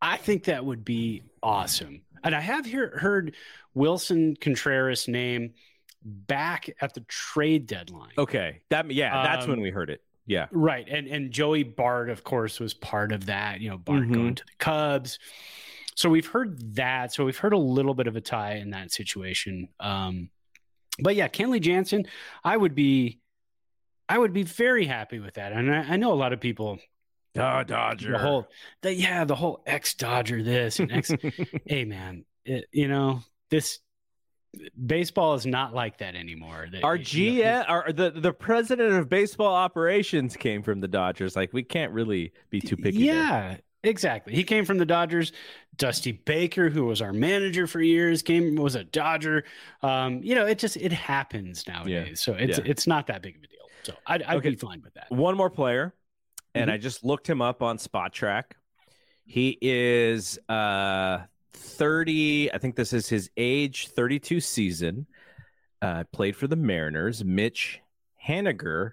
I 0.03 0.19
think 0.19 0.45
that 0.45 0.65
would 0.65 0.85
be 0.85 1.23
awesome. 1.43 2.03
And 2.23 2.35
I 2.35 2.41
have 2.41 2.67
hear, 2.67 2.99
heard 2.99 3.35
Willson 3.75 4.37
Contreras' 4.41 5.09
name 5.09 5.55
back 6.05 6.69
at 6.81 6.93
the 6.95 7.01
trade 7.09 7.67
deadline. 7.67 8.13
Okay, 8.19 8.61
that 8.69 8.91
yeah, 8.91 9.23
that's 9.23 9.45
Um, 9.45 9.51
when 9.53 9.61
we 9.63 9.71
heard 9.71 9.89
it. 9.91 10.03
Yeah. 10.27 10.47
Right. 10.51 10.87
And 10.89 11.07
and 11.07 11.31
Joey 11.31 11.63
Bart, 11.63 12.11
of 12.11 12.25
course, 12.25 12.59
was 12.61 12.75
part 12.75 13.13
of 13.13 13.27
that, 13.27 13.61
you 13.61 13.71
know, 13.71 13.79
Bart 13.79 14.03
Mhm. 14.05 14.15
going 14.15 14.35
to 14.37 14.45
the 14.45 14.53
Cubs. 14.59 15.19
So 15.95 16.11
we've 16.11 16.27
heard 16.27 16.75
that. 16.77 17.13
So 17.15 17.25
we've 17.25 17.39
heard 17.39 17.53
a 17.55 17.59
little 17.59 17.95
bit 17.95 18.07
of 18.07 18.17
a 18.17 18.21
tie 18.21 18.57
in 18.57 18.71
that 18.71 18.93
situation. 18.93 19.69
Um, 19.81 20.31
but 20.99 21.15
yeah, 21.15 21.29
Kenley 21.29 21.61
Jansen, 21.61 22.07
I 22.45 22.57
would 22.57 22.75
be 22.75 23.21
I 24.09 24.19
would 24.19 24.33
be 24.33 24.43
very 24.45 24.85
happy 24.87 25.19
with 25.19 25.35
that. 25.35 25.53
And 25.53 25.75
I, 25.75 25.95
I 25.95 25.97
know 25.97 26.13
a 26.13 26.15
lot 26.15 26.33
of 26.33 26.41
people 26.41 26.79
Oh, 27.39 27.63
Dodger. 27.65 28.13
the 28.13 28.19
whole 28.19 28.49
the, 28.83 28.95
yeah, 28.95 29.25
the 29.25 29.35
whole 29.37 29.63
ex 29.67 29.95
Dodger 29.95 30.43
this 30.43 30.81
and 30.81 30.91
ex 30.93 31.11
hey 31.67 31.85
man, 31.85 32.25
it, 32.45 32.67
you 32.73 32.89
know, 32.89 33.21
this 33.51 33.79
baseball 34.87 35.35
is 35.35 35.47
not 35.47 35.75
like 35.75 35.99
that 35.99 36.15
anymore. 36.15 36.67
The- 36.71 36.83
Our 36.83 36.97
know, 36.97 37.03
GM, 37.05 37.65
our 37.69 37.93
the 37.93 38.11
the 38.11 38.33
president 38.33 38.93
of 38.95 39.09
baseball 39.09 39.55
operations 39.55 40.37
came 40.37 40.63
from 40.63 40.81
the 40.81 40.89
Dodgers. 40.89 41.37
Like 41.37 41.53
we 41.53 41.63
can't 41.63 41.93
really 41.93 42.33
be 42.51 42.61
too 42.61 42.77
picky. 42.77 43.07
there. 43.07 43.15
Yeah, 43.15 43.57
exactly. 43.85 44.35
He 44.35 44.45
came 44.45 44.65
from 44.65 44.79
the 44.79 44.87
Dodgers. 44.87 45.33
Dusty 45.77 46.13
Baker, 46.13 46.71
who 46.71 46.87
was 46.87 47.03
our 47.03 47.13
manager 47.13 47.67
for 47.67 47.83
years, 47.83 48.23
came 48.23 48.55
was 48.57 48.77
a 48.77 48.85
Dodger. 48.85 49.45
Um, 49.83 50.23
you 50.23 50.35
know, 50.35 50.47
it 50.47 50.59
just 50.59 50.77
it 50.79 50.93
happens 50.93 51.67
nowadays. 51.69 52.23
So 52.23 52.33
it's 52.33 52.59
Yeah. 52.59 52.65
it's 52.67 52.87
not 52.87 53.07
that 53.09 53.21
big 53.23 53.37
of 53.37 53.43
a 53.43 53.47
deal. 53.47 53.59
So 53.83 53.93
I'd, 54.07 54.23
I'd 54.23 54.37
Okay. 54.39 54.51
be 54.51 54.57
fine 54.57 54.81
with 54.83 54.95
that. 54.95 55.11
One 55.11 55.37
more 55.37 55.51
player, 55.51 55.93
and 56.55 56.71
Mhm. 56.71 56.75
I 56.75 56.79
just 56.79 57.05
looked 57.05 57.29
him 57.29 57.43
up 57.43 57.63
on 57.63 57.77
Spotrac. 57.77 58.45
He 59.27 59.59
is 59.61 60.39
uh 60.49 61.19
30. 61.57 62.53
I 62.53 62.59
think 62.59 62.77
this 62.77 62.93
is 62.93 63.09
his 63.09 63.31
age 63.37 63.89
32 63.89 64.41
season. 64.41 65.07
Uh, 65.83 66.05
played 66.13 66.37
for 66.37 66.47
the 66.47 66.57
Mariners. 66.57 67.25
Mitch 67.25 67.81
Haniger, 68.27 68.93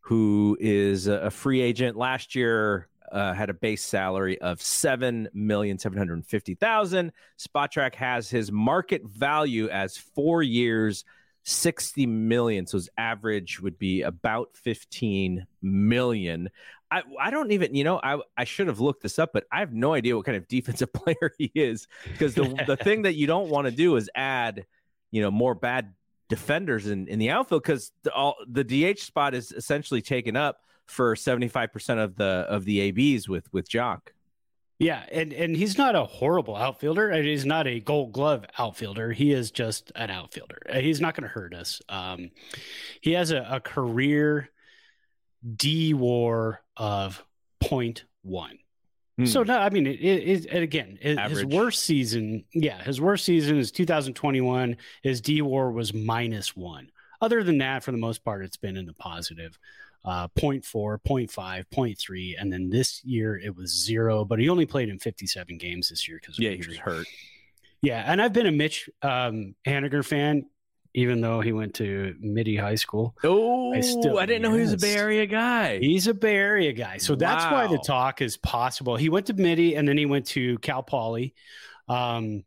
who 0.00 0.56
is 0.60 1.06
a 1.06 1.30
free 1.30 1.60
agent 1.60 1.96
last 1.96 2.34
year. 2.34 2.88
Uh, 3.12 3.32
had 3.32 3.50
a 3.50 3.54
base 3.54 3.84
salary 3.84 4.40
of 4.40 4.60
seven 4.60 5.28
million 5.34 5.78
seven 5.78 5.98
hundred 5.98 6.24
fifty 6.26 6.54
thousand. 6.54 7.12
Spotrac 7.38 7.94
has 7.94 8.28
his 8.30 8.50
market 8.50 9.04
value 9.04 9.68
as 9.68 9.96
four 9.96 10.42
years, 10.42 11.04
sixty 11.44 12.06
million. 12.06 12.66
So 12.66 12.78
his 12.78 12.88
average 12.96 13.60
would 13.60 13.78
be 13.78 14.02
about 14.02 14.56
fifteen 14.56 15.46
million. 15.62 16.48
I 16.90 17.02
I 17.20 17.30
don't 17.30 17.52
even 17.52 17.74
you 17.74 17.84
know 17.84 18.00
I 18.02 18.20
I 18.36 18.44
should 18.44 18.66
have 18.68 18.80
looked 18.80 19.02
this 19.02 19.18
up, 19.18 19.32
but 19.32 19.44
I 19.50 19.60
have 19.60 19.72
no 19.72 19.94
idea 19.94 20.16
what 20.16 20.26
kind 20.26 20.36
of 20.36 20.48
defensive 20.48 20.92
player 20.92 21.32
he 21.38 21.50
is 21.54 21.86
because 22.10 22.34
the 22.34 22.42
the 22.66 22.76
thing 22.76 23.02
that 23.02 23.14
you 23.14 23.26
don't 23.26 23.48
want 23.48 23.66
to 23.66 23.70
do 23.70 23.96
is 23.96 24.10
add 24.14 24.66
you 25.10 25.22
know 25.22 25.30
more 25.30 25.54
bad 25.54 25.94
defenders 26.28 26.86
in, 26.86 27.06
in 27.08 27.18
the 27.18 27.30
outfield 27.30 27.62
because 27.62 27.92
the, 28.02 28.12
all 28.12 28.36
the 28.48 28.64
DH 28.64 29.00
spot 29.00 29.34
is 29.34 29.52
essentially 29.52 30.00
taken 30.00 30.36
up 30.36 30.58
for 30.86 31.14
75% 31.14 32.02
of 32.02 32.16
the 32.16 32.24
of 32.24 32.64
the 32.64 32.80
ABs 32.80 33.28
with 33.28 33.52
with 33.52 33.68
Joc. 33.68 34.00
Yeah, 34.80 35.04
and 35.12 35.32
and 35.32 35.56
he's 35.56 35.78
not 35.78 35.94
a 35.94 36.04
horrible 36.04 36.56
outfielder. 36.56 37.12
He's 37.22 37.46
not 37.46 37.66
a 37.66 37.78
Gold 37.78 38.12
Glove 38.12 38.44
outfielder. 38.58 39.12
He 39.12 39.32
is 39.32 39.50
just 39.50 39.92
an 39.94 40.10
outfielder. 40.10 40.58
Uh, 40.68 40.80
He's 40.80 41.00
not 41.00 41.14
going 41.14 41.22
to 41.22 41.32
hurt 41.32 41.54
us. 41.54 41.80
Um, 41.88 42.30
he 43.00 43.12
has 43.12 43.30
a, 43.30 43.46
a 43.48 43.60
career 43.60 44.50
D 45.56 45.94
WAR 45.94 46.60
of 46.76 47.24
0.1. 47.62 48.58
So 49.26 49.44
no, 49.44 49.56
I 49.58 49.70
mean, 49.70 49.86
it, 49.86 50.00
it, 50.00 50.46
it 50.46 50.62
again, 50.62 50.98
it, 51.00 51.18
his 51.30 51.44
worst 51.44 51.84
season, 51.84 52.44
yeah, 52.52 52.82
his 52.82 53.00
worst 53.00 53.24
season 53.24 53.58
is 53.58 53.70
2021. 53.70 54.76
His 55.04 55.20
D 55.20 55.40
WAR 55.40 55.70
was 55.70 55.94
minus 55.94 56.56
one. 56.56 56.90
Other 57.20 57.44
than 57.44 57.58
that, 57.58 57.84
for 57.84 57.92
the 57.92 57.96
most 57.98 58.24
part, 58.24 58.44
it's 58.44 58.56
been 58.56 58.76
in 58.76 58.86
the 58.86 58.92
positive. 58.94 59.56
Uh, 60.04 60.28
0.4, 60.36 60.98
0.5, 61.06 61.64
0.3, 61.72 62.34
and 62.38 62.52
then 62.52 62.68
this 62.68 63.02
year 63.04 63.38
it 63.38 63.54
was 63.56 63.70
zero. 63.72 64.24
But 64.24 64.40
he 64.40 64.48
only 64.48 64.66
played 64.66 64.88
in 64.88 64.98
57 64.98 65.58
games 65.58 65.90
this 65.90 66.08
year 66.08 66.18
because 66.20 66.38
Yeah, 66.38 66.50
he 66.50 66.66
was 66.66 66.76
hurt. 66.76 67.06
Yeah, 67.82 68.02
and 68.04 68.20
I've 68.20 68.32
been 68.32 68.46
a 68.46 68.52
Mitch 68.52 68.90
um, 69.00 69.54
Haniger 69.64 70.04
fan, 70.04 70.46
even 70.94 71.20
though 71.20 71.40
he 71.40 71.52
went 71.52 71.74
to 71.74 72.14
Mitty 72.20 72.56
High 72.56 72.76
School. 72.76 73.16
Oh, 73.24 73.74
I, 73.74 73.80
still- 73.80 74.16
didn't 74.18 74.42
know 74.42 74.54
he 74.54 74.60
was 74.60 74.72
a. 74.72 74.76
Bay 74.78 74.94
Area 74.94 75.26
guy. 75.26 75.78
He's 75.78 76.06
a 76.06 76.14
Bay 76.14 76.36
Area 76.36 76.72
guy, 76.72 76.98
so 76.98 77.14
that's 77.14 77.44
why 77.44 77.66
the 77.66 77.78
talk 77.78 78.22
is 78.22 78.36
possible. 78.36 78.96
He 78.96 79.08
went 79.08 79.26
to 79.26 79.34
Mitty 79.34 79.74
and 79.74 79.86
then 79.86 79.98
he 79.98 80.06
went 80.06 80.26
to 80.28 80.58
Cal 80.58 80.82
Poly, 80.82 81.34
um, 81.88 82.44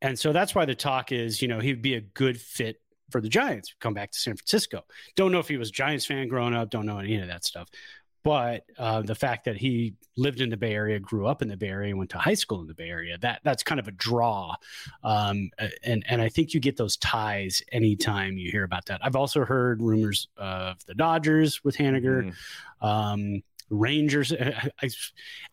and 0.00 0.18
so 0.18 0.32
that's 0.32 0.54
why 0.54 0.64
the 0.64 0.74
talk 0.74 1.12
is, 1.12 1.40
you 1.40 1.48
know, 1.48 1.60
he'd 1.60 1.82
be 1.82 1.94
a 1.94 2.00
good 2.00 2.40
fit 2.40 2.80
for 3.10 3.20
the 3.20 3.28
Giants. 3.28 3.74
Come 3.80 3.94
back 3.94 4.10
to 4.10 4.18
San 4.18 4.36
Francisco. 4.36 4.84
Don't 5.14 5.30
know 5.30 5.38
if 5.38 5.46
he 5.46 5.56
was 5.56 5.68
a 5.68 5.72
Giants 5.72 6.06
fan 6.06 6.26
growing 6.28 6.54
up. 6.54 6.70
Don't 6.70 6.86
know 6.86 6.98
any 6.98 7.20
of 7.20 7.28
that 7.28 7.44
stuff. 7.44 7.68
But 8.24 8.64
uh, 8.78 9.02
the 9.02 9.14
fact 9.14 9.44
that 9.46 9.56
he 9.56 9.94
lived 10.16 10.40
in 10.40 10.50
the 10.50 10.56
Bay 10.56 10.74
Area, 10.74 11.00
grew 11.00 11.26
up 11.26 11.42
in 11.42 11.48
the 11.48 11.56
Bay 11.56 11.68
Area, 11.68 11.96
went 11.96 12.10
to 12.10 12.18
high 12.18 12.34
school 12.34 12.60
in 12.60 12.66
the 12.68 12.74
Bay 12.74 12.88
Area, 12.88 13.18
that 13.18 13.40
that's 13.42 13.62
kind 13.62 13.80
of 13.80 13.88
a 13.88 13.92
draw. 13.92 14.54
Um, 15.02 15.50
and 15.82 16.04
and 16.08 16.22
I 16.22 16.28
think 16.28 16.54
you 16.54 16.60
get 16.60 16.76
those 16.76 16.96
ties 16.98 17.62
anytime 17.72 18.38
you 18.38 18.50
hear 18.50 18.64
about 18.64 18.86
that. 18.86 19.00
I've 19.04 19.16
also 19.16 19.44
heard 19.44 19.82
rumors 19.82 20.28
of 20.36 20.84
the 20.86 20.94
Dodgers 20.94 21.64
with 21.64 21.76
Haniger, 21.76 22.32
um, 22.80 23.42
Rangers, 23.70 24.32
I, 24.32 24.70
I- 24.82 24.90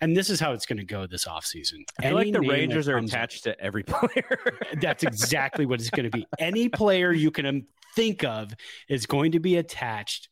and 0.01 0.15
this 0.15 0.29
is 0.29 0.39
how 0.39 0.51
it's 0.51 0.65
going 0.65 0.77
to 0.77 0.84
go 0.86 1.08
this 1.08 1.25
offseason. 1.25 1.84
I 1.99 2.03
feel 2.03 2.15
like 2.15 2.34
the 2.34 2.41
Rangers 2.51 2.88
are 2.89 2.97
attached 2.97 3.45
to 3.45 3.60
every 3.62 3.84
player. 3.84 4.39
that's 4.82 5.03
exactly 5.03 5.65
what 5.65 5.79
it's 5.79 5.89
going 5.89 6.12
to 6.12 6.17
be. 6.17 6.27
Any 6.38 6.67
player 6.69 7.13
you 7.13 7.32
can 7.32 7.45
um, 7.45 7.65
think 7.95 8.23
of 8.25 8.53
is 8.89 9.05
going 9.05 9.32
to 9.32 9.39
be 9.39 9.55
attached 9.58 10.27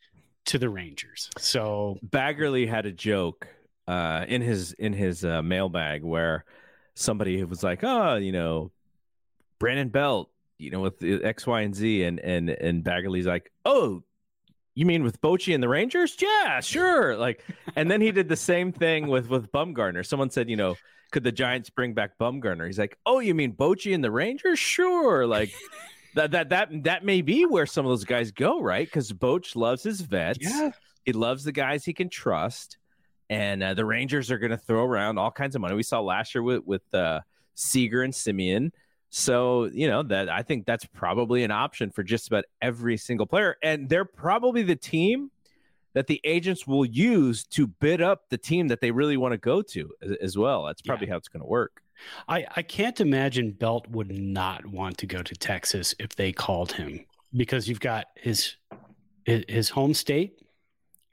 to 0.48 0.58
the 0.58 0.70
Rangers. 0.70 1.30
So 1.38 1.98
Baggarly 2.06 2.68
had 2.68 2.86
a 2.86 2.92
joke 2.92 3.48
uh, 3.88 4.26
in 4.28 4.42
his 4.42 4.74
in 4.74 4.94
his 4.94 5.24
uh, 5.24 5.42
mailbag 5.42 6.04
where 6.04 6.44
somebody 6.96 7.44
was 7.44 7.64
like, 7.64 7.84
"Oh, 7.84 8.16
you 8.16 8.32
know, 8.32 8.72
Brandon 9.60 9.90
Belt, 9.90 10.30
you 10.58 10.72
know, 10.72 10.82
with 10.82 11.02
X, 11.02 11.46
Y, 11.46 11.62
and 11.62 11.76
Z," 11.76 12.04
and 12.04 12.20
and 12.20 12.50
and 12.50 12.84
Baggarly's 12.84 13.28
like, 13.28 13.52
"Oh." 13.66 14.04
You 14.76 14.86
mean 14.86 15.02
with 15.02 15.20
Bochy 15.22 15.56
and 15.56 15.64
the 15.64 15.68
Rangers? 15.68 16.16
Yeah, 16.22 16.60
sure. 16.60 17.18
Like, 17.18 17.44
and 17.76 17.90
then 17.90 18.00
he 18.00 18.12
did 18.12 18.30
the 18.30 18.36
same 18.36 18.72
thing 18.72 19.08
with 19.08 19.28
with 19.28 19.52
Bumgarner. 19.52 20.06
Someone 20.06 20.30
said, 20.30 20.52
you 20.52 20.56
know, 20.56 20.76
could 21.12 21.24
the 21.24 21.32
Giants 21.32 21.72
bring 21.72 21.96
back 21.96 22.18
Bumgarner? 22.20 22.68
He's 22.68 22.78
like, 22.78 22.96
oh, 23.04 23.20
you 23.20 23.34
mean 23.34 23.54
Bochy 23.54 23.96
and 23.96 24.04
the 24.04 24.12
Rangers? 24.12 24.60
Sure. 24.60 25.26
Like, 25.26 25.52
that 26.18 26.32
that 26.32 26.50
that 26.50 26.84
that 26.84 27.06
may 27.06 27.22
be 27.22 27.46
where 27.46 27.66
some 27.66 27.86
of 27.86 27.92
those 27.92 28.04
guys 28.04 28.32
go, 28.32 28.60
right? 28.62 28.88
Because 28.88 29.12
Boch 29.14 29.56
loves 29.56 29.84
his 29.84 30.02
vets. 30.02 30.40
Yeah. 30.42 30.72
He 31.06 31.14
loves 31.14 31.44
the 31.44 31.52
guys 31.52 31.86
he 31.86 31.94
can 31.94 32.10
trust, 32.10 32.78
and 33.30 33.64
uh, 33.64 33.74
the 33.74 33.86
Rangers 33.86 34.30
are 34.30 34.38
going 34.38 34.52
to 34.52 34.58
throw 34.58 34.84
around 34.84 35.18
all 35.18 35.32
kinds 35.32 35.56
of 35.56 35.62
money. 35.62 35.76
We 35.76 35.84
saw 35.84 36.02
last 36.02 36.36
year 36.36 36.44
with 36.44 36.64
with 36.66 36.94
uh, 36.94 37.22
Seager 37.56 38.04
and 38.04 38.14
Semien. 38.14 38.72
So 39.10 39.66
you 39.66 39.88
know 39.88 40.04
that 40.04 40.28
I 40.28 40.42
think 40.42 40.66
that's 40.66 40.86
probably 40.86 41.44
an 41.44 41.52
option 41.52 41.92
for 41.92 42.04
just 42.04 42.28
about 42.28 42.46
every 42.62 42.98
single 42.98 43.26
player, 43.26 43.56
and 43.64 43.88
they're 43.88 44.06
probably 44.06 44.64
the 44.64 44.76
team 44.76 45.32
that 45.94 46.08
the 46.08 46.20
agents 46.24 46.68
will 46.68 46.86
use 46.86 47.44
to 47.46 47.68
bid 47.68 48.02
up 48.02 48.30
the 48.30 48.38
team 48.38 48.68
that 48.68 48.82
they 48.82 48.92
really 48.92 49.18
want 49.18 49.32
to 49.32 49.38
go 49.38 49.62
to 49.62 49.92
as, 50.02 50.12
as 50.22 50.38
well. 50.38 50.66
That's 50.66 50.82
probably 50.82 51.08
how 51.08 51.18
it's 51.18 51.30
going 51.30 51.42
to 51.42 51.48
work. 51.48 51.82
I, 52.28 52.46
I 52.56 52.62
can't 52.62 53.00
imagine 53.00 53.52
Belt 53.52 53.88
would 53.90 54.12
not 54.12 54.66
want 54.66 54.98
to 55.00 55.06
go 55.06 55.22
to 55.22 55.36
Texas 55.36 55.96
if 56.00 56.16
they 56.16 56.32
called 56.32 56.74
him 56.74 57.06
because 57.36 57.68
you've 57.68 57.80
got 57.80 58.08
his 58.16 58.56
his, 59.26 59.70
home 59.70 59.94
state 59.94 60.40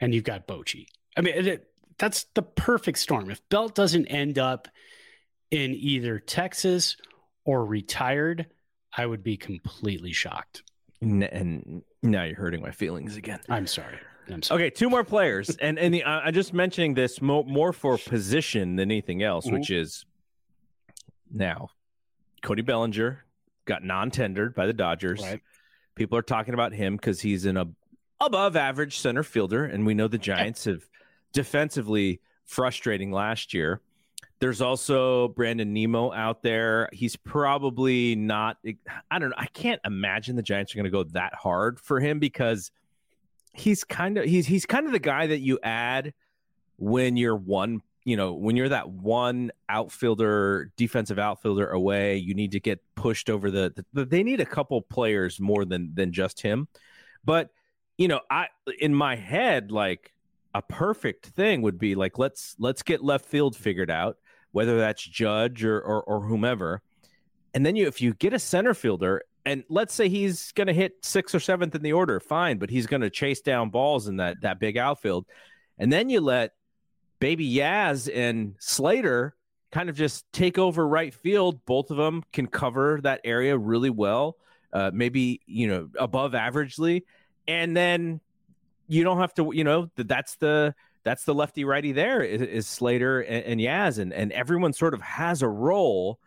and 0.01 0.15
you've 0.15 0.25
got 0.25 0.47
Bochy. 0.47 0.87
I 1.17 1.21
mean, 1.21 1.35
it- 1.35 1.71
that's 1.97 2.25
the 2.35 2.43
perfect 2.43 2.99
storm. 2.99 3.31
If 3.31 3.41
Belt 3.49 3.75
doesn't 3.77 4.07
end 4.07 4.37
up 4.37 4.67
in 5.53 5.75
either 5.75 6.19
Texas 6.19 6.97
or 7.45 7.65
retired, 7.65 8.47
I 8.97 9.07
would 9.07 9.23
be 9.23 9.37
completely 9.37 10.13
shocked. 10.13 10.65
And 11.01 11.83
now 12.03 12.25
you're 12.25 12.37
hurting 12.37 12.63
my 12.63 12.73
feelings 12.73 13.17
again. 13.17 13.39
I'm 13.49 13.67
sorry. 13.69 13.99
I'm 14.29 14.43
sorry. 14.43 14.63
Okay, 14.65 14.71
two 14.71 14.91
more 14.91 15.05
players, 15.05 15.51
and 15.61 15.79
and 15.79 15.93
the, 15.95 16.03
I- 16.05 16.27
I'm 16.27 16.35
just 16.35 16.53
mentioning 16.53 16.95
this 16.95 17.21
more, 17.21 17.45
more 17.45 17.73
for 17.73 17.99
position 17.99 18.77
than 18.77 18.91
anything 18.91 19.23
else, 19.23 19.47
mm-hmm. 19.47 19.57
which 19.57 19.71
is 19.71 20.05
now 21.35 21.71
Cody 22.43 22.63
Bellinger 22.63 23.25
got 23.65 23.83
non-tendered 23.83 24.55
by 24.55 24.67
the 24.67 24.73
Dodgers. 24.73 25.23
Right. 25.23 25.41
People 25.95 26.19
are 26.19 26.23
talking 26.23 26.55
about 26.55 26.73
him 26.73 26.97
because 26.97 27.21
he's 27.21 27.45
an 27.47 27.57
ab- 27.57 27.75
above 28.21 28.57
average 28.57 28.99
center 28.99 29.23
fielder, 29.23 29.65
and 29.65 29.87
we 29.87 29.95
know 29.95 30.09
the 30.09 30.19
Giants 30.19 30.65
have 30.65 30.87
defensively 31.33 32.21
frustrating 32.45 33.11
last 33.13 33.55
year. 33.55 33.81
There's 34.41 34.61
also 34.61 35.29
Brandon 35.29 35.73
Nimmo 35.73 36.13
out 36.13 36.43
there. 36.43 36.89
He's 36.93 37.17
probably 37.17 38.15
not. 38.17 38.59
I 39.11 39.19
don't 39.19 39.31
know. 39.31 39.37
I 39.39 39.47
can't 39.47 39.81
imagine 39.85 40.37
the 40.37 40.43
Giants 40.43 40.75
are 40.75 40.77
going 40.77 40.85
to 40.85 40.91
go 40.91 41.05
that 41.13 41.35
hard 41.35 41.81
for 41.81 42.01
him 42.01 42.19
because 42.19 42.71
he's 43.55 43.85
kind 43.85 44.19
of 44.19 44.25
he's 44.25 44.47
he's 44.47 44.67
kind 44.67 44.87
of 44.87 44.93
the 44.93 44.99
guy 44.99 45.29
that 45.29 45.39
you 45.39 45.59
add 45.63 46.13
when 46.77 47.17
you're 47.17 47.37
one 47.37 47.81
you 48.05 48.17
know 48.17 48.35
when 48.35 48.57
you're 48.57 48.69
that 48.69 48.89
one 48.89 49.51
outfielder 49.69 50.71
defensive 50.77 51.19
outfielder 51.19 51.71
away 51.71 52.17
you 52.17 52.35
need 52.35 52.53
to 52.53 52.61
get 52.61 52.81
pushed 52.95 53.31
over 53.31 53.51
the, 53.51 53.85
the 53.93 54.05
they 54.05 54.23
need 54.23 54.41
a 54.41 54.47
couple 54.47 54.81
players 54.83 55.41
more 55.41 55.65
than 55.65 55.95
than 55.95 56.13
just 56.13 56.41
him. 56.41 56.69
But 57.25 57.51
you 57.97 58.09
know 58.09 58.21
i 58.31 58.49
in 58.81 58.95
my 58.95 59.17
head 59.17 59.71
like 59.71 60.13
a 60.55 60.63
perfect 60.63 61.27
thing 61.27 61.63
would 61.63 61.79
be 61.79 61.95
like 61.95 62.19
let's 62.19 62.55
let's 62.59 62.83
get 62.83 63.03
left 63.03 63.27
field 63.27 63.57
figured 63.57 63.91
out, 63.91 64.19
whether 64.53 64.79
that's 64.79 65.03
Judge 65.03 65.65
or 65.65 65.81
or, 65.81 66.03
or 66.03 66.21
whomever, 66.21 66.81
and 67.55 67.67
then 67.67 67.77
you 67.77 67.87
if 67.87 68.01
you 68.01 68.15
get 68.15 68.33
a 68.33 68.39
center 68.39 68.75
fielder 68.75 69.23
and 69.47 69.65
let's 69.69 69.93
say 69.93 70.09
he's 70.09 70.53
going 70.53 70.69
to 70.69 70.73
hit 70.73 70.95
sixth 71.03 71.35
or 71.35 71.41
seventh 71.41 71.75
in 71.75 71.83
the 71.83 71.93
order, 71.93 72.19
fine, 72.19 72.57
but 72.59 72.71
he's 72.71 72.87
going 72.87 73.03
to 73.03 73.11
chase 73.11 73.43
down 73.43 73.69
balls 73.69 74.09
in 74.09 74.17
that 74.17 74.41
that 74.43 74.61
big 74.61 74.77
outfield, 74.77 75.27
and 75.79 75.93
then 75.93 76.09
you 76.09 76.21
let 76.21 76.53
Baby 77.25 77.55
Yaz 77.55 78.15
and 78.15 78.55
Slater 78.59 79.35
kind 79.73 79.89
of 79.89 79.97
just 79.97 80.31
take 80.31 80.59
over 80.59 80.87
right 80.87 81.15
field. 81.15 81.65
Both 81.65 81.91
of 81.91 81.97
them 81.97 82.23
can 82.35 82.47
cover 82.47 83.01
that 83.03 83.23
area 83.25 83.57
really 83.57 83.89
well, 83.89 84.37
uh, 84.75 84.91
maybe 84.93 85.41
you 85.47 85.67
know 85.67 85.89
above 85.99 86.33
averagely, 86.33 87.05
and 87.49 87.75
then 87.75 88.21
you 88.89 89.05
don't 89.05 89.21
have 89.21 89.33
to. 89.37 89.53
You 89.55 89.65
know 89.65 89.89
that's 89.97 90.37
the 90.37 90.75
that's 91.03 91.25
the 91.25 91.33
lefty 91.33 91.65
righty 91.65 91.93
there 91.93 92.21
is, 92.21 92.43
is 92.43 92.67
Slater 92.67 93.23
and, 93.23 93.43
and 93.47 93.59
Yaz, 93.59 93.99
and 93.99 94.13
and 94.13 94.31
everyone 94.33 94.75
sort 94.75 94.93
of 94.93 95.01
has 95.01 95.41
a 95.41 95.49
role, 95.49 96.19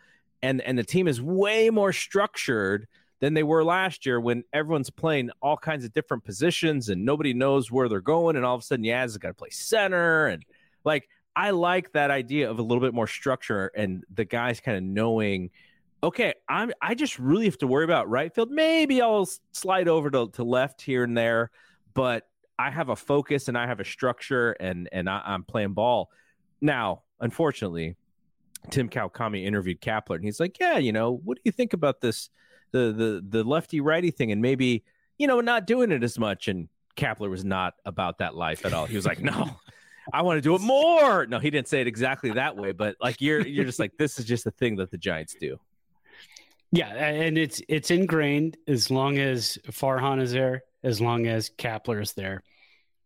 and 0.42 0.62
and 0.62 0.80
the 0.80 0.84
team 0.84 1.08
is 1.08 1.22
way 1.22 1.70
more 1.70 1.94
structured 1.94 2.88
than 3.20 3.36
they 3.36 3.44
were 3.44 3.64
last 3.64 4.08
year 4.08 4.20
when 4.20 4.44
everyone's 4.52 4.90
playing 4.90 5.30
all 5.44 5.58
kinds 5.58 5.86
of 5.86 5.94
different 5.94 6.24
positions 6.24 6.90
and 6.90 7.06
nobody 7.06 7.36
knows 7.36 7.72
where 7.72 7.88
they're 7.88 8.02
going, 8.02 8.36
and 8.36 8.44
all 8.44 8.56
of 8.56 8.62
a 8.62 8.66
sudden 8.66 8.84
Yaz 8.84 9.02
has 9.02 9.18
got 9.20 9.28
to 9.28 9.34
play 9.36 9.52
center 9.52 10.26
and 10.26 10.44
like 10.84 11.08
I 11.36 11.52
like 11.52 11.92
that 11.92 12.10
idea 12.10 12.50
of 12.50 12.60
a 12.60 12.64
little 12.64 12.82
bit 12.82 12.94
more 12.94 13.08
structure 13.08 13.72
and 13.76 14.04
the 14.14 14.26
guys 14.26 14.60
kind 14.60 14.76
of 14.78 14.84
knowing, 14.84 15.52
okay, 16.02 16.34
I'm 16.50 16.72
I 16.82 16.96
just 16.96 17.20
really 17.20 17.46
have 17.46 17.60
to 17.60 17.68
worry 17.68 17.84
about 17.84 18.10
right 18.10 18.34
field. 18.34 18.50
Maybe 18.50 19.02
I'll 19.02 19.30
slide 19.52 19.88
over 19.88 20.10
to, 20.10 20.30
to 20.34 20.44
left 20.44 20.82
here 20.82 21.04
and 21.04 21.16
there, 21.16 21.52
but 21.94 22.28
I 22.58 22.72
have 22.72 22.90
a 22.90 22.96
focus 22.96 23.48
and 23.48 23.58
I 23.58 23.68
have 23.68 23.80
a 23.80 23.86
structure 23.86 24.54
and 24.54 24.90
and 24.92 25.10
I, 25.10 25.22
am 25.26 25.44
playing 25.44 25.74
ball. 25.74 26.10
Now, 26.60 27.04
unfortunately, 27.20 27.96
Tim 28.72 28.90
Kawakami 28.90 29.46
interviewed 29.46 29.80
Kapler 29.80 30.16
and 30.16 30.24
he's 30.24 30.40
like, 30.40 30.58
Yeah, 30.60 30.80
you 30.80 30.92
know, 30.92 31.22
what 31.24 31.36
do 31.36 31.42
you 31.46 31.52
think 31.52 31.74
about 31.74 32.02
this 32.02 32.30
the 32.72 32.92
the 32.92 33.24
the 33.28 33.44
lefty 33.44 33.80
righty 33.80 34.12
thing 34.12 34.32
and 34.32 34.42
maybe, 34.42 34.84
you 35.18 35.28
know, 35.28 35.40
not 35.42 35.68
doing 35.68 35.92
it 35.92 36.04
as 36.04 36.18
much 36.18 36.48
and 36.48 36.68
Kapler 36.98 37.30
was 37.30 37.46
not 37.46 37.76
about 37.86 38.18
that 38.18 38.36
life 38.36 38.66
at 38.66 38.74
all. 38.74 38.88
He 38.88 38.96
was 38.96 39.06
like, 39.06 39.22
No, 39.22 39.60
I 40.14 40.22
want 40.22 40.38
to 40.38 40.42
do 40.42 40.56
it 40.56 40.62
more. 40.62 41.26
No, 41.26 41.40
he 41.40 41.50
didn't 41.50 41.68
say 41.68 41.82
it 41.82 41.88
exactly 41.88 42.32
that 42.32 42.56
way, 42.56 42.72
but 42.72 42.96
like 43.02 43.22
you're 43.22 43.46
you're 43.46 43.66
just 43.66 43.80
like 43.80 43.98
this 43.98 44.20
is 44.20 44.26
just 44.26 44.46
a 44.46 44.52
thing 44.52 44.76
that 44.78 44.92
the 44.92 44.98
Giants 44.98 45.36
do. 45.40 45.58
Yeah, 46.72 46.90
and 46.90 47.38
it's 47.38 47.62
it's 47.70 47.92
ingrained 47.92 48.58
as 48.68 48.92
long 48.92 49.18
as 49.18 49.58
Farhan 49.68 50.22
is 50.22 50.32
there, 50.32 50.64
as 50.84 51.00
long 51.00 51.28
as 51.28 51.50
Kapler 51.50 52.02
is 52.02 52.14
there. 52.14 52.44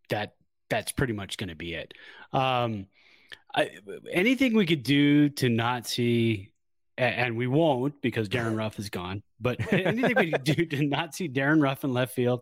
That 0.10 0.34
that's 0.70 0.92
pretty 0.92 1.14
much 1.14 1.38
going 1.38 1.50
to 1.50 1.56
be 1.56 1.74
it. 1.76 1.94
Um, 2.34 2.88
I, 3.54 3.72
anything 4.12 4.56
we 4.56 4.66
could 4.66 4.84
do 4.84 5.30
to 5.30 5.50
not 5.50 5.86
see, 5.86 6.52
and 6.98 7.38
we 7.38 7.48
won't 7.48 8.02
because 8.02 8.30
Darin 8.30 8.56
Ruf 8.58 8.80
is 8.80 8.90
gone. 8.90 9.22
But 9.40 9.72
anything 9.74 10.16
we 10.16 10.32
could 10.32 10.44
do 10.44 10.66
to 10.66 10.84
not 10.84 11.14
see 11.14 11.28
Darin 11.28 11.62
Ruf 11.62 11.84
in 11.84 11.94
left 11.94 12.16
field, 12.16 12.42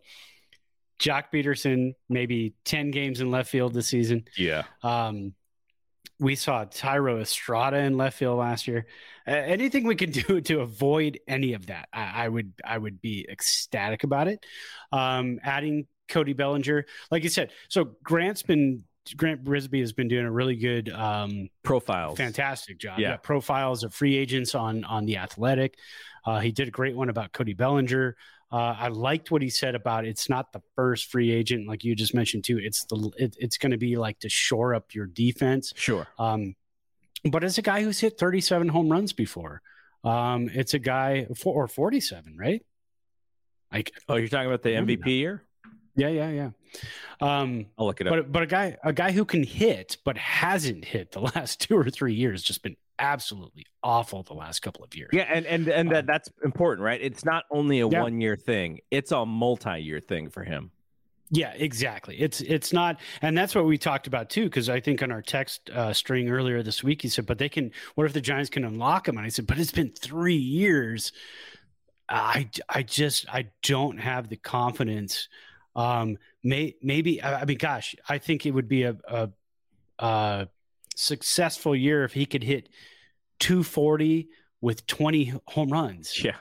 Joc 0.99 1.25
Pederson, 1.33 1.95
maybe 2.09 2.53
10 2.65 2.91
games 2.91 3.21
in 3.21 3.31
left 3.31 3.49
field 3.49 3.73
this 3.73 3.87
season. 3.87 4.25
Yeah. 4.37 4.63
Um, 4.83 5.33
we 6.19 6.35
saw 6.35 6.65
Thairo 6.65 7.21
Estrada 7.21 7.77
in 7.77 7.97
left 7.97 8.17
field 8.17 8.37
last 8.37 8.67
year. 8.67 8.85
Uh, 9.25 9.31
anything 9.31 9.85
we 9.85 9.95
could 9.95 10.11
do 10.27 10.41
to 10.41 10.59
avoid 10.59 11.19
any 11.27 11.53
of 11.53 11.67
that, 11.67 11.87
I, 11.93 12.25
I 12.25 12.29
would 12.29 12.53
I 12.63 12.77
would 12.77 13.01
be 13.01 13.25
ecstatic 13.29 14.03
about 14.03 14.27
it. 14.27 14.45
Um, 14.91 15.39
adding 15.43 15.87
Cody 16.09 16.33
Bellinger, 16.33 16.85
like 17.09 17.23
you 17.23 17.29
said, 17.29 17.51
so 17.69 17.91
Grant's 18.03 18.43
been 18.43 18.83
Grant 19.15 19.43
Brisbee 19.43 19.79
has 19.79 19.93
been 19.93 20.07
doing 20.07 20.25
a 20.25 20.31
really 20.31 20.55
good 20.55 20.89
um, 20.89 21.49
profiles, 21.63 22.17
fantastic 22.17 22.79
job. 22.79 22.99
Yeah. 22.99 23.11
yeah. 23.11 23.17
profiles 23.17 23.83
of 23.83 23.93
free 23.93 24.17
agents 24.17 24.55
on 24.55 24.83
on 24.83 25.05
the 25.05 25.17
Athletic. 25.17 25.77
Uh, 26.25 26.39
he 26.39 26.51
did 26.51 26.67
a 26.67 26.71
great 26.71 26.95
one 26.95 27.09
about 27.09 27.31
Cody 27.33 27.53
Bellinger. 27.53 28.15
Uh, 28.51 28.75
I 28.77 28.87
liked 28.87 29.29
what 29.29 29.41
he 29.41 29.49
said 29.49 29.75
about 29.75 30.05
it's 30.05 30.27
not 30.27 30.51
the 30.51 30.61
first 30.75 31.11
free 31.11 31.31
agent 31.31 31.67
like 31.67 31.83
you 31.83 31.95
just 31.95 32.15
mentioned 32.15 32.43
too. 32.43 32.59
It's 32.59 32.83
the 32.85 33.11
it, 33.17 33.35
it's 33.39 33.57
going 33.57 33.71
to 33.71 33.77
be 33.77 33.95
like 33.95 34.19
to 34.19 34.29
shore 34.29 34.73
up 34.73 34.95
your 34.95 35.05
defense. 35.05 35.71
Sure. 35.75 36.07
Um, 36.17 36.55
but 37.29 37.43
as 37.43 37.57
a 37.57 37.61
guy 37.61 37.83
who's 37.83 37.99
hit 37.99 38.17
37 38.17 38.69
home 38.69 38.89
runs 38.89 39.13
before, 39.13 39.61
um, 40.03 40.49
it's 40.53 40.73
a 40.73 40.79
guy 40.79 41.27
for, 41.35 41.53
or 41.53 41.67
47, 41.67 42.37
right? 42.37 42.65
Like 43.71 43.93
oh, 44.07 44.15
you're 44.15 44.29
talking 44.29 44.47
about 44.47 44.63
the 44.63 44.69
MVP 44.69 45.05
year? 45.05 45.43
Yeah, 45.95 46.07
yeah, 46.07 46.29
yeah. 46.29 46.49
Um, 47.21 47.67
I'll 47.77 47.85
look 47.85 48.01
it 48.01 48.07
up. 48.07 48.13
But 48.13 48.31
but 48.31 48.43
a 48.43 48.47
guy 48.47 48.77
a 48.83 48.93
guy 48.93 49.11
who 49.11 49.25
can 49.25 49.43
hit 49.43 49.97
but 50.05 50.17
hasn't 50.17 50.85
hit 50.85 51.11
the 51.11 51.19
last 51.35 51.61
two 51.61 51.77
or 51.77 51.89
three 51.89 52.13
years 52.15 52.41
just 52.41 52.63
been 52.63 52.77
absolutely 52.99 53.65
awful 53.83 54.23
the 54.23 54.33
last 54.33 54.61
couple 54.61 54.83
of 54.83 54.95
years. 54.95 55.09
Yeah, 55.13 55.27
and 55.31 55.45
and 55.45 55.67
and 55.67 55.91
that, 55.91 56.05
that's 56.05 56.29
important, 56.43 56.85
right? 56.85 57.01
It's 57.01 57.25
not 57.25 57.45
only 57.51 57.79
a 57.79 57.87
yeah. 57.87 58.01
one 58.01 58.21
year 58.21 58.35
thing; 58.35 58.79
it's 58.91 59.11
a 59.11 59.25
multi 59.25 59.79
year 59.79 59.99
thing 59.99 60.29
for 60.29 60.43
him. 60.43 60.71
Yeah, 61.31 61.53
exactly. 61.55 62.19
It's 62.19 62.41
it's 62.41 62.73
not, 62.73 62.99
and 63.21 63.37
that's 63.37 63.53
what 63.53 63.65
we 63.65 63.77
talked 63.77 64.07
about 64.07 64.29
too. 64.29 64.45
Because 64.45 64.67
I 64.67 64.79
think 64.79 65.03
on 65.03 65.11
our 65.11 65.21
text 65.21 65.69
uh, 65.69 65.93
string 65.93 66.29
earlier 66.29 66.63
this 66.63 66.83
week, 66.83 67.01
he 67.01 67.07
said, 67.07 67.25
"But 67.25 67.37
they 67.37 67.49
can. 67.49 67.71
What 67.95 68.05
if 68.05 68.13
the 68.13 68.21
Giants 68.21 68.49
can 68.49 68.65
unlock 68.65 69.07
him?" 69.07 69.17
And 69.17 69.25
I 69.25 69.29
said, 69.29 69.45
"But 69.45 69.59
it's 69.59 69.71
been 69.71 69.91
three 69.91 70.35
years. 70.35 71.11
I 72.09 72.49
I 72.67 72.81
just 72.81 73.27
I 73.31 73.49
don't 73.61 73.99
have 73.99 74.29
the 74.29 74.37
confidence. 74.37 75.29
Um, 75.75 76.17
may 76.43 76.75
maybe 76.81 77.21
I, 77.21 77.41
I 77.41 77.45
mean, 77.45 77.57
gosh, 77.57 77.95
I 78.07 78.17
think 78.17 78.47
it 78.47 78.51
would 78.51 78.67
be 78.67 78.83
a, 78.83 78.97
a, 79.07 79.29
a 79.99 80.47
successful 80.99 81.75
year 81.75 82.03
if 82.03 82.13
he 82.13 82.25
could 82.25 82.43
hit 82.43 82.69
240 83.39 84.29
with 84.61 84.85
20 84.87 85.33
home 85.47 85.69
runs. 85.69 86.23
Yeah. 86.23 86.35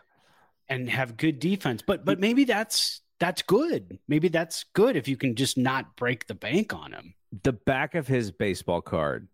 And 0.68 0.90
have 0.90 1.16
good 1.16 1.38
defense. 1.38 1.82
But 1.86 2.04
but 2.04 2.20
maybe 2.20 2.44
that's 2.44 3.00
that's 3.18 3.40
good. 3.42 3.98
Maybe 4.06 4.28
that's 4.28 4.64
good 4.74 4.96
if 4.96 5.09
you 5.09 5.16
can 5.16 5.34
just 5.34 5.56
not 5.56 5.96
break 5.96 6.26
the 6.26 6.34
bank 6.34 6.74
on 6.74 6.92
him. 6.92 7.14
The 7.42 7.54
back 7.54 7.94
of 7.94 8.06
his 8.06 8.30
baseball 8.30 8.82
card 8.82 9.28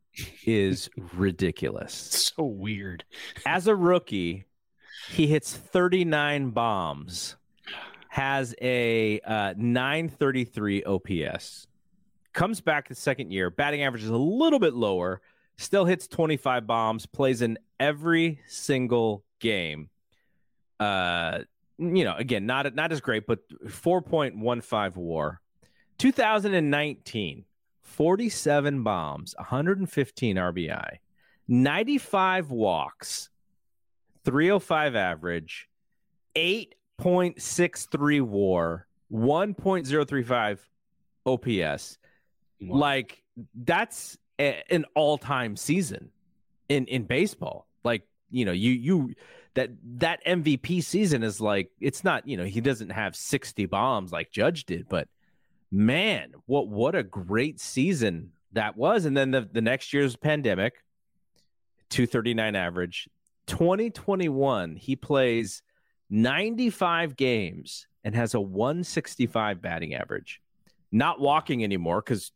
is 0.45 0.89
ridiculous. 1.15 1.93
So 2.37 2.45
weird. 2.45 3.05
As 3.45 3.67
a 3.67 3.75
rookie, 3.75 4.45
he 5.11 5.27
hits 5.27 5.55
39 5.55 6.51
bombs, 6.51 7.37
has 8.09 8.55
a 8.61 9.21
uh, 9.21 9.55
933 9.57 10.85
OPS, 10.85 11.67
comes 12.35 12.61
back 12.61 12.89
the 12.89 12.95
second 12.95 13.33
year. 13.33 13.49
Batting 13.49 13.83
average 13.83 14.03
is 14.05 14.11
a 14.11 14.17
little 14.17 14.59
bit 14.59 14.75
lower, 14.75 15.23
still 15.57 15.87
hits 15.87 16.07
25 16.07 16.67
bombs, 16.67 17.07
plays 17.07 17.41
in 17.41 17.59
every 17.81 18.41
single 18.47 19.25
game. 19.39 19.89
Uh, 20.79 21.41
you 21.79 22.05
know, 22.05 22.15
again, 22.17 22.47
not 22.47 22.75
not 22.75 22.93
as 22.93 23.01
great, 23.01 23.27
but 23.27 23.49
4.15 23.67 24.97
WAR. 24.97 25.41
2019, 25.99 27.45
47 27.83 28.83
bombs, 28.83 29.35
115 29.39 30.37
RBI, 30.37 30.99
95 31.47 32.51
walks, 32.51 33.31
305 34.25 34.97
average, 34.97 35.69
8.63 36.35 38.23
WAR, 38.23 38.87
1.035 39.13 40.59
OPS. 41.27 41.99
Wow. 42.61 42.79
Like 42.79 43.23
that's 43.55 44.19
a, 44.39 44.63
an 44.71 44.85
all-time 44.95 45.57
season 45.57 46.11
in 46.69 46.87
in 46.87 47.05
baseball. 47.05 47.67
Like, 47.85 48.03
you 48.31 48.45
know, 48.45 48.53
you 48.53 48.73
you 48.73 49.15
that 49.55 49.71
that 49.99 50.25
MVP 50.25 50.83
season 50.83 51.23
is 51.23 51.41
like 51.41 51.71
it's 51.81 52.05
not, 52.05 52.27
you 52.27 52.37
know, 52.37 52.45
he 52.45 52.61
doesn't 52.61 52.91
have 52.91 53.15
60 53.17 53.67
bombs 53.67 54.13
like 54.13 54.31
Judge 54.31 54.65
did, 54.65 54.89
but 54.89 55.09
man, 55.71 56.33
what 56.47 56.69
what 56.69 56.95
a 56.95 57.03
great 57.03 57.61
season 57.61 58.33
that 58.53 58.77
was. 58.77 59.05
And 59.05 59.17
then 59.17 59.31
the, 59.31 59.49
the 59.53 59.61
next 59.61 59.93
year's 59.93 60.17
pandemic, 60.17 60.75
239 61.91 62.57
average. 62.57 63.09
2021, 63.47 64.77
he 64.77 64.97
plays 64.97 65.63
95 66.11 67.17
games 67.17 67.87
and 68.05 68.15
has 68.15 68.35
a 68.35 68.41
165 68.41 69.61
batting 69.61 69.95
average. 69.95 70.41
Not 70.93 71.21
walking 71.21 71.65
anymore 71.65 72.01
because 72.01 72.33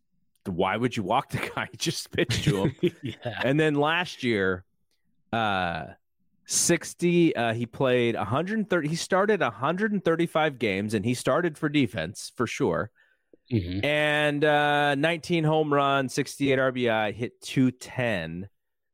why 0.46 0.76
would 0.76 0.96
you 0.96 1.02
walk 1.02 1.30
the 1.30 1.50
guy? 1.54 1.68
just 1.76 2.10
pitched 2.10 2.44
to 2.44 2.64
him. 2.64 2.74
yeah. 3.02 3.40
And 3.42 3.58
then 3.58 3.74
last 3.74 4.22
year, 4.22 4.64
uh, 5.32 5.84
60, 6.46 7.36
uh, 7.36 7.52
he 7.52 7.66
played 7.66 8.14
130. 8.14 8.88
He 8.88 8.96
started 8.96 9.40
135 9.40 10.58
games 10.58 10.94
and 10.94 11.04
he 11.04 11.14
started 11.14 11.58
for 11.58 11.68
defense 11.68 12.32
for 12.36 12.46
sure. 12.46 12.90
Mm-hmm. 13.52 13.84
And 13.84 14.44
uh, 14.44 14.94
19 14.94 15.44
home 15.44 15.72
run, 15.72 16.08
68 16.08 16.58
RBI, 16.58 17.14
hit 17.14 17.40
210, 17.42 18.48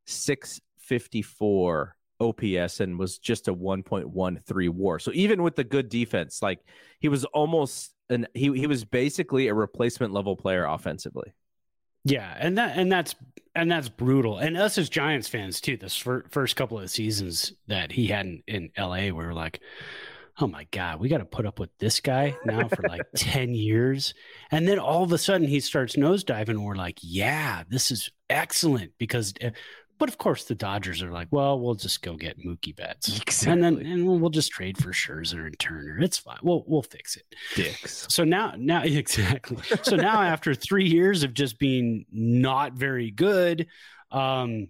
654 0.07 1.97
OPS, 2.20 2.80
and 2.80 2.99
was 2.99 3.18
just 3.18 3.49
a 3.49 3.55
1.13 3.55 4.70
WAR. 4.70 4.99
So 4.99 5.11
even 5.14 5.42
with 5.42 5.57
the 5.57 5.64
good 5.64 5.88
defense, 5.88 6.40
like 6.42 6.61
he 7.01 7.09
was 7.09 7.24
almost 7.26 7.93
and 8.11 8.28
he 8.34 8.52
he 8.52 8.66
was 8.66 8.84
basically 8.84 9.48
a 9.48 9.55
replacement 9.55 10.12
level 10.12 10.36
player 10.36 10.64
offensively. 10.64 11.32
Yeah, 12.05 12.36
and 12.38 12.59
that 12.59 12.76
and 12.76 12.92
that's 12.92 13.14
and 13.55 13.70
that's 13.70 13.88
brutal. 13.88 14.38
And 14.38 14.57
us 14.57 14.76
as 14.78 14.88
Giants 14.88 15.28
fans 15.28 15.61
too. 15.61 15.76
This 15.76 15.96
fir- 15.96 16.24
first 16.30 16.55
couple 16.57 16.78
of 16.78 16.90
seasons 16.90 17.55
that 17.66 17.92
he 17.92 18.07
had 18.07 18.26
in, 18.26 18.42
in 18.46 18.70
L.A., 18.76 19.11
we 19.11 19.24
were 19.24 19.32
like, 19.32 19.61
"Oh 20.38 20.46
my 20.46 20.66
god, 20.70 21.00
we 21.00 21.09
got 21.09 21.18
to 21.18 21.24
put 21.24 21.46
up 21.46 21.59
with 21.59 21.70
this 21.78 22.00
guy 22.00 22.36
now 22.44 22.68
for 22.68 22.82
like 22.86 23.02
ten 23.16 23.55
years." 23.55 24.12
And 24.50 24.68
then 24.68 24.78
all 24.78 25.02
of 25.02 25.12
a 25.12 25.18
sudden, 25.18 25.48
he 25.48 25.61
starts 25.61 25.96
nosediving, 25.96 26.50
and 26.50 26.64
we're 26.64 26.74
like, 26.74 26.98
"Yeah, 27.00 27.62
this 27.68 27.90
is 27.90 28.11
excellent." 28.28 28.92
Because, 28.98 29.32
uh, 29.42 29.50
but 29.99 30.09
of 30.09 30.18
course, 30.18 30.45
the 30.45 30.55
Dodgers 30.55 31.03
are 31.03 31.11
like, 31.11 31.28
"Well, 31.30 31.59
we'll 31.61 31.74
just 31.74 32.03
go 32.03 32.16
get 32.16 32.38
Mookie 32.38 32.74
Betts, 32.74 33.20
Exactly. 33.20 33.53
and 33.53 33.62
then 33.62 33.86
and 33.86 34.07
we'll, 34.07 34.30
just 34.30 34.51
trade 34.51 34.76
for 34.76 34.90
Scherzer 34.90 35.47
and 35.47 35.59
Turner. 35.59 35.99
It's 36.01 36.18
fine. 36.18 36.38
We'll 36.42 36.64
we'll 36.66 36.82
fix 36.82 37.16
it." 37.16 37.24
Dicks. 37.55 38.07
So 38.09 38.24
now, 38.24 38.55
now 38.57 38.82
exactly. 38.84 39.59
So 39.82 39.97
now, 39.97 40.22
after 40.22 40.55
three 40.55 40.88
years 40.88 41.22
of 41.22 41.34
just 41.34 41.59
being 41.59 42.07
not 42.11 42.72
very 42.74 43.11
good, 43.11 43.68
um, 44.11 44.68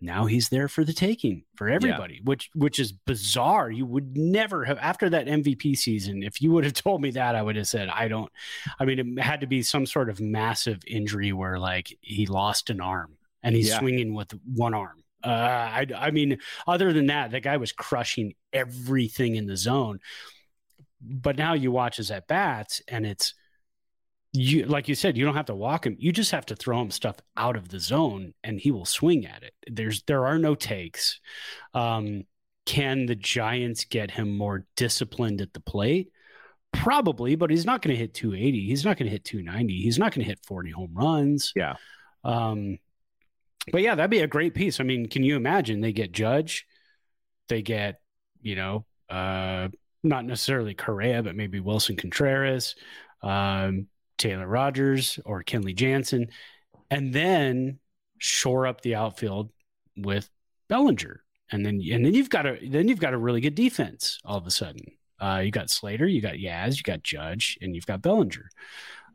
now 0.00 0.26
he's 0.26 0.48
there 0.48 0.66
for 0.66 0.84
the 0.84 0.92
taking 0.92 1.44
for 1.54 1.68
everybody, 1.68 2.20
which 2.24 2.50
which 2.54 2.80
is 2.80 2.90
bizarre. 2.92 3.70
You 3.70 3.86
would 3.86 4.16
never 4.16 4.64
have 4.64 4.78
after 4.78 5.08
that 5.10 5.26
MVP 5.26 5.76
season. 5.76 6.24
If 6.24 6.42
you 6.42 6.50
would 6.50 6.64
have 6.64 6.74
told 6.74 7.00
me 7.00 7.12
that, 7.12 7.36
I 7.36 7.42
would 7.42 7.56
have 7.56 7.68
said, 7.68 7.88
I 7.88 8.08
don't. 8.08 8.30
I 8.80 8.84
mean, 8.84 9.16
it 9.18 9.22
had 9.22 9.42
to 9.42 9.46
be 9.46 9.62
some 9.62 9.86
sort 9.86 10.10
of 10.10 10.20
massive 10.20 10.82
injury 10.86 11.32
where 11.32 11.58
like 11.58 11.96
he 12.00 12.26
lost 12.26 12.68
an 12.68 12.80
arm 12.80 13.16
and 13.42 13.54
he's 13.54 13.68
Yeah. 13.68 13.78
swinging 13.78 14.14
with 14.14 14.32
one 14.54 14.74
arm. 14.74 15.02
Uh, 15.24 15.28
I, 15.28 15.86
I 15.96 16.10
mean, 16.10 16.38
other 16.66 16.92
than 16.92 17.06
that, 17.06 17.30
the 17.30 17.40
guy 17.40 17.56
was 17.56 17.70
crushing 17.72 18.34
everything 18.52 19.36
in 19.36 19.46
the 19.46 19.56
zone. 19.56 20.00
But 21.00 21.36
now 21.36 21.52
you 21.54 21.70
watch 21.70 21.96
his 21.98 22.10
at 22.10 22.26
bats 22.26 22.82
and 22.88 23.06
it's 23.06 23.34
you 24.32 24.64
like 24.64 24.88
you 24.88 24.94
said 24.94 25.16
you 25.18 25.24
don't 25.24 25.34
have 25.36 25.46
to 25.46 25.54
walk 25.54 25.86
him. 25.86 25.96
You 25.98 26.10
just 26.12 26.30
have 26.30 26.46
to 26.46 26.56
throw 26.56 26.80
him 26.80 26.90
stuff 26.90 27.16
out 27.36 27.54
of 27.56 27.68
the 27.68 27.78
zone 27.78 28.32
and 28.42 28.58
he 28.58 28.70
will 28.70 28.84
swing 28.84 29.26
at 29.26 29.42
it. 29.42 29.52
There's 29.68 30.02
there 30.04 30.26
are 30.26 30.38
no 30.38 30.54
takes. 30.54 31.20
Um 31.74 32.22
can 32.64 33.06
the 33.06 33.16
giants 33.16 33.84
get 33.84 34.12
him 34.12 34.36
more 34.36 34.64
disciplined 34.76 35.40
at 35.40 35.52
the 35.52 35.60
plate? 35.60 36.10
Probably 36.72 37.34
but 37.36 37.50
he's 37.50 37.66
not 37.66 37.82
going 37.82 37.94
to 37.94 37.98
hit 38.00 38.14
280 38.14 38.66
he's 38.66 38.84
not 38.84 38.96
going 38.96 39.06
to 39.06 39.10
hit 39.12 39.24
290 39.24 39.82
he's 39.82 39.98
not 39.98 40.12
going 40.14 40.24
to 40.24 40.28
hit 40.28 40.38
40 40.46 40.70
home 40.70 40.92
runs. 40.94 41.52
Yeah. 41.54 41.74
um 42.24 42.78
but 43.70 43.82
yeah 43.82 43.94
that'd 43.94 44.10
be 44.10 44.20
a 44.20 44.26
great 44.26 44.54
piece 44.54 44.80
i 44.80 44.82
mean 44.84 45.08
can 45.08 45.22
you 45.22 45.36
imagine 45.36 45.80
they 45.80 45.92
get 45.92 46.12
judge 46.12 46.66
they 47.48 47.62
get 47.62 48.00
you 48.40 48.56
know 48.56 48.84
uh 49.08 49.68
not 50.02 50.24
necessarily 50.24 50.74
Correa, 50.74 51.22
but 51.22 51.36
maybe 51.36 51.60
Willson 51.60 51.96
Contreras, 51.96 52.74
um, 53.22 53.86
Taylor 54.18 54.46
Rogers, 54.46 55.18
or 55.24 55.42
Kenley 55.42 55.74
Jansen, 55.74 56.28
and 56.90 57.12
then 57.12 57.78
shore 58.18 58.66
up 58.66 58.80
the 58.80 58.94
outfield 58.94 59.50
with 59.96 60.28
Bellinger, 60.68 61.22
and 61.50 61.64
then 61.64 61.80
and 61.90 62.04
then 62.04 62.14
you've 62.14 62.30
got 62.30 62.46
a 62.46 62.58
then 62.68 62.88
you've 62.88 63.00
got 63.00 63.14
a 63.14 63.18
really 63.18 63.40
good 63.40 63.54
defense 63.54 64.18
all 64.24 64.38
of 64.38 64.46
a 64.46 64.50
sudden. 64.50 64.82
Uh, 65.20 65.40
you 65.44 65.52
got 65.52 65.70
Slater, 65.70 66.06
you 66.06 66.20
got 66.20 66.34
Yaz, 66.34 66.76
you 66.76 66.82
got 66.82 67.02
Judge, 67.02 67.56
and 67.62 67.76
you've 67.76 67.86
got 67.86 68.02
Bellinger. 68.02 68.48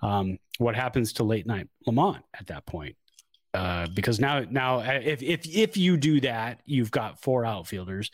Um, 0.02 0.38
what 0.58 0.76
happens 0.76 1.14
to 1.14 1.24
late 1.24 1.46
night 1.46 1.68
Lamont 1.86 2.24
at 2.40 2.48
that 2.48 2.66
point? 2.66 2.96
Uh, 3.58 3.88
because 3.88 4.20
now, 4.20 4.44
now, 4.52 4.82
uh, 4.82 5.00
if 5.04 5.24
if 5.24 5.48
if 5.48 5.78
you 5.78 5.98
do 5.98 6.22
that, 6.22 6.62
you've 6.66 6.92
got 6.92 7.20
four 7.20 7.44
outfielders. 7.44 8.12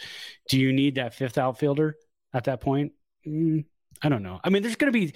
Do 0.47 0.57
you 0.57 0.71
need 0.71 0.95
that 0.95 1.13
fifth 1.13 1.37
outfielder 1.37 1.97
at 2.33 2.45
that 2.45 2.61
point? 2.61 2.93
Mm, 3.27 3.65
I 4.01 4.07
don't 4.07 4.23
know. 4.23 4.39
I 4.41 4.49
mean, 4.49 4.63
there's 4.63 4.77
going 4.77 4.93
to 4.93 4.97
be 4.97 5.13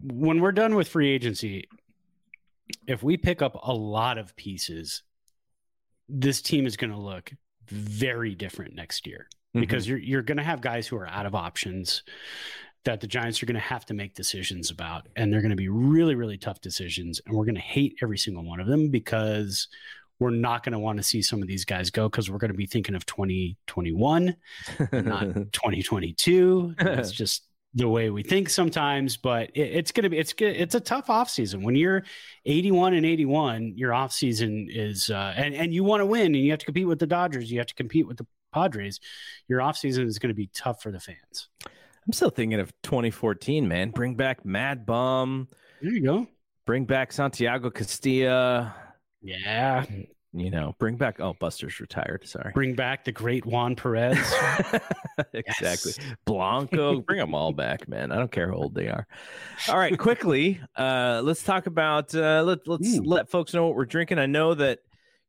when 0.00 0.40
we're 0.40 0.52
done 0.52 0.76
with 0.76 0.86
free 0.86 1.10
agency. 1.10 1.66
If 2.86 3.02
we 3.02 3.16
pick 3.16 3.42
up 3.42 3.58
a 3.60 3.72
lot 3.72 4.18
of 4.18 4.36
pieces, 4.36 5.02
this 6.08 6.40
team 6.40 6.64
is 6.64 6.76
going 6.76 6.92
to 6.92 7.00
look 7.00 7.32
very 7.66 8.36
different 8.36 8.76
next 8.76 9.04
year 9.04 9.26
because 9.52 9.88
you're 9.88 9.98
you're 9.98 10.22
going 10.22 10.38
to 10.38 10.44
have 10.44 10.60
guys 10.60 10.86
who 10.86 10.96
are 10.96 11.08
out 11.08 11.26
of 11.26 11.34
options 11.34 12.04
that 12.84 13.00
the 13.00 13.06
Giants 13.06 13.42
are 13.42 13.46
going 13.46 13.54
to 13.54 13.60
have 13.60 13.86
to 13.86 13.94
make 13.94 14.14
decisions 14.14 14.70
about, 14.70 15.08
and 15.16 15.32
they're 15.32 15.40
going 15.40 15.50
to 15.50 15.56
be 15.56 15.68
really 15.68 16.14
really 16.14 16.38
tough 16.38 16.60
decisions, 16.60 17.20
and 17.26 17.36
we're 17.36 17.44
going 17.44 17.54
to 17.54 17.60
hate 17.60 17.96
every 18.02 18.18
single 18.18 18.44
one 18.44 18.60
of 18.60 18.66
them 18.66 18.90
because 18.90 19.68
we're 20.18 20.30
not 20.30 20.62
going 20.62 20.72
to 20.72 20.78
want 20.78 20.96
to 20.98 21.02
see 21.02 21.22
some 21.22 21.42
of 21.42 21.48
these 21.48 21.64
guys 21.64 21.90
go 21.90 22.08
because 22.08 22.30
we're 22.30 22.38
going 22.38 22.50
to 22.50 22.56
be 22.56 22.66
thinking 22.66 22.94
of 22.94 23.04
2021 23.06 24.36
not 24.92 25.20
2022 25.52 26.74
it's 26.78 27.10
just 27.12 27.44
the 27.74 27.88
way 27.88 28.08
we 28.08 28.22
think 28.22 28.48
sometimes 28.48 29.16
but 29.16 29.50
it, 29.54 29.60
it's 29.60 29.92
going 29.92 30.04
to 30.04 30.10
be 30.10 30.18
it's 30.18 30.32
good 30.32 30.54
it's 30.56 30.74
a 30.74 30.80
tough 30.80 31.10
off 31.10 31.28
season 31.28 31.62
when 31.62 31.74
you're 31.74 32.04
81 32.46 32.94
and 32.94 33.04
81 33.04 33.74
your 33.76 33.92
off 33.92 34.12
season 34.12 34.68
is 34.70 35.10
uh 35.10 35.34
and, 35.36 35.54
and 35.54 35.74
you 35.74 35.82
want 35.82 36.00
to 36.00 36.06
win 36.06 36.26
and 36.26 36.36
you 36.36 36.50
have 36.50 36.60
to 36.60 36.66
compete 36.66 36.86
with 36.86 37.00
the 37.00 37.06
dodgers 37.06 37.50
you 37.50 37.58
have 37.58 37.66
to 37.66 37.74
compete 37.74 38.06
with 38.06 38.16
the 38.16 38.26
padres 38.52 39.00
your 39.48 39.60
off 39.60 39.76
season 39.76 40.06
is 40.06 40.18
going 40.18 40.28
to 40.28 40.34
be 40.34 40.48
tough 40.54 40.80
for 40.80 40.92
the 40.92 41.00
fans 41.00 41.48
I'm 42.06 42.12
still 42.12 42.30
thinking 42.30 42.60
of 42.60 42.72
2014, 42.82 43.66
man. 43.66 43.90
Bring 43.90 44.14
back 44.14 44.44
Mad 44.44 44.84
Bum. 44.84 45.48
There 45.80 45.92
you 45.92 46.02
go. 46.02 46.26
Bring 46.66 46.84
back 46.84 47.12
Santiago 47.12 47.70
Casilla. 47.70 48.72
Yeah. 49.22 49.84
You 50.36 50.50
know, 50.50 50.74
bring 50.78 50.96
back. 50.96 51.20
Oh, 51.20 51.34
Buster's 51.38 51.78
retired. 51.78 52.26
Sorry. 52.26 52.50
bring 52.52 52.74
back 52.74 53.04
the 53.04 53.12
great 53.12 53.46
juan 53.46 53.76
perez 53.76 54.18
exactly. 55.32 55.92
Blanco, 56.24 57.00
bring 57.02 57.20
them 57.20 57.36
all 57.36 57.52
back, 57.52 57.86
man. 57.88 58.10
I 58.10 58.16
don't 58.16 58.32
care 58.32 58.48
how 58.50 58.56
old 58.56 58.74
they 58.74 58.88
are. 58.88 59.06
All 59.68 59.78
right, 59.78 59.96
quickly, 59.96 60.60
uh, 60.76 61.20
let's 61.22 61.44
talk 61.44 61.66
about. 61.66 62.12
Uh, 62.16 62.42
let 62.44 62.66
let's 62.66 62.98
let 62.98 63.30
folks 63.30 63.54
know 63.54 63.64
what 63.64 63.76
we're 63.76 63.84
drinking. 63.84 64.18
I 64.18 64.26
know 64.26 64.54
that 64.54 64.80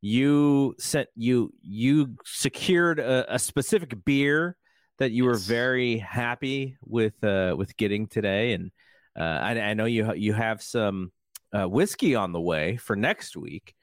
you 0.02 0.74
sent 0.80 1.08
you 1.16 1.54
you 1.62 2.16
secured 2.26 2.98
a, 3.00 3.36
a 3.36 3.38
specific 3.38 4.04
beer 4.06 4.58
that 4.98 5.12
you 5.12 5.26
were 5.26 5.38
very 5.38 5.98
happy 5.98 6.78
with 6.86 7.22
uh, 7.24 7.56
with 7.58 7.76
getting 7.78 8.08
today, 8.08 8.54
and 8.54 8.72
uh, 9.18 9.24
I, 9.24 9.60
I 9.60 9.74
know 9.74 9.86
you 9.86 10.06
ha- 10.06 10.14
you 10.14 10.34
have 10.34 10.62
some 10.62 11.12
uh, 11.54 11.68
whiskey 11.68 12.16
on 12.16 12.32
the 12.32 12.42
way 12.42 12.78
for 12.78 12.96
next 12.96 13.36
week. 13.38 13.76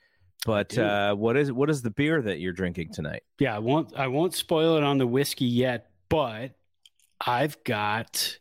But 0.45 0.77
uh, 0.77 1.15
what 1.15 1.37
is 1.37 1.53
what 1.53 1.71
is 1.71 1.83
the 1.83 1.91
beer 1.91 2.21
that 2.23 2.41
you're 2.41 2.53
drinking 2.53 2.93
tonight? 2.93 3.23
Yeah, 3.39 3.55
I 3.55 3.61
won't 3.61 3.95
I 3.95 4.09
won't 4.09 4.35
spoil 4.35 4.77
it 4.77 4.83
on 4.83 4.99
the 4.99 5.07
whiskey 5.07 5.45
yet, 5.45 5.91
but 6.09 6.53
I've 7.25 7.63
got 7.63 8.39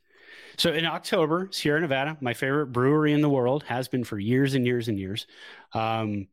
so 0.57 0.71
in 0.71 0.85
October, 0.85 1.47
Sierra 1.51 1.81
Nevada, 1.81 2.17
my 2.21 2.33
favorite 2.33 2.67
brewery 2.67 3.13
in 3.13 3.21
the 3.21 3.29
world, 3.29 3.63
has 3.63 3.87
been 3.87 4.03
for 4.03 4.19
years 4.19 4.55
and 4.55 4.65
years 4.65 4.87
and 4.87 4.99
years. 4.99 5.27
Um, 5.73 6.27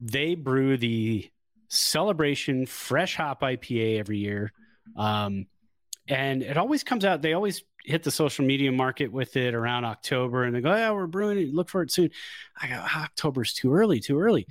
they 0.00 0.34
brew 0.34 0.76
the 0.76 1.30
Celebration 1.68 2.66
Fresh 2.66 3.16
Hop 3.16 3.42
IPA 3.42 3.98
every 3.98 4.18
year, 4.18 4.52
um, 4.96 5.46
and 6.08 6.42
it 6.42 6.56
always 6.56 6.82
comes 6.82 7.04
out. 7.04 7.22
They 7.22 7.32
always 7.32 7.62
hit 7.84 8.02
the 8.02 8.10
social 8.10 8.44
media 8.44 8.72
market 8.72 9.12
with 9.12 9.36
it 9.36 9.54
around 9.54 9.84
October, 9.84 10.44
and 10.44 10.54
they 10.54 10.60
go, 10.60 10.74
"Yeah, 10.74 10.92
we're 10.92 11.06
brewing 11.06 11.38
it. 11.38 11.54
Look 11.54 11.68
for 11.68 11.82
it 11.82 11.90
soon." 11.90 12.10
I 12.60 12.68
go, 12.68 12.76
"Ah, 12.78 13.04
"October's 13.04 13.52
too 13.52 13.74
early, 13.74 14.00
too 14.00 14.18
early." 14.18 14.46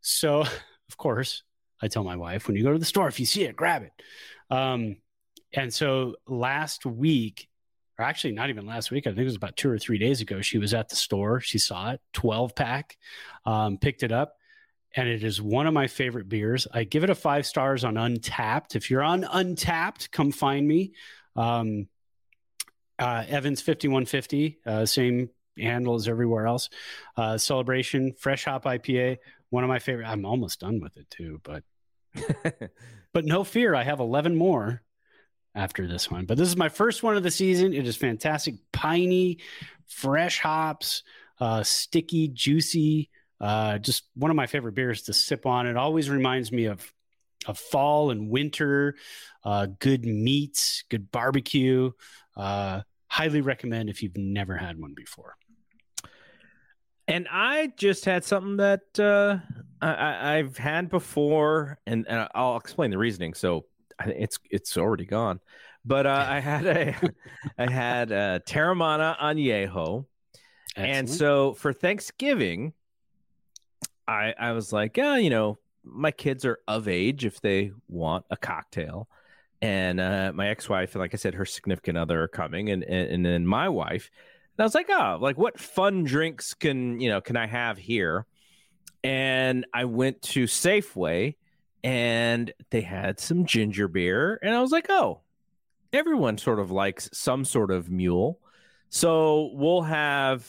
So, 0.00 0.40
of 0.88 0.96
course, 0.96 1.42
I 1.82 1.88
tell 1.88 2.04
my 2.04 2.16
wife 2.16 2.46
when 2.46 2.56
you 2.56 2.62
go 2.62 2.72
to 2.72 2.78
the 2.78 2.84
store, 2.84 3.08
if 3.08 3.20
you 3.20 3.26
see 3.26 3.44
it, 3.44 3.56
grab 3.56 3.82
it. 3.82 3.92
Um, 4.50 4.96
and 5.52 5.72
so 5.72 6.16
last 6.26 6.84
week, 6.86 7.48
or 7.98 8.04
actually 8.04 8.32
not 8.32 8.48
even 8.48 8.66
last 8.66 8.90
week, 8.90 9.06
I 9.06 9.10
think 9.10 9.20
it 9.20 9.24
was 9.24 9.36
about 9.36 9.56
two 9.56 9.70
or 9.70 9.78
three 9.78 9.98
days 9.98 10.20
ago, 10.20 10.40
she 10.40 10.58
was 10.58 10.74
at 10.74 10.88
the 10.88 10.96
store. 10.96 11.40
She 11.40 11.58
saw 11.58 11.92
it, 11.92 12.00
12 12.14 12.54
pack, 12.54 12.96
um, 13.44 13.78
picked 13.78 14.02
it 14.02 14.12
up, 14.12 14.37
and 14.96 15.08
it 15.08 15.22
is 15.22 15.40
one 15.40 15.66
of 15.66 15.74
my 15.74 15.86
favorite 15.86 16.28
beers. 16.28 16.66
I 16.72 16.84
give 16.84 17.04
it 17.04 17.10
a 17.10 17.14
five 17.14 17.46
stars 17.46 17.84
on 17.84 17.94
Untappd. 17.94 18.74
If 18.74 18.90
you're 18.90 19.02
on 19.02 19.22
Untappd, 19.22 20.10
come 20.10 20.32
find 20.32 20.66
me. 20.66 20.92
Um, 21.36 21.88
uh, 22.98 23.24
Evans 23.28 23.60
5150, 23.60 24.58
uh, 24.66 24.86
same 24.86 25.30
handle 25.58 25.94
as 25.94 26.08
everywhere 26.08 26.46
else. 26.46 26.68
Uh, 27.16 27.38
Celebration 27.38 28.12
Fresh 28.12 28.44
Hop 28.46 28.64
IPA, 28.64 29.18
one 29.50 29.64
of 29.64 29.68
my 29.68 29.78
favorite. 29.78 30.06
I'm 30.06 30.24
almost 30.24 30.60
done 30.60 30.80
with 30.80 30.96
it 30.96 31.08
too, 31.10 31.40
but 31.44 31.62
but 33.12 33.24
no 33.24 33.44
fear, 33.44 33.74
I 33.74 33.84
have 33.84 34.00
11 34.00 34.34
more 34.34 34.82
after 35.54 35.86
this 35.86 36.10
one. 36.10 36.24
But 36.24 36.38
this 36.38 36.48
is 36.48 36.56
my 36.56 36.68
first 36.68 37.02
one 37.02 37.16
of 37.16 37.22
the 37.22 37.30
season. 37.30 37.72
It 37.72 37.86
is 37.86 37.96
fantastic, 37.96 38.56
piney, 38.72 39.38
fresh 39.86 40.40
hops, 40.40 41.02
uh, 41.40 41.62
sticky, 41.62 42.28
juicy. 42.28 43.10
Uh, 43.40 43.78
just 43.78 44.04
one 44.14 44.30
of 44.30 44.36
my 44.36 44.46
favorite 44.46 44.74
beers 44.74 45.02
to 45.02 45.12
sip 45.12 45.46
on. 45.46 45.66
It 45.66 45.76
always 45.76 46.10
reminds 46.10 46.50
me 46.52 46.66
of 46.66 46.92
of 47.46 47.58
fall 47.58 48.10
and 48.10 48.28
winter. 48.28 48.96
Uh, 49.44 49.68
good 49.78 50.04
meats, 50.04 50.84
good 50.88 51.10
barbecue. 51.10 51.92
Uh, 52.36 52.82
highly 53.06 53.40
recommend 53.40 53.88
if 53.88 54.02
you've 54.02 54.16
never 54.16 54.56
had 54.56 54.78
one 54.78 54.94
before. 54.94 55.36
And 57.06 57.26
I 57.30 57.72
just 57.76 58.04
had 58.04 58.24
something 58.24 58.58
that 58.58 58.98
uh, 58.98 59.38
I, 59.80 60.36
I've 60.36 60.58
had 60.58 60.90
before, 60.90 61.78
and, 61.86 62.06
and 62.06 62.28
I'll 62.34 62.56
explain 62.56 62.90
the 62.90 62.98
reasoning. 62.98 63.32
So 63.32 63.64
it's 64.06 64.38
it's 64.50 64.76
already 64.76 65.06
gone, 65.06 65.40
but 65.84 66.06
uh, 66.06 66.26
I 66.28 66.40
had 66.40 66.66
a 66.66 66.94
I 67.58 67.70
had 67.70 68.12
a 68.12 68.42
Teremana 68.46 69.18
Añejo, 69.18 70.04
and 70.76 71.08
so 71.08 71.54
for 71.54 71.72
Thanksgiving, 71.72 72.74
I 74.08 74.34
I 74.38 74.52
was 74.52 74.72
like, 74.72 74.96
yeah, 74.96 75.16
you 75.16 75.30
know, 75.30 75.58
my 75.84 76.10
kids 76.10 76.44
are 76.44 76.58
of 76.66 76.88
age 76.88 77.24
if 77.24 77.40
they 77.40 77.72
want 77.88 78.24
a 78.30 78.36
cocktail, 78.36 79.08
and 79.60 80.00
uh, 80.00 80.32
my 80.34 80.48
ex-wife, 80.48 80.96
like 80.96 81.14
I 81.14 81.18
said, 81.18 81.34
her 81.34 81.44
significant 81.44 81.98
other 81.98 82.22
are 82.22 82.28
coming, 82.28 82.70
and 82.70 82.82
and, 82.82 83.10
and 83.10 83.26
then 83.26 83.46
my 83.46 83.68
wife. 83.68 84.10
And 84.56 84.64
I 84.64 84.66
was 84.66 84.74
like, 84.74 84.88
oh, 84.90 85.18
like 85.20 85.38
what 85.38 85.60
fun 85.60 86.04
drinks 86.04 86.54
can 86.54 87.00
you 87.00 87.10
know 87.10 87.20
can 87.20 87.36
I 87.36 87.46
have 87.46 87.78
here? 87.78 88.26
And 89.04 89.66
I 89.72 89.84
went 89.84 90.22
to 90.22 90.44
Safeway, 90.44 91.36
and 91.84 92.52
they 92.70 92.80
had 92.80 93.20
some 93.20 93.44
ginger 93.44 93.88
beer, 93.88 94.38
and 94.42 94.54
I 94.54 94.60
was 94.60 94.72
like, 94.72 94.86
oh, 94.88 95.20
everyone 95.92 96.38
sort 96.38 96.58
of 96.58 96.70
likes 96.70 97.10
some 97.12 97.44
sort 97.44 97.70
of 97.70 97.90
mule, 97.90 98.40
so 98.88 99.50
we'll 99.52 99.82
have 99.82 100.46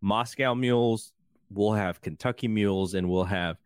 Moscow 0.00 0.54
mules, 0.54 1.12
we'll 1.54 1.72
have 1.72 2.00
Kentucky 2.00 2.48
mules, 2.48 2.94
and 2.94 3.08
we'll 3.08 3.24
have 3.24 3.58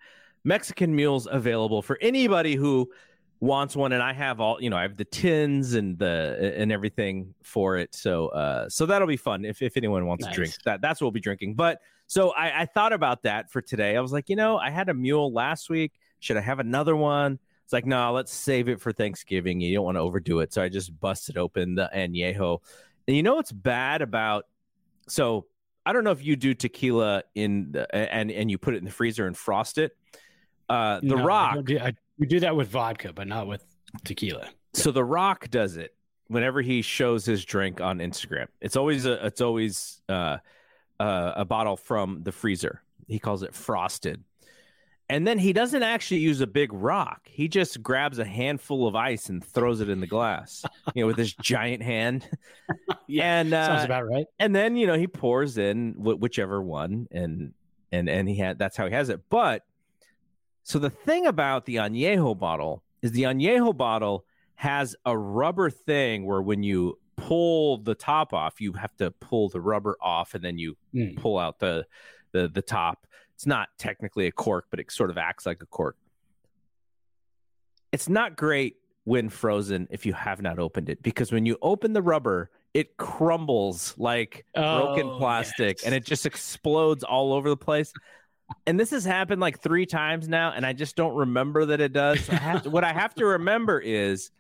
Mexican 0.45 0.95
mules 0.95 1.27
available 1.31 1.83
for 1.83 1.99
anybody 2.01 2.55
who 2.55 2.91
wants 3.41 3.77
one. 3.77 3.93
And 3.93 4.03
i 4.03 4.13
have 4.13 4.41
all 4.41 4.63
you 4.63 4.71
know 4.71 4.77
i 4.77 4.83
have 4.83 4.97
the 4.97 5.05
tins 5.05 5.75
and 5.75 5.99
the 5.99 6.55
and 6.57 6.73
everything 6.73 7.35
for 7.43 7.77
it. 7.77 7.95
So 7.95 8.29
uh 8.29 8.69
so 8.69 8.87
that'll 8.87 9.09
be 9.09 9.17
fun 9.17 9.45
if, 9.45 9.61
if 9.61 9.77
anyone 9.77 10.07
wants 10.07 10.25
nice. 10.25 10.33
to 10.33 10.37
drink 10.37 10.55
that 10.65 10.81
that's 10.81 11.01
what 11.01 11.07
we'll 11.07 11.13
be 11.13 11.21
drinking. 11.21 11.55
But 11.55 11.81
so 12.07 12.31
I, 12.31 12.63
I 12.63 12.67
thought 12.67 12.93
about 12.93 13.25
that 13.25 13.51
for 13.51 13.61
today. 13.61 13.97
I 13.97 14.01
was 14.01 14.13
like 14.13 14.29
you 14.29 14.37
know 14.37 14.57
i 14.57 14.71
had 14.71 14.89
a 14.89 14.95
mule 14.95 15.33
last 15.33 15.69
week. 15.69 15.93
Should 16.21 16.37
i 16.37 16.41
have 16.41 16.61
another 16.61 16.97
one? 16.97 17.39
It's 17.65 17.73
like 17.73 17.85
no 17.85 18.13
let's 18.13 18.33
save 18.33 18.69
it 18.69 18.81
for 18.81 18.93
thanksgiving. 18.93 19.61
You 19.61 19.75
don't 19.75 19.85
want 19.85 19.97
to 19.97 20.01
overdo 20.01 20.41
it. 20.41 20.53
So 20.53 20.63
i 20.63 20.69
just 20.69 20.99
busted 21.01 21.37
open 21.37 21.75
the 21.75 21.91
añejo. 21.95 22.61
And 23.09 23.17
you 23.17 23.23
know 23.23 23.35
what's 23.35 23.53
bad 23.53 24.03
about 24.03 24.47
so 25.09 25.47
i 25.87 25.93
don't 25.93 26.05
know 26.05 26.11
if 26.11 26.23
you 26.23 26.37
do 26.37 26.53
tequila 26.53 27.23
in 27.35 27.73
the, 27.73 27.95
and 27.95 28.31
and 28.31 28.51
you 28.51 28.59
put 28.59 28.75
it 28.75 28.79
in 28.79 28.85
the 28.85 28.91
freezer 28.91 29.27
and 29.27 29.37
frost 29.37 29.79
it 29.79 29.97
uh 30.69 31.01
the 31.01 31.15
No, 31.17 31.25
rock 31.25 31.55
don't 31.55 31.67
do- 31.67 31.79
I- 31.79 31.95
we 32.19 32.27
do 32.27 32.41
that 32.41 32.57
with 32.57 32.69
vodka, 32.69 33.13
but 33.13 33.27
not 33.29 33.47
with 33.47 33.63
tequila. 34.05 34.49
So 34.73 34.91
The 34.91 35.05
Rock 35.05 35.51
does 35.51 35.77
it 35.77 35.95
whenever 36.29 36.63
he 36.63 36.81
shows 36.81 37.27
his 37.27 37.45
drink 37.45 37.83
on 37.83 37.99
Instagram. 37.99 38.47
It's 38.63 38.75
always 38.75 39.05
a 39.05 39.27
it's 39.27 39.43
always 39.43 40.01
uh, 40.09 40.39
uh, 40.99 41.33
a 41.37 41.45
bottle 41.45 41.77
from 41.77 42.23
the 42.23 42.33
freezer. 42.33 42.81
He 43.07 43.19
calls 43.19 43.43
it 43.43 43.53
frosted. 43.55 44.25
And 45.09 45.25
then 45.27 45.39
he 45.39 45.53
doesn't 45.53 45.85
actually 45.85 46.19
use 46.21 46.41
a 46.41 46.47
big 46.49 46.73
rock. 46.73 47.21
He 47.25 47.47
just 47.47 47.81
grabs 47.83 48.19
a 48.19 48.25
handful 48.25 48.89
of 48.89 48.97
ice 48.97 49.29
and 49.29 49.45
throws 49.45 49.81
it 49.81 49.89
in 49.89 50.01
the 50.01 50.07
glass, 50.09 50.65
you 50.95 51.03
know, 51.03 51.07
with 51.07 51.17
his 51.17 51.33
giant 51.35 51.83
hand. 51.83 52.29
Yeah, 53.09 53.39
and 53.41 53.55
uh, 53.55 53.67
sounds 53.67 53.85
about 53.85 54.09
right. 54.09 54.27
And 54.41 54.53
then 54.55 54.75
you 54.77 54.89
know 54.89 54.99
he 54.99 55.07
pours 55.07 55.59
in 55.59 55.93
wh- 55.93 56.21
whichever 56.21 56.61
one, 56.61 57.07
and 57.13 57.53
and 57.93 58.09
and 58.11 58.29
he 58.29 58.35
had 58.37 58.59
that's 58.59 58.77
how 58.77 58.87
he 58.89 58.93
has 58.93 59.09
it. 59.11 59.21
But 59.31 59.63
so 60.65 60.81
the 60.81 60.91
thing 60.91 61.25
about 61.27 61.67
the 61.67 61.77
añejo 61.77 62.37
bottle 62.37 62.83
is 63.03 63.13
the 63.13 63.23
añejo 63.23 63.77
bottle 63.77 64.25
has 64.57 64.97
a 65.05 65.17
rubber 65.17 65.71
thing 65.71 66.27
where 66.27 66.43
when 66.43 66.65
you 66.65 66.99
pull 67.17 67.79
the 67.79 67.95
top 67.95 68.33
off, 68.33 68.61
you 68.61 68.73
have 68.73 68.97
to 68.97 69.13
pull 69.13 69.49
the 69.51 69.61
rubber 69.61 69.97
off 70.01 70.35
and 70.35 70.43
then 70.43 70.59
you 70.59 70.77
Mm. 70.93 71.17
pull 71.17 71.39
out 71.39 71.61
the 71.61 71.87
the 72.33 72.49
the 72.49 72.63
top. 72.63 73.07
It's 73.37 73.47
not 73.47 73.69
technically 73.79 74.27
a 74.27 74.33
cork, 74.33 74.67
but 74.71 74.81
it 74.81 74.91
sort 74.91 75.11
of 75.11 75.19
acts 75.19 75.45
like 75.45 75.63
a 75.63 75.67
cork. 75.67 75.97
It's 77.93 78.09
not 78.09 78.35
great 78.35 78.77
when 79.05 79.29
frozen 79.29 79.87
if 79.91 80.07
you 80.07 80.15
have 80.15 80.41
not 80.41 80.59
opened 80.59 80.89
it 80.89 81.03
because 81.03 81.31
when 81.31 81.45
you 81.45 81.59
open 81.61 81.93
the 81.93 82.01
rubber, 82.01 82.51
it 82.73 82.97
crumbles 82.97 83.95
like 83.99 84.47
broken 84.55 85.07
Oh, 85.07 85.19
plastic 85.19 85.81
and 85.85 85.95
it 85.95 86.05
just 86.05 86.25
explodes 86.25 87.05
all 87.05 87.35
over 87.35 87.51
the 87.51 87.57
place. 87.59 87.93
And 88.67 88.81
this 88.81 88.91
has 88.91 89.05
happened 89.05 89.41
like 89.41 89.61
three 89.61 89.87
times 89.87 90.29
now, 90.29 90.53
and 90.53 90.65
I 90.65 90.73
just 90.73 90.97
don't 90.97 91.15
remember 91.15 91.67
that 91.67 91.81
it 91.81 91.93
does. 91.93 92.25
So 92.25 92.33
I 92.33 92.37
to- 92.63 92.71
what 92.71 92.85
I 92.85 92.93
have 92.95 93.15
to 93.17 93.27
remember 93.27 93.79
is 93.81 94.31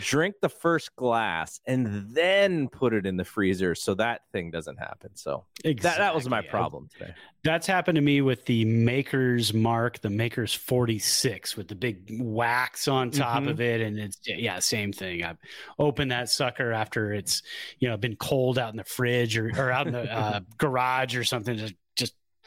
drink 0.00 0.36
the 0.40 0.48
first 0.48 0.94
glass 0.96 1.60
and 1.66 2.06
then 2.14 2.68
put 2.68 2.92
it 2.92 3.06
in 3.06 3.16
the 3.16 3.24
freezer 3.24 3.74
so 3.74 3.94
that 3.94 4.22
thing 4.32 4.50
doesn't 4.50 4.76
happen. 4.78 5.10
So 5.14 5.44
that, 5.64 5.80
that 5.82 6.14
was 6.14 6.28
my 6.28 6.40
problem 6.42 6.88
today. 6.98 7.14
That's 7.42 7.66
happened 7.66 7.96
to 7.96 8.02
me 8.02 8.22
with 8.22 8.46
the 8.46 8.64
Maker's 8.64 9.52
Mark, 9.52 10.00
the 10.00 10.08
Maker's 10.10 10.54
46 10.54 11.56
with 11.56 11.68
the 11.68 11.74
big 11.74 12.06
wax 12.20 12.88
on 12.88 13.10
top 13.10 13.42
Mhm. 13.44 13.50
of 13.50 13.60
it. 13.60 13.80
And 13.82 13.98
it's, 13.98 14.18
yeah, 14.24 14.58
same 14.60 14.92
thing. 14.92 15.22
I've 15.24 15.36
opened 15.78 16.10
that 16.10 16.30
sucker 16.30 16.72
after 16.72 17.12
it's, 17.12 17.42
you 17.78 17.88
know, 17.88 17.96
been 17.96 18.16
cold 18.16 18.58
out 18.58 18.70
in 18.70 18.76
the 18.76 18.84
fridge 18.84 19.36
or, 19.36 19.50
or 19.56 19.70
out 19.70 19.86
in 19.86 19.92
the 19.92 20.10
uh, 20.16 20.40
garage 20.58 21.16
or 21.16 21.24
something. 21.24 21.56
Just 21.56 21.74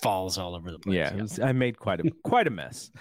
falls 0.01 0.37
all 0.37 0.55
over 0.55 0.71
the 0.71 0.79
place. 0.79 0.95
Yeah, 0.95 1.15
was- 1.15 1.39
I 1.39 1.51
made 1.51 1.77
quite 1.79 1.99
a 1.99 2.11
quite 2.23 2.47
a 2.47 2.51
mess. 2.51 2.91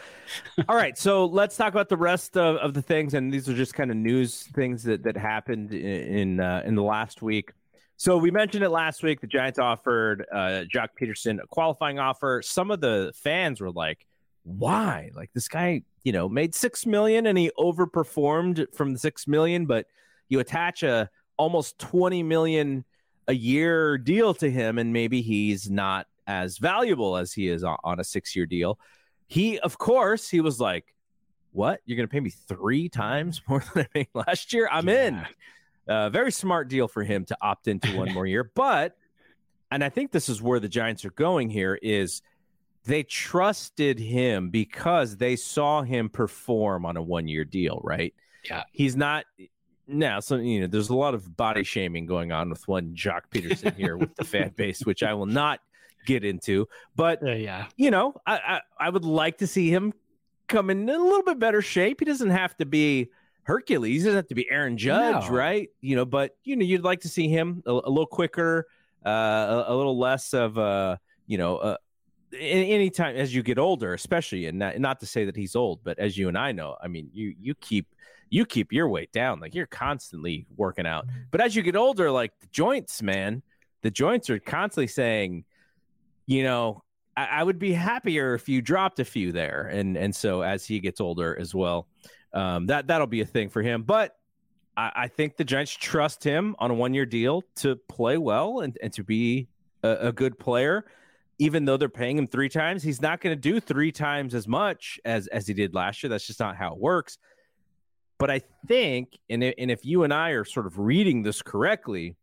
All 0.68 0.76
right, 0.76 0.97
so 0.97 1.26
let's 1.26 1.57
talk 1.57 1.72
about 1.72 1.88
the 1.88 1.97
rest 1.97 2.36
of, 2.36 2.57
of 2.57 2.74
the 2.74 2.82
things, 2.82 3.14
and 3.14 3.32
these 3.32 3.49
are 3.49 3.55
just 3.55 3.74
kind 3.74 3.90
of 3.90 3.97
news 3.97 4.44
things 4.55 4.82
that 4.84 5.03
that 5.05 5.16
happened 5.16 5.72
in 5.72 5.80
in, 5.80 6.40
uh, 6.40 6.62
in 6.64 6.74
the 6.74 6.82
last 6.82 7.22
week. 7.22 7.53
So 7.99 8.18
we 8.18 8.30
mentioned 8.30 8.62
it 8.62 8.68
last 8.68 9.03
week. 9.03 9.20
The 9.20 9.26
Giants 9.26 9.59
offered 9.59 10.26
uh, 10.30 10.64
Joc 10.72 10.88
Pederson 11.01 11.42
a 11.42 11.47
qualifying 11.47 11.99
offer. 11.99 12.42
Some 12.44 12.70
of 12.70 12.80
the 12.80 13.12
fans 13.14 13.61
were 13.61 13.70
like, 13.70 14.07
"Why? 14.44 15.11
Like 15.14 15.30
this 15.34 15.49
guy, 15.49 15.82
you 16.05 16.12
know, 16.12 16.28
made 16.28 16.55
six 16.55 16.84
million 16.86 17.26
and 17.26 17.38
he 17.38 17.51
overperformed 17.59 18.66
from 18.74 18.92
the 18.92 18.99
six 18.99 19.26
million, 19.26 19.66
but 19.66 19.86
you 20.28 20.40
attach 20.40 20.82
a 20.82 21.09
almost 21.38 21.78
twenty 21.78 22.22
million 22.22 22.84
a 23.28 23.34
year 23.34 23.99
deal 23.99 24.34
to 24.34 24.51
him, 24.51 24.78
and 24.78 24.92
maybe 24.92 25.20
he's 25.22 25.70
not 25.70 26.07
as 26.27 26.59
valuable 26.59 27.16
as 27.16 27.33
he 27.33 27.49
is 27.49 27.64
on, 27.64 27.77
on 27.85 28.01
a 28.01 28.05
six 28.05 28.35
year 28.35 28.47
deal. 28.47 28.79
He, 29.27 29.59
of 29.59 29.79
course, 29.79 30.29
he 30.29 30.41
was 30.41 30.61
like, 30.61 30.95
"What? 31.53 31.81
You're 31.85 31.97
going 31.97 32.09
to 32.09 32.12
pay 32.12 32.20
me 32.20 32.31
three 32.31 32.89
times 32.89 33.43
more 33.49 33.62
than 33.74 33.85
I 33.85 33.89
made 33.95 34.09
last 34.14 34.53
year? 34.53 34.68
I'm 34.70 34.89
in." 34.89 35.27
Uh, 35.89 36.11
very 36.11 36.33
smart 36.33 36.68
deal 36.68 36.89
for 36.89 37.05
him 37.05 37.24
to 37.24 37.37
opt 37.41 37.68
into 37.68 37.97
one 37.97 38.12
more 38.12 38.27
year, 38.27 38.45
but 38.55 38.97
and 39.70 39.83
I 39.83 39.89
think 39.89 40.12
this 40.12 40.29
is 40.29 40.41
where 40.41 40.61
the 40.61 40.68
Giants 40.68 41.05
are 41.05 41.11
going 41.11 41.51
here 41.51 41.79
is 41.83 42.22
they 42.85 43.03
trusted 43.03 43.99
him 43.99 44.51
because 44.51 45.16
they 45.16 45.37
saw 45.37 45.83
him 45.83 46.09
perform 46.09 46.87
on 46.87 46.97
a 46.97 47.03
one 47.03 47.27
year 47.29 47.45
deal, 47.45 47.81
right? 47.83 48.14
Yeah. 48.49 48.62
He's 48.72 48.97
not 48.97 49.24
now, 49.89 50.20
so 50.20 50.37
you 50.37 50.61
know, 50.61 50.66
there's 50.66 50.89
a 50.89 50.97
lot 50.97 51.14
of 51.14 51.37
body 51.37 51.64
shaming 51.64 52.07
going 52.07 52.33
on 52.33 52.51
with 52.51 52.66
one 52.66 52.95
Joc 52.95 53.22
Pederson 53.31 53.74
here 53.74 53.97
with 53.97 54.14
the 54.14 54.24
fan 54.24 54.53
base, 54.57 54.85
which 54.85 55.03
I 55.03 55.14
will 55.14 55.27
not 55.27 55.61
get 56.07 56.24
into. 56.24 56.66
But 56.94 57.22
Uh, 57.22 57.32
yeah, 57.32 57.66
you 57.76 57.90
know, 57.90 58.14
I, 58.26 58.36
I 58.36 58.61
I 58.86 58.90
would 58.90 59.04
like 59.04 59.38
to 59.38 59.46
see 59.46 59.68
him 59.70 59.92
come 60.48 60.70
in 60.70 60.88
a 60.88 60.92
little 60.98 61.22
bit 61.24 61.38
better 61.38 61.61
shape. 61.61 62.00
He 62.00 62.04
doesn't 62.07 62.30
have 62.30 62.57
to 62.59 62.64
be 62.66 63.11
Hercules. 63.42 64.02
He 64.02 64.07
doesn't 64.09 64.16
have 64.16 64.28
to 64.28 64.34
be 64.34 64.48
Aaron 64.50 64.78
Judge, 64.78 65.28
No. 65.28 65.34
right? 65.36 65.68
You 65.80 65.96
know, 65.96 66.04
but 66.07 66.36
you 66.44 66.57
know, 66.57 66.64
you'd 66.64 66.82
like 66.84 67.00
to 67.00 67.09
see 67.09 67.28
him 67.28 67.62
a, 67.66 67.70
a 67.70 67.90
little 67.90 68.07
quicker, 68.07 68.66
uh, 69.04 69.64
a, 69.68 69.72
a 69.72 69.74
little 69.76 69.98
less 69.98 70.32
of 70.32 70.57
uh, 70.57 70.96
you 71.26 71.36
know, 71.38 71.57
uh, 71.59 71.76
a- 72.32 72.38
anytime 72.72 73.16
as 73.16 73.34
you 73.34 73.42
get 73.42 73.59
older, 73.59 73.92
especially, 73.94 74.46
and 74.46 74.59
not, 74.59 74.78
not 74.78 75.00
to 75.00 75.07
say 75.07 75.24
that 75.26 75.36
he's 75.36 75.54
old, 75.57 75.80
but 75.84 75.98
as 75.98 76.16
you 76.16 76.28
and 76.28 76.38
I 76.38 76.52
know, 76.52 76.76
I 76.82 76.88
mean, 76.88 77.11
you 77.12 77.34
you 77.40 77.54
keep 77.57 77.86
you 78.30 78.44
keep 78.44 78.72
your 78.72 78.88
weight 78.88 79.12
down, 79.12 79.38
like 79.38 79.54
you're 79.54 79.66
constantly 79.66 80.46
working 80.57 80.86
out. 80.86 81.07
But 81.30 81.40
as 81.40 81.54
you 81.54 81.62
get 81.62 81.76
older, 81.76 82.11
like 82.11 82.32
the 82.40 82.48
joints, 82.48 83.00
man, 83.00 83.42
the 83.82 83.90
joints 83.90 84.28
are 84.30 84.40
constantly 84.40 84.88
saying, 84.88 85.44
you 86.27 86.43
know, 86.43 86.83
I, 87.16 87.27
I 87.27 87.43
would 87.43 87.59
be 87.59 87.72
happier 87.72 88.35
if 88.35 88.49
you 88.49 88.61
dropped 88.61 89.01
a 89.01 89.05
few 89.05 89.33
there, 89.33 89.70
and 89.72 89.97
and 89.97 90.14
so 90.14 90.43
as 90.43 90.64
he 90.66 90.81
gets 90.81 91.01
older 91.01 91.37
as 91.39 91.55
well, 91.55 91.89
um, 92.33 92.66
that 92.66 92.89
that'll 92.89 93.07
be 93.07 93.20
a 93.20 93.27
thing 93.27 93.49
for 93.49 93.62
him. 93.62 93.83
But 93.83 94.16
I, 94.77 94.93
I 94.95 95.09
think 95.09 95.37
the 95.37 95.45
Giants 95.45 95.72
trust 95.72 96.22
him 96.22 96.55
on 96.59 96.70
a 96.70 96.74
one 96.74 96.95
year 96.95 97.07
deal 97.07 97.43
to 97.57 97.77
play 97.77 98.18
well 98.18 98.61
and, 98.61 98.77
and 98.83 98.93
to 98.95 99.05
be 99.05 99.49
a, 99.83 100.09
a 100.09 100.12
good 100.12 100.39
player. 100.39 100.85
Even 101.39 101.66
though 101.66 101.77
they're 101.77 101.91
paying 101.91 102.16
him 102.16 102.27
three 102.27 102.49
times, 102.49 102.83
he's 102.83 103.03
not 103.03 103.20
going 103.20 103.37
to 103.37 103.41
do 103.41 103.61
three 103.61 103.93
times 103.93 104.35
as 104.35 104.49
much 104.49 104.99
as 105.05 105.27
as 105.29 105.47
he 105.47 105.55
did 105.55 105.74
last 105.74 106.03
year. 106.03 106.09
That's 106.09 106.27
just 106.27 106.41
not 106.41 106.57
how 106.57 106.72
it 106.72 106.79
works. 106.79 107.18
But 108.18 108.31
I 108.31 108.41
think, 108.66 109.18
and 109.29 109.45
and 109.45 109.70
if 109.70 109.85
you 109.85 110.05
and 110.05 110.14
I 110.14 110.31
are 110.31 110.45
sort 110.45 110.66
of 110.66 110.79
reading 110.79 111.22
this 111.22 111.43
correctly, 111.43 112.16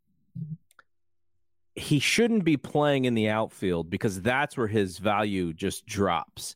he 1.75 1.99
shouldn't 1.99 2.43
be 2.43 2.57
playing 2.57 3.05
in 3.05 3.13
the 3.15 3.29
outfield 3.29 3.89
because 3.89 4.21
that's 4.21 4.55
where 4.55 4.67
his 4.67 4.97
value 4.99 5.53
just 5.53 5.85
drops. 5.85 6.55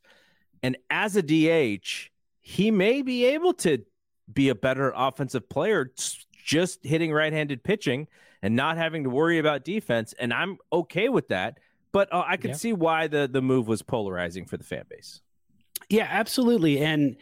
And 0.63 0.77
as 0.89 1.15
a 1.15 1.21
DH, 1.21 2.09
he 2.41 2.71
may 2.71 3.01
be 3.01 3.25
able 3.25 3.53
to 3.55 3.83
be 4.31 4.49
a 4.49 4.55
better 4.55 4.93
offensive 4.95 5.47
player 5.49 5.91
just 6.43 6.83
hitting 6.85 7.11
right-handed 7.11 7.63
pitching 7.63 8.07
and 8.41 8.55
not 8.55 8.77
having 8.77 9.03
to 9.03 9.09
worry 9.09 9.39
about 9.39 9.63
defense 9.65 10.13
and 10.19 10.33
I'm 10.33 10.57
okay 10.71 11.09
with 11.09 11.29
that. 11.29 11.59
But 11.91 12.13
uh, 12.13 12.23
I 12.27 12.37
could 12.37 12.51
Yeah. 12.51 12.55
see 12.57 12.73
why 12.73 13.07
the 13.07 13.27
the 13.31 13.41
move 13.41 13.67
was 13.67 13.81
polarizing 13.81 14.45
for 14.45 14.57
the 14.57 14.63
fan 14.63 14.83
base. 14.89 15.21
Yeah, 15.89 16.07
absolutely. 16.09 16.79
And 16.79 17.15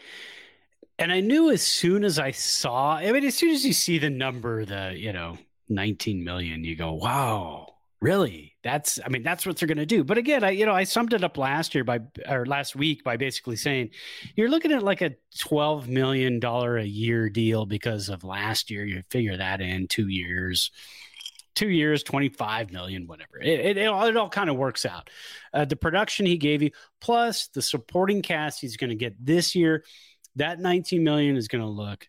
and 0.97 1.11
I 1.11 1.19
knew 1.19 1.51
as 1.51 1.61
soon 1.61 2.03
as 2.03 2.17
I 2.19 2.31
saw, 2.31 2.95
I 2.95 3.11
mean, 3.11 3.23
as 3.25 3.35
soon 3.35 3.51
as 3.51 3.65
you 3.65 3.73
see 3.73 3.97
the 3.99 4.09
number, 4.09 4.65
the 4.65 4.93
you 4.97 5.13
know, 5.13 5.37
19 5.69 6.23
million, 6.23 6.63
you 6.63 6.75
go, 6.75 6.93
wow, 6.93 7.74
Really? 8.05 8.55
That's 8.63 8.99
I 9.03 9.09
mean 9.09 9.23
that's 9.23 9.47
what 9.47 9.57
they're 9.57 9.67
going 9.67 9.79
to 9.79 9.85
do. 9.87 10.03
But 10.03 10.19
again, 10.19 10.43
I 10.43 10.51
you 10.51 10.67
know 10.67 10.75
I 10.75 10.83
summed 10.83 11.13
it 11.13 11.23
up 11.23 11.39
last 11.39 11.73
year 11.73 11.83
by 11.83 12.01
or 12.29 12.45
last 12.45 12.75
week 12.75 13.03
by 13.03 13.17
basically 13.17 13.55
saying 13.55 13.89
you're 14.35 14.49
looking 14.49 14.71
at 14.71 14.83
like 14.83 15.01
a 15.01 15.15
12 15.39 15.89
million 15.89 16.39
dollar 16.39 16.77
a 16.77 16.85
year 16.85 17.29
deal 17.29 17.65
because 17.65 18.09
of 18.09 18.23
last 18.23 18.69
year. 18.69 18.85
You 18.85 19.01
figure 19.09 19.37
that 19.37 19.59
in 19.59 19.87
2 19.87 20.07
years. 20.07 20.69
2 21.55 21.69
years, 21.69 22.03
25 22.03 22.71
million 22.71 23.07
whatever. 23.07 23.41
It 23.41 23.59
it, 23.59 23.77
it 23.77 23.85
all, 23.87 24.15
all 24.15 24.29
kind 24.29 24.51
of 24.51 24.55
works 24.55 24.85
out. 24.85 25.09
Uh, 25.51 25.65
the 25.65 25.75
production 25.75 26.27
he 26.27 26.37
gave 26.37 26.61
you 26.61 26.69
plus 27.01 27.47
the 27.47 27.61
supporting 27.61 28.21
cast 28.21 28.61
he's 28.61 28.77
going 28.77 28.91
to 28.91 28.95
get 28.95 29.15
this 29.25 29.55
year, 29.55 29.83
that 30.35 30.59
19 30.59 31.03
million 31.03 31.37
is 31.37 31.47
going 31.47 31.63
to 31.63 31.67
look 31.67 32.07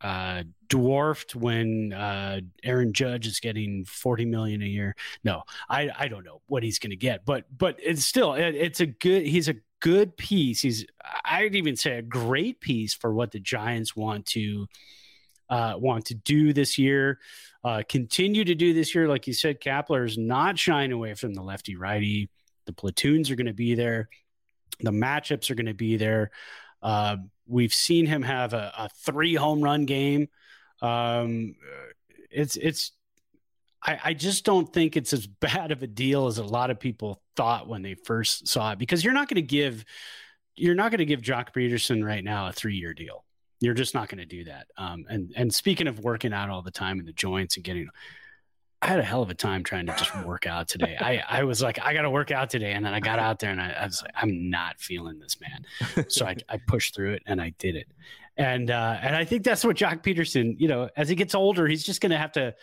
uh, 0.00 0.42
dwarfed 0.68 1.34
when 1.34 1.92
uh, 1.92 2.40
Aaron 2.62 2.92
Judge 2.92 3.26
is 3.26 3.40
getting 3.40 3.84
40 3.84 4.26
million 4.26 4.62
a 4.62 4.66
year. 4.66 4.96
No, 5.22 5.42
I, 5.68 5.90
I 5.96 6.08
don't 6.08 6.24
know 6.24 6.42
what 6.46 6.62
he's 6.62 6.78
going 6.78 6.90
to 6.90 6.96
get, 6.96 7.24
but 7.24 7.44
but 7.56 7.78
it's 7.82 8.04
still 8.04 8.34
it, 8.34 8.54
it's 8.54 8.80
a 8.80 8.86
good 8.86 9.26
he's 9.26 9.48
a 9.48 9.56
good 9.80 10.16
piece. 10.16 10.60
He's 10.60 10.86
I'd 11.24 11.54
even 11.54 11.76
say 11.76 11.98
a 11.98 12.02
great 12.02 12.60
piece 12.60 12.94
for 12.94 13.12
what 13.12 13.32
the 13.32 13.40
Giants 13.40 13.94
want 13.94 14.26
to 14.26 14.66
uh, 15.48 15.74
want 15.76 16.06
to 16.06 16.14
do 16.14 16.52
this 16.52 16.78
year. 16.78 17.18
Uh, 17.62 17.82
continue 17.88 18.44
to 18.44 18.54
do 18.54 18.74
this 18.74 18.94
year, 18.94 19.08
like 19.08 19.26
you 19.26 19.32
said, 19.32 19.60
Kapler 19.60 20.04
is 20.06 20.18
not 20.18 20.58
shying 20.58 20.92
away 20.92 21.14
from 21.14 21.32
the 21.34 21.42
lefty 21.42 21.76
righty. 21.76 22.28
The 22.66 22.72
platoons 22.72 23.30
are 23.30 23.36
going 23.36 23.46
to 23.46 23.54
be 23.54 23.74
there. 23.74 24.08
The 24.80 24.90
matchups 24.90 25.50
are 25.50 25.54
going 25.54 25.66
to 25.66 25.74
be 25.74 25.96
there. 25.96 26.30
Uh, 26.84 27.16
we've 27.46 27.74
seen 27.74 28.06
him 28.06 28.22
have 28.22 28.52
a, 28.52 28.72
a 28.78 28.88
three 29.02 29.34
home 29.34 29.62
run 29.62 29.86
game. 29.86 30.28
Um, 30.80 31.56
it's 32.30 32.56
it's. 32.56 32.92
I, 33.86 34.00
I 34.04 34.14
just 34.14 34.44
don't 34.44 34.72
think 34.72 34.96
it's 34.96 35.12
as 35.12 35.26
bad 35.40 35.72
of 35.72 35.82
a 35.82 35.86
deal 35.86 36.26
as 36.26 36.38
a 36.38 36.44
lot 36.44 36.70
of 36.70 36.78
people 36.78 37.20
thought 37.36 37.66
when 37.66 37.82
they 37.82 37.94
first 37.94 38.46
saw 38.46 38.72
it 38.72 38.78
because 38.78 39.02
you're 39.02 39.14
not 39.14 39.28
going 39.28 39.36
to 39.36 39.42
give 39.42 39.84
you're 40.56 40.74
not 40.74 40.90
going 40.90 40.98
to 40.98 41.04
give 41.04 41.20
Joc 41.20 41.52
Pederson 41.52 42.04
right 42.04 42.22
now 42.22 42.48
a 42.48 42.52
three 42.52 42.76
year 42.76 42.94
deal. 42.94 43.24
You're 43.60 43.74
just 43.74 43.94
not 43.94 44.08
going 44.08 44.18
to 44.18 44.26
do 44.26 44.44
that. 44.44 44.66
Um, 44.76 45.06
and 45.08 45.32
and 45.36 45.54
speaking 45.54 45.86
of 45.86 46.00
working 46.00 46.32
out 46.32 46.50
all 46.50 46.62
the 46.62 46.70
time 46.70 47.00
in 47.00 47.06
the 47.06 47.12
joints 47.12 47.56
and 47.56 47.64
getting, 47.64 47.88
I 48.82 48.88
had 48.88 48.98
a 48.98 49.02
hell 49.02 49.22
of 49.22 49.30
a 49.30 49.34
time 49.34 49.62
trying 49.62 49.86
to 49.86 49.96
just 49.96 50.14
work 50.24 50.46
out 50.46 50.68
today. 50.68 50.96
I 51.00 51.22
I 51.28 51.44
was 51.44 51.62
like, 51.62 51.78
I 51.82 51.94
got 51.94 52.02
to 52.02 52.10
work 52.10 52.30
out 52.30 52.50
today, 52.50 52.72
and 52.72 52.84
then 52.84 52.92
I 52.92 53.00
got 53.00 53.18
out 53.18 53.38
there 53.38 53.50
and 53.50 53.60
I, 53.60 53.70
I 53.70 53.86
was 53.86 54.02
like, 54.02 54.12
I'm 54.14 54.50
not 54.50 54.78
feeling 54.78 55.18
this, 55.18 55.38
man. 55.40 56.06
So 56.08 56.26
I 56.26 56.36
I 56.48 56.58
pushed 56.66 56.94
through 56.94 57.14
it 57.14 57.22
and 57.26 57.40
I 57.40 57.54
did 57.58 57.76
it, 57.76 57.88
and 58.36 58.70
uh, 58.70 58.98
and 59.00 59.16
I 59.16 59.24
think 59.24 59.44
that's 59.44 59.64
what 59.64 59.76
Joc 59.76 60.02
Pederson, 60.02 60.56
you 60.58 60.68
know, 60.68 60.88
as 60.96 61.08
he 61.08 61.14
gets 61.14 61.34
older, 61.34 61.66
he's 61.66 61.84
just 61.84 62.00
going 62.00 62.12
to 62.12 62.18
have 62.18 62.32
to 62.32 62.54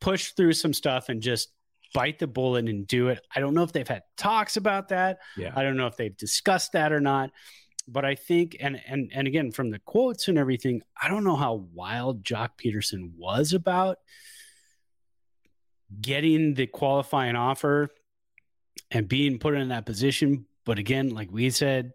push 0.00 0.32
through 0.32 0.52
some 0.54 0.72
stuff 0.72 1.08
and 1.08 1.20
just 1.20 1.50
bite 1.94 2.18
the 2.18 2.26
bullet 2.26 2.68
and 2.68 2.86
do 2.86 3.08
it. 3.08 3.20
I 3.34 3.40
don't 3.40 3.54
know 3.54 3.62
if 3.62 3.72
they've 3.72 3.86
had 3.86 4.02
talks 4.16 4.56
about 4.56 4.88
that. 4.88 5.18
Yeah. 5.36 5.52
I 5.54 5.62
don't 5.62 5.76
know 5.76 5.86
if 5.86 5.96
they've 5.96 6.16
discussed 6.16 6.72
that 6.72 6.92
or 6.92 7.00
not 7.00 7.30
but 7.88 8.04
I 8.04 8.14
think 8.14 8.56
and 8.60 8.80
and 8.88 9.10
and 9.14 9.26
again 9.28 9.52
from 9.52 9.70
the 9.70 9.78
quotes 9.78 10.28
and 10.28 10.38
everything, 10.38 10.82
I 11.00 11.08
don't 11.08 11.24
know 11.24 11.36
how 11.36 11.66
wild 11.72 12.24
Joc 12.24 12.50
Pederson 12.62 13.12
was 13.16 13.52
about 13.52 13.98
getting 16.00 16.54
the 16.54 16.66
qualifying 16.66 17.36
offer 17.36 17.88
and 18.90 19.08
being 19.08 19.38
put 19.38 19.54
in 19.54 19.68
that 19.68 19.86
position. 19.86 20.46
But 20.64 20.78
again, 20.78 21.10
like 21.10 21.30
we 21.30 21.50
said, 21.50 21.92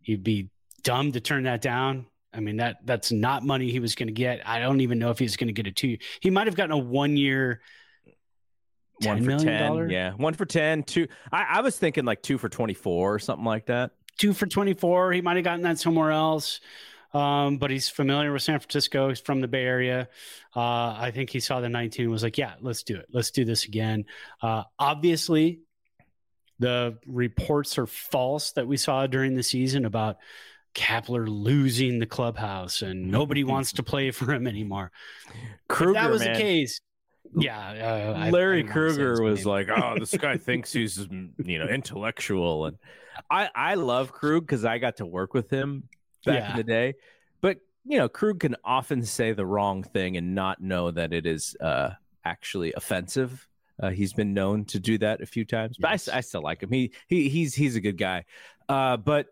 he'd 0.00 0.24
be 0.24 0.50
dumb 0.82 1.12
to 1.12 1.20
turn 1.20 1.44
that 1.44 1.60
down. 1.60 2.06
I 2.32 2.40
mean 2.40 2.56
that 2.56 2.78
that's 2.84 3.12
not 3.12 3.44
money 3.44 3.70
he 3.70 3.78
was 3.78 3.94
going 3.94 4.08
to 4.08 4.12
get. 4.12 4.46
I 4.46 4.58
don't 4.58 4.80
even 4.80 4.98
know 4.98 5.10
if 5.10 5.18
he's 5.18 5.36
going 5.36 5.48
to 5.48 5.52
get 5.52 5.68
a 5.68 5.72
two. 5.72 5.98
He 6.20 6.30
might 6.30 6.48
have 6.48 6.56
gotten 6.56 6.72
a 6.72 6.78
one 6.78 7.16
year. 7.16 7.60
One 9.02 9.24
for 9.24 9.36
ten, 9.38 9.90
yeah, 9.90 10.12
one 10.12 10.34
for 10.34 10.46
ten. 10.46 10.82
Two. 10.82 11.08
I, 11.30 11.44
I 11.44 11.60
was 11.60 11.76
thinking 11.76 12.04
like 12.04 12.22
two 12.22 12.38
for 12.38 12.48
twenty-four 12.48 13.14
or 13.14 13.18
something 13.18 13.44
like 13.44 13.66
that 13.66 13.92
two 14.18 14.32
for 14.32 14.46
24. 14.46 15.12
He 15.12 15.20
might 15.20 15.36
have 15.36 15.44
gotten 15.44 15.62
that 15.62 15.78
somewhere 15.78 16.10
else. 16.10 16.60
Um, 17.14 17.58
but 17.58 17.70
he's 17.70 17.88
familiar 17.88 18.32
with 18.32 18.42
San 18.42 18.58
Francisco. 18.58 19.08
He's 19.08 19.20
from 19.20 19.40
the 19.40 19.46
Bay 19.46 19.64
Area. 19.64 20.08
Uh, 20.54 20.96
I 20.98 21.12
think 21.14 21.30
he 21.30 21.38
saw 21.38 21.60
the 21.60 21.68
19 21.68 22.10
was 22.10 22.24
like, 22.24 22.36
yeah, 22.36 22.54
let's 22.60 22.82
do 22.82 22.96
it. 22.96 23.06
Let's 23.12 23.30
do 23.30 23.44
this 23.44 23.64
again. 23.66 24.06
Uh, 24.42 24.64
obviously, 24.78 25.60
the 26.58 26.98
reports 27.06 27.78
are 27.78 27.86
false 27.86 28.52
that 28.52 28.66
we 28.66 28.76
saw 28.76 29.06
during 29.06 29.36
the 29.36 29.44
season 29.44 29.84
about 29.84 30.16
Kapler 30.74 31.28
losing 31.28 32.00
the 32.00 32.06
clubhouse 32.06 32.82
and 32.82 33.12
nobody 33.12 33.44
wants 33.44 33.74
to 33.74 33.84
play 33.84 34.10
for 34.10 34.32
him 34.32 34.48
anymore. 34.48 34.90
Krueger, 35.68 35.90
if 35.90 36.02
that 36.02 36.10
was 36.10 36.24
man. 36.24 36.34
the 36.34 36.40
case, 36.40 36.80
yeah, 37.36 37.58
uh, 37.58 38.30
Larry 38.30 38.58
I 38.58 38.62
don't 38.62 38.66
wanna 38.66 38.66
say 38.66 38.72
Krueger 38.72 39.22
was 39.22 39.46
like, 39.46 39.68
"Oh, 39.68 39.96
this 39.98 40.16
guy 40.16 40.36
thinks 40.36 40.72
he's 40.72 40.98
you 41.44 41.58
know 41.58 41.66
intellectual," 41.66 42.66
and 42.66 42.78
I 43.30 43.48
I 43.54 43.74
love 43.74 44.12
Krug 44.12 44.42
because 44.42 44.64
I 44.64 44.78
got 44.78 44.98
to 44.98 45.06
work 45.06 45.34
with 45.34 45.50
him 45.50 45.88
back 46.24 46.40
Yeah. 46.40 46.50
in 46.52 46.56
the 46.56 46.64
day. 46.64 46.94
But 47.40 47.58
you 47.84 47.98
know, 47.98 48.08
Krug 48.08 48.40
can 48.40 48.56
often 48.64 49.04
say 49.04 49.32
the 49.32 49.44
wrong 49.46 49.82
thing 49.82 50.16
and 50.16 50.34
not 50.34 50.60
know 50.62 50.90
that 50.90 51.12
it 51.12 51.26
is 51.26 51.56
uh, 51.60 51.90
actually 52.24 52.72
offensive. 52.74 53.46
Uh, 53.82 53.90
he's 53.90 54.12
been 54.12 54.32
known 54.32 54.64
to 54.66 54.78
do 54.78 54.96
that 54.98 55.20
a 55.20 55.26
few 55.26 55.44
times, 55.44 55.76
but 55.78 55.90
I 56.12 56.20
still 56.20 56.42
like 56.42 56.62
him. 56.62 56.70
He 56.70 56.92
he 57.08 57.28
he's 57.28 57.54
he's 57.54 57.74
a 57.76 57.80
good 57.80 57.98
guy. 57.98 58.24
Uh, 58.68 58.96
but 58.96 59.26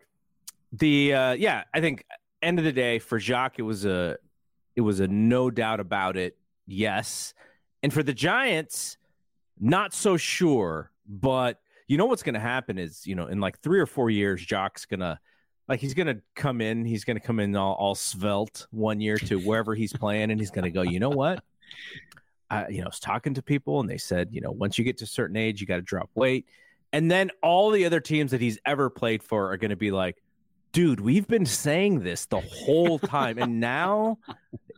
the 0.73 1.13
uh, 1.13 1.31
yeah, 1.33 1.63
I 1.73 1.79
think 1.81 2.05
end 2.41 2.59
of 2.59 2.65
the 2.65 2.73
day 2.73 2.99
for 2.99 3.19
Joc, 3.19 3.51
it 3.57 3.61
was 3.61 3.85
a 3.85 4.17
it 4.75 4.81
was 4.81 4.99
a 4.99 5.07
no 5.07 5.49
doubt 5.49 5.79
about 5.79 6.17
it. 6.17 6.37
Yes, 6.67 7.33
and 7.81 7.91
for 7.93 8.03
the 8.03 8.13
Giants, 8.13 8.97
not 9.59 9.93
so 9.93 10.17
sure. 10.17 10.91
But 11.07 11.59
you 11.87 11.97
know 11.97 12.05
what's 12.05 12.23
going 12.23 12.33
to 12.35 12.39
happen 12.39 12.77
is 12.77 13.07
you 13.07 13.15
know 13.15 13.27
in 13.27 13.39
like 13.39 13.59
three 13.59 13.79
or 13.79 13.85
four 13.85 14.09
years, 14.09 14.45
Joc's 14.45 14.85
gonna 14.85 15.19
like 15.67 15.79
he's 15.79 15.93
gonna 15.93 16.19
come 16.35 16.61
in. 16.61 16.85
He's 16.85 17.03
gonna 17.03 17.19
come 17.19 17.39
in 17.39 17.55
all, 17.55 17.73
all 17.73 17.95
svelte 17.95 18.67
one 18.71 18.99
year 18.99 19.17
to 19.17 19.39
wherever 19.39 19.75
he's 19.75 19.93
playing, 19.93 20.31
and 20.31 20.39
he's 20.39 20.51
gonna 20.51 20.71
go. 20.71 20.81
You 20.81 20.99
know 20.99 21.09
what? 21.09 21.43
I, 22.49 22.67
you 22.67 22.77
know, 22.79 22.85
I 22.85 22.87
was 22.87 22.99
talking 22.99 23.33
to 23.33 23.41
people, 23.41 23.79
and 23.79 23.89
they 23.89 23.97
said, 23.97 24.29
you 24.31 24.41
know, 24.41 24.51
once 24.51 24.77
you 24.77 24.83
get 24.83 24.97
to 24.99 25.05
a 25.05 25.07
certain 25.07 25.35
age, 25.35 25.59
you 25.59 25.65
got 25.65 25.77
to 25.77 25.81
drop 25.81 26.11
weight. 26.13 26.45
And 26.91 27.09
then 27.09 27.31
all 27.41 27.71
the 27.71 27.85
other 27.85 27.99
teams 27.99 28.29
that 28.31 28.41
he's 28.41 28.59
ever 28.65 28.91
played 28.91 29.23
for 29.23 29.51
are 29.51 29.57
going 29.57 29.71
to 29.71 29.75
be 29.75 29.89
like, 29.89 30.21
dude, 30.71 30.99
we've 30.99 31.27
been 31.27 31.45
saying 31.45 32.01
this 32.01 32.25
the 32.25 32.41
whole 32.41 32.99
time, 32.99 33.39
and 33.39 33.59
now 33.59 34.19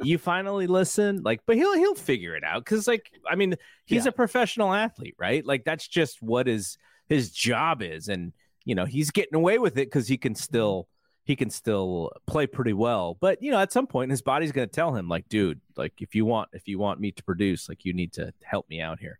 you 0.02 0.18
finally 0.18 0.68
listen. 0.68 1.22
Like, 1.24 1.42
but 1.46 1.58
he'll 1.58 1.74
he'll 1.74 1.96
figure 1.96 2.36
it 2.36 2.46
out 2.46 2.64
because, 2.64 2.88
like, 2.88 3.12
I 3.30 3.36
mean, 3.36 3.56
he's 3.86 4.06
a 4.06 4.12
professional 4.12 4.74
athlete, 4.74 5.16
right? 5.18 5.46
Like, 5.46 5.66
that's 5.66 5.88
just 5.88 6.22
what 6.22 6.48
his 6.48 6.78
his 7.10 7.32
job 7.32 7.82
is, 7.82 8.08
and 8.08 8.32
you 8.66 8.76
know, 8.76 8.86
he's 8.86 9.12
getting 9.12 9.36
away 9.36 9.60
with 9.60 9.78
it 9.78 9.88
because 9.88 10.08
he 10.08 10.18
can 10.18 10.36
still 10.36 10.88
he 11.24 11.36
can 11.36 11.50
still 11.50 12.12
play 12.28 12.46
pretty 12.46 12.74
well. 12.74 13.18
But 13.20 13.42
you 13.42 13.52
know, 13.52 13.60
at 13.60 13.72
some 13.72 13.88
point, 13.88 14.12
his 14.12 14.22
body's 14.22 14.52
going 14.52 14.68
to 14.68 14.74
tell 14.74 14.94
him, 14.94 15.08
like, 15.08 15.28
dude, 15.30 15.62
like, 15.78 15.94
if 16.00 16.14
you 16.14 16.26
want 16.26 16.50
if 16.54 16.68
you 16.68 16.78
want 16.80 17.00
me 17.00 17.12
to 17.12 17.24
produce, 17.24 17.70
like, 17.70 17.86
you 17.86 17.94
need 17.94 18.14
to 18.14 18.34
help 18.44 18.70
me 18.70 18.82
out 18.82 19.00
here. 19.00 19.20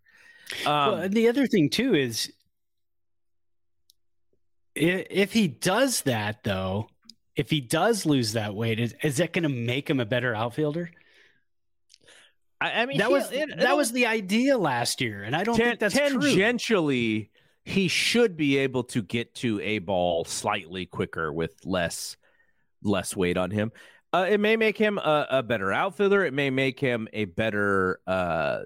Um, 0.64 0.72
well, 0.72 0.94
and 0.96 1.14
the 1.14 1.28
other 1.28 1.46
thing 1.46 1.70
too 1.70 1.94
is 1.94 2.32
if 4.74 5.32
he 5.32 5.48
does 5.48 6.02
that 6.02 6.44
though, 6.44 6.88
if 7.34 7.50
he 7.50 7.60
does 7.60 8.06
lose 8.06 8.32
that 8.32 8.54
weight, 8.54 8.78
is, 8.78 8.94
is 9.02 9.16
that 9.18 9.32
going 9.32 9.42
to 9.42 9.48
make 9.48 9.88
him 9.88 10.00
a 10.00 10.04
better 10.06 10.34
outfielder? 10.34 10.90
I, 12.60 12.82
I 12.82 12.86
mean, 12.86 12.98
that 12.98 13.10
was 13.10 13.30
it- 13.32 13.58
that 13.58 13.76
was 13.76 13.92
the 13.92 14.06
idea 14.06 14.56
last 14.56 15.00
year, 15.00 15.22
and 15.22 15.36
I 15.36 15.44
don't 15.44 15.56
Tan- 15.56 15.66
think 15.76 15.80
that's 15.80 15.94
true. 16.12 16.30
He 17.66 17.88
should 17.88 18.36
be 18.36 18.58
able 18.58 18.84
to 18.84 19.02
get 19.02 19.34
to 19.34 19.60
a 19.60 19.80
ball 19.80 20.24
slightly 20.24 20.86
quicker 20.86 21.32
with 21.32 21.52
less 21.64 22.16
less 22.80 23.16
weight 23.16 23.36
on 23.36 23.50
him. 23.50 23.72
Uh, 24.12 24.26
it 24.30 24.38
may 24.38 24.56
make 24.56 24.78
him 24.78 24.98
a, 24.98 25.26
a 25.30 25.42
better 25.42 25.72
outfielder. 25.72 26.24
It 26.24 26.32
may 26.32 26.48
make 26.48 26.78
him 26.78 27.08
a 27.12 27.24
better 27.24 28.00
uh 28.06 28.60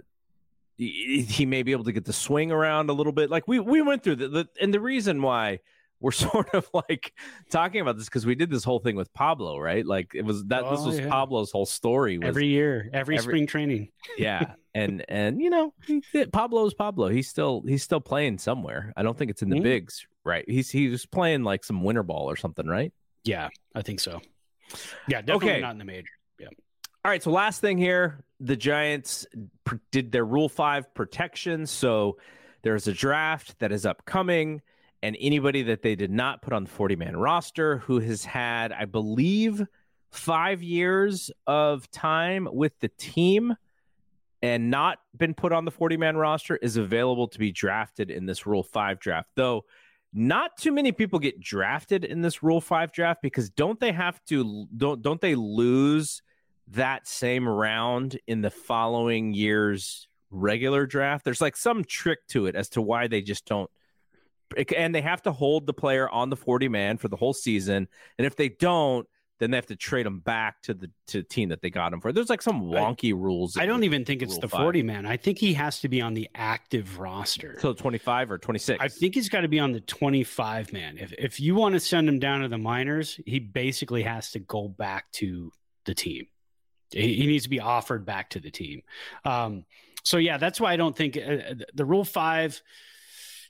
he 0.77 1.23
he 1.23 1.47
may 1.47 1.63
be 1.63 1.73
able 1.73 1.85
to 1.85 1.93
get 1.93 2.05
the 2.05 2.13
swing 2.13 2.53
around 2.53 2.91
a 2.91 2.93
little 2.93 3.13
bit. 3.13 3.31
Like 3.31 3.49
we 3.49 3.59
we 3.59 3.81
went 3.81 4.05
through 4.05 4.17
the, 4.17 4.29
the 4.29 4.49
and 4.61 4.73
the 4.73 4.81
reason 4.81 5.23
why 5.23 5.61
we're 6.01 6.11
sort 6.11 6.55
of 6.55 6.69
like 6.73 7.13
talking 7.51 7.81
about 7.81 7.97
this 7.97 8.07
because 8.07 8.25
we 8.27 8.35
did 8.35 8.51
this 8.51 8.65
whole 8.65 8.79
thing 8.81 8.97
with 8.97 9.13
Pablo, 9.13 9.59
right? 9.59 9.85
Like 9.87 10.13
it 10.15 10.25
was 10.25 10.45
that 10.47 10.69
this 10.71 10.81
Oh, 10.81 10.87
was 10.87 10.99
yeah. 10.99 11.09
Pablo's 11.09 11.51
whole 11.53 11.67
story. 11.67 12.19
Every 12.23 12.47
year, 12.47 12.89
every, 12.93 13.17
every- 13.19 13.33
spring 13.33 13.47
training. 13.47 13.91
yeah 14.19 14.55
and 14.75 15.05
and 15.09 15.41
you 15.43 15.51
know 15.51 15.75
pablo's 16.33 16.75
pablo 16.75 17.09
he's 17.09 17.29
still 17.29 17.63
he's 17.67 17.83
still 17.83 18.01
playing 18.01 18.39
somewhere 18.39 18.93
i 18.97 19.03
don't 19.03 19.19
think 19.19 19.29
it's 19.29 19.43
in 19.43 19.51
the 19.51 19.57
Mhm. 19.57 19.63
bigs 19.65 20.07
right 20.25 20.45
he's 20.49 20.71
he 20.71 20.87
was 20.89 21.07
playing 21.07 21.43
like 21.43 21.65
some 21.65 21.83
winter 21.83 22.05
ball 22.05 22.31
or 22.31 22.37
something 22.37 22.67
right 22.69 22.93
Yeah, 23.25 23.49
I 23.75 23.83
think 23.83 23.99
so. 24.01 24.21
Yeah, 25.09 25.23
definitely 25.23 25.51
Okay. 25.51 25.61
not 25.61 25.73
in 25.73 25.79
the 25.79 25.85
major. 25.85 26.13
Yeah. 26.39 26.49
all 27.05 27.11
right 27.11 27.21
so 27.23 27.31
last 27.33 27.61
thing 27.61 27.79
here 27.79 28.23
the 28.39 28.55
giants 28.57 29.27
pr- 29.65 29.77
did 29.91 30.13
their 30.13 30.25
rule 30.25 30.49
five 30.49 30.95
protection 30.95 31.67
so 31.67 32.17
there's 32.63 32.87
a 32.87 32.93
draft 32.93 33.59
that 33.59 33.73
is 33.73 33.85
upcoming 33.85 34.63
and 35.03 35.17
anybody 35.21 35.63
that 35.63 35.83
they 35.83 35.95
did 35.95 36.11
not 36.11 36.43
put 36.43 36.53
on 36.53 36.65
the 36.65 36.71
40 36.71 36.97
man 36.97 37.17
roster 37.17 37.79
who 37.79 38.01
has 38.01 38.25
had 38.25 38.73
i 38.73 38.85
believe 38.85 39.63
five 40.11 40.63
years 40.63 41.31
of 41.47 41.91
time 41.91 42.49
with 42.51 42.73
the 42.81 42.89
team 42.89 43.55
and 44.43 44.71
not 44.71 44.99
been 45.17 45.35
put 45.35 45.53
on 45.53 45.65
the 45.65 45.71
40 45.71 45.97
man 45.97 46.17
roster 46.17 46.57
is 46.57 46.77
available 46.77 47.29
to 47.29 47.39
be 47.39 47.53
drafted 47.53 48.11
in 48.11 48.27
this 48.27 48.47
Rule 48.47 48.63
5 48.63 48.99
draft. 48.99 49.29
Though 49.37 49.65
not 50.13 50.57
too 50.57 50.73
many 50.73 50.93
people 50.93 51.19
get 51.19 51.41
drafted 51.41 52.05
in 52.05 52.21
this 52.21 52.43
Rule 52.43 52.61
5 52.61 52.93
draft 52.93 53.23
because 53.23 53.51
don't 53.51 53.79
they 53.79 53.93
have 53.93 54.23
to 54.27 54.67
don't 54.77 55.03
don't 55.03 55.21
they 55.21 55.35
lose 55.35 56.23
that 56.69 57.07
same 57.07 57.49
round 57.49 58.19
in 58.27 58.41
the 58.43 58.51
following 58.51 59.35
year's 59.35 60.09
regular 60.31 60.87
draft? 60.87 61.25
There's 61.25 61.41
like 61.41 61.57
some 61.57 61.85
trick 61.85 62.27
to 62.29 62.47
it 62.47 62.55
as 62.55 62.71
to 62.71 62.83
why 62.83 63.09
they 63.09 63.23
just 63.23 63.45
don't 63.47 63.71
and 64.77 64.95
they 64.95 65.01
have 65.01 65.23
to 65.23 65.33
hold 65.33 65.67
the 65.67 65.73
player 65.73 66.09
on 66.09 66.31
the 66.31 66.37
40 66.37 66.69
man 66.69 66.99
for 66.99 67.09
the 67.09 67.17
whole 67.17 67.33
season. 67.33 67.89
And 68.19 68.27
if 68.27 68.37
they 68.37 68.49
don't, 68.49 69.07
then 69.41 69.51
they 69.51 69.57
have 69.57 69.67
to 69.67 69.77
trade 69.77 70.05
them 70.05 70.21
back 70.21 70.61
to 70.63 70.75
the 70.75 70.91
to 71.07 71.19
the 71.19 71.23
team 71.23 71.49
that 71.49 71.63
they 71.63 71.71
got 71.71 71.93
him 71.93 72.01
for. 72.01 72.13
There's 72.13 72.29
like 72.29 72.43
some 72.43 72.63
wonky 72.63 73.11
I, 73.11 73.17
rules. 73.17 73.57
I 73.57 73.65
don't 73.65 73.85
even 73.85 74.05
think 74.05 74.23
it's 74.23 74.39
the 74.39 74.49
5. 74.49 74.61
40 74.61 74.83
man. 74.83 75.07
I 75.07 75.17
think 75.17 75.39
he 75.39 75.55
has 75.55 75.81
to 75.81 75.89
be 75.89 76.01
on 76.03 76.13
the 76.15 76.29
active 76.35 76.99
roster. 76.99 77.57
So 77.59 77.73
25 77.73 78.31
or 78.31 78.39
26. 78.39 78.79
I 78.81 78.89
think 78.89 79.15
he's 79.15 79.31
got 79.31 79.41
to 79.41 79.49
be 79.49 79.59
on 79.59 79.73
the 79.73 79.81
25 79.81 80.73
man. 80.73 80.99
If 80.99 81.13
if 81.15 81.41
you 81.41 81.55
want 81.55 81.73
to 81.73 81.81
send 81.81 82.09
him 82.09 82.19
down 82.19 82.43
to 82.43 82.49
the 82.49 82.59
minors, 82.59 83.19
he 83.25 83.39
basically 83.39 84.03
has 84.03 84.31
to 84.33 84.39
go 84.41 84.69
back 84.69 85.11
to 85.13 85.51
the 85.87 85.95
team. 85.95 86.27
He, 86.93 87.15
he 87.15 87.27
needs 87.27 87.45
to 87.45 87.51
be 87.51 87.61
offered 87.61 88.05
back 88.05 88.31
to 88.31 88.41
the 88.41 88.51
team. 88.51 88.83
Um, 89.25 89.65
so 90.05 90.19
yeah, 90.19 90.37
that's 90.37 90.61
why 90.61 90.73
I 90.73 90.77
don't 90.77 90.97
think 90.97 91.17
uh, 91.17 91.55
the 91.73 91.85
Rule 91.85 92.05
Five 92.05 92.61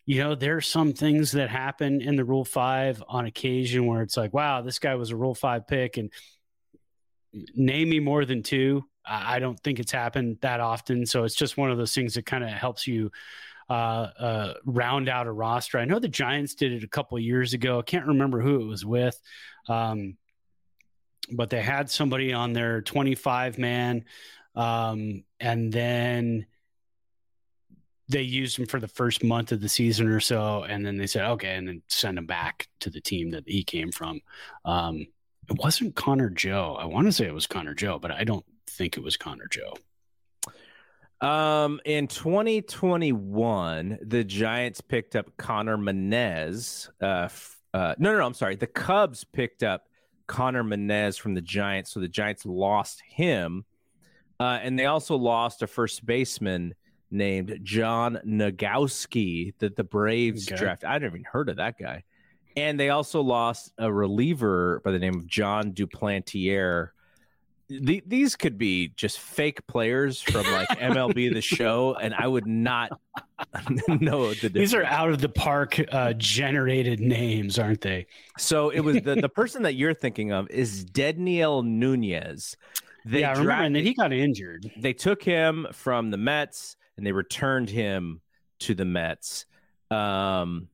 you 0.07 0.23
know, 0.23 0.35
there 0.35 0.57
are 0.57 0.63
some 0.63 0.93
things 0.93 1.33
that 1.33 1.51
happen 1.51 2.01
in 2.01 2.17
the 2.17 2.25
Rule 2.25 2.45
Five 2.45 3.03
on 3.09 3.27
occasion 3.27 3.87
where 3.87 4.03
it's 4.03 4.17
like, 4.17 4.33
wow, 4.33 4.63
this 4.63 4.79
guy 4.79 4.95
was 4.95 5.11
a 5.11 5.17
Rule 5.17 5.35
Five 5.35 5.67
pick, 5.67 5.97
and 5.97 6.11
name 7.55 7.89
me 7.89 8.01
more 8.01 8.25
than 8.25 8.43
two. 8.43 8.85
I 9.05 9.39
don't 9.39 9.59
think 9.59 9.79
it's 9.79 9.93
happened 9.93 10.39
that 10.43 10.61
often, 10.61 11.07
so 11.07 11.25
it's 11.25 11.35
just 11.35 11.57
one 11.57 11.71
of 11.71 11.79
those 11.79 11.95
things 11.95 12.15
that 12.15 12.27
kind 12.27 12.45
of 12.45 12.51
helps 12.51 12.87
you 12.87 13.11
uh, 13.69 13.73
uh, 14.19 14.55
round 14.65 15.09
out 15.09 15.27
a 15.27 15.33
roster. 15.33 15.79
I 15.79 15.85
know 15.85 15.99
the 15.99 16.09
Giants 16.09 16.55
did 16.55 16.73
it 16.73 16.85
a 16.85 16.89
couple 16.89 17.19
years 17.19 17.55
ago. 17.55 17.79
I 17.79 17.83
can't 17.83 18.07
remember 18.07 18.41
who 18.41 18.61
it 18.61 18.67
was 18.67 18.85
with, 18.85 19.19
um, 19.69 20.17
but 21.33 21.51
they 21.51 21.63
had 21.63 21.89
somebody 21.89 22.33
on 22.33 22.53
their 22.53 22.83
25 22.83 23.59
man, 23.59 24.05
um, 24.55 25.25
and 25.39 25.73
then 25.73 26.47
they 28.11 28.23
used 28.23 28.59
him 28.59 28.67
for 28.67 28.81
the 28.81 28.89
first 28.89 29.23
month 29.23 29.53
of 29.53 29.61
the 29.61 29.69
season 29.69 30.09
or 30.09 30.21
so, 30.21 30.65
and 30.65 30.85
then 30.85 30.97
they 30.97 31.07
said 31.07 31.25
okay, 31.25 31.55
and 31.55 31.69
then 31.69 31.83
send 31.87 32.19
him 32.19 32.27
back 32.27 32.69
to 32.81 32.91
the 32.91 33.01
team 33.01 33.31
that 33.31 33.45
he 33.47 33.63
came 33.63 33.93
from. 33.93 34.21
Um, 34.65 35.07
it 35.49 35.57
wasn't 35.59 35.95
Connor 35.95 36.31
Joe. 36.31 36.77
I 36.79 36.87
want 36.87 37.07
to 37.07 37.13
say 37.13 37.27
it 37.27 37.35
was 37.35 37.47
Connor 37.47 37.75
Joe, 37.75 37.99
but 37.99 38.11
I 38.11 38.25
don't 38.25 38.45
think 38.67 38.97
it 38.97 39.03
was 39.03 39.17
Connor 39.17 39.47
Joe. 39.49 39.75
Um, 41.21 41.81
in 41.85 42.09
2021, 42.09 43.99
the 44.03 44.25
Giants 44.25 44.81
picked 44.81 45.15
up 45.15 45.37
Conner 45.37 45.77
Menez. 45.77 46.89
Uh, 47.01 47.29
uh, 47.77 47.95
no, 47.99 48.13
no, 48.13 48.19
no, 48.19 48.27
I'm 48.27 48.35
sorry. 48.35 48.57
The 48.57 48.67
Cubs 48.67 49.23
picked 49.23 49.63
up 49.63 49.89
Conner 50.27 50.65
Menez 50.65 51.19
from 51.19 51.35
the 51.35 51.43
Giants, 51.43 51.93
so 51.93 52.01
the 52.01 52.09
Giants 52.09 52.45
lost 52.45 53.03
him, 53.07 53.65
uh, 54.41 54.59
and 54.63 54.79
they 54.79 54.87
also 54.87 55.15
lost 55.17 55.63
a 55.63 55.67
first 55.67 56.05
baseman 56.05 56.75
named 57.11 57.61
John 57.63 58.19
Nogowski 58.27 59.55
that 59.59 59.77
the 59.77 59.85
Braves 59.85 60.49
Okay. 60.51 60.61
draft. 60.61 60.85
I'd 60.85 61.03
never 61.03 61.17
even 61.17 61.25
heard 61.31 61.49
of 61.49 61.57
that 61.57 61.79
guy. 61.79 62.05
And 62.57 62.79
they 62.79 62.91
also 62.91 63.21
lost 63.21 63.73
a 63.79 63.93
reliever 63.93 64.81
by 64.85 64.91
the 64.91 64.99
name 64.99 65.15
of 65.15 65.27
Jon 65.27 65.73
Duplantier. 65.73 66.89
The, 67.69 68.03
these 68.05 68.35
could 68.35 68.59
be 68.59 68.89
just 68.97 69.21
fake 69.21 69.65
players 69.69 70.21
from 70.21 70.43
like 70.51 70.69
MLB 70.71 71.33
the 71.33 71.41
show, 71.41 71.95
and 72.01 72.13
I 72.13 72.27
would 72.27 72.47
not 72.47 72.91
know 73.89 74.35
the 74.35 74.49
These 74.49 74.75
are 74.75 74.83
out 74.85 75.11
of 75.11 75.21
the 75.21 75.29
park 75.29 75.81
uh, 75.93 76.13
generated 76.15 76.99
names, 76.99 77.61
aren't 77.61 77.81
they? 77.83 78.07
So 78.39 78.71
it 78.71 78.81
was 78.81 78.97
the, 79.03 79.15
the 79.15 79.29
person 79.35 79.63
that 79.63 79.75
you're 79.75 79.95
thinking 79.95 80.33
of 80.33 80.51
is 80.51 80.85
Dedniel 80.85 81.65
Nunez. 81.65 82.57
They 83.07 83.21
yeah, 83.21 83.29
I 83.29 83.31
remember, 83.33 83.53
dra- 83.53 83.65
and 83.67 83.77
then 83.77 83.85
he 83.85 83.95
got 83.95 84.13
injured. 84.13 84.69
they 84.77 84.93
took 84.93 85.23
him 85.23 85.69
from 85.73 86.11
the 86.11 86.17
Mets 86.19 86.77
and 87.01 87.07
they 87.07 87.13
returned 87.13 87.71
him 87.71 88.21
to 88.61 88.75
the 88.75 88.85
Mets. 88.85 89.47
Um, 89.91 90.69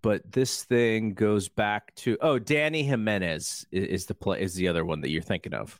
but 0.00 0.22
this 0.32 0.64
thing 0.64 1.12
goes 1.12 1.48
back 1.48 1.94
to 1.96 2.16
oh, 2.22 2.38
Dany 2.38 2.84
Jimenez 2.84 3.66
is, 3.70 3.86
is 3.86 4.06
the 4.06 4.14
play 4.14 4.40
is 4.40 4.54
the 4.54 4.68
other 4.68 4.82
one 4.82 5.02
that 5.02 5.10
you're 5.10 5.20
thinking 5.20 5.52
of. 5.52 5.78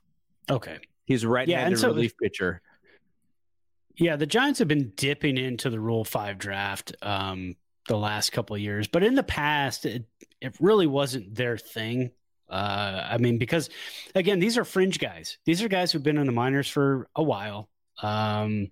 Okay. 0.51 0.79
He's 1.07 1.25
right-handed 1.25 1.79
so- 1.79 1.89
relief 1.89 2.13
pitcher. 2.21 2.61
Yeah, 3.97 4.17
the 4.17 4.27
Giants 4.27 4.59
have 4.61 4.69
been 4.69 4.93
dipping 4.97 5.37
into 5.37 5.69
the 5.69 5.81
Rule 5.81 6.05
Five 6.05 6.39
draft 6.39 6.95
um, 7.03 7.57
the 7.89 7.99
last 7.99 8.31
couple 8.31 8.57
of 8.57 8.63
years, 8.63 8.89
but 8.89 9.03
in 9.03 9.15
the 9.15 9.23
past, 9.23 9.85
it, 9.85 10.05
it 10.41 10.57
really 10.61 10.87
wasn't 10.87 11.35
their 11.35 11.59
thing. 11.59 12.11
Uh, 12.49 13.07
I 13.11 13.19
mean, 13.19 13.39
because 13.39 13.71
again, 14.15 14.39
these 14.39 14.59
are 14.59 14.65
fringe 14.65 14.99
guys. 14.99 15.39
These 15.45 15.63
are 15.63 15.69
guys 15.69 15.93
who've 15.93 16.03
been 16.03 16.19
in 16.19 16.27
the 16.27 16.33
minors 16.33 16.69
for 16.69 17.09
a 17.15 17.23
while. 17.23 17.69
Um, 18.03 18.71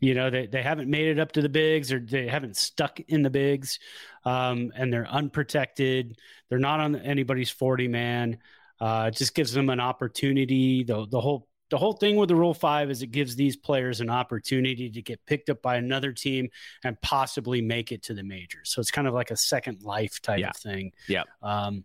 you 0.00 0.14
know, 0.14 0.30
they, 0.30 0.46
they 0.46 0.62
haven't 0.62 0.90
made 0.90 1.06
it 1.08 1.18
up 1.18 1.32
to 1.32 1.42
the 1.42 1.48
bigs 1.48 1.92
or 1.92 1.98
they 2.00 2.28
haven't 2.28 2.56
stuck 2.56 3.00
in 3.00 3.22
the 3.22 3.30
bigs, 3.30 3.78
um, 4.24 4.72
and 4.76 4.92
they're 4.92 5.08
unprotected. 5.08 6.18
They're 6.48 6.58
not 6.58 6.80
on 6.80 6.96
anybody's 6.96 7.50
40 7.50 7.88
man. 7.88 8.38
Uh, 8.80 9.06
it 9.12 9.16
just 9.16 9.34
gives 9.34 9.52
them 9.52 9.70
an 9.70 9.80
opportunity. 9.80 10.84
The, 10.84 11.06
the 11.06 11.20
whole 11.20 11.48
the 11.68 11.78
whole 11.78 11.94
thing 11.94 12.14
with 12.14 12.28
the 12.28 12.36
Rule 12.36 12.54
Five 12.54 12.90
is 12.90 13.02
it 13.02 13.08
gives 13.10 13.34
these 13.34 13.56
players 13.56 14.00
an 14.00 14.08
opportunity 14.08 14.88
to 14.88 15.02
get 15.02 15.24
picked 15.26 15.50
up 15.50 15.62
by 15.62 15.76
another 15.76 16.12
team 16.12 16.48
and 16.84 17.00
possibly 17.00 17.60
make 17.60 17.90
it 17.90 18.04
to 18.04 18.14
the 18.14 18.22
majors. 18.22 18.70
So 18.70 18.80
it's 18.80 18.92
kind 18.92 19.08
of 19.08 19.14
like 19.14 19.32
a 19.32 19.36
second 19.36 19.82
life 19.82 20.22
type 20.22 20.38
Yeah. 20.38 20.50
of 20.50 20.56
thing. 20.56 20.92
Yeah. 21.08 21.24
Um, 21.42 21.84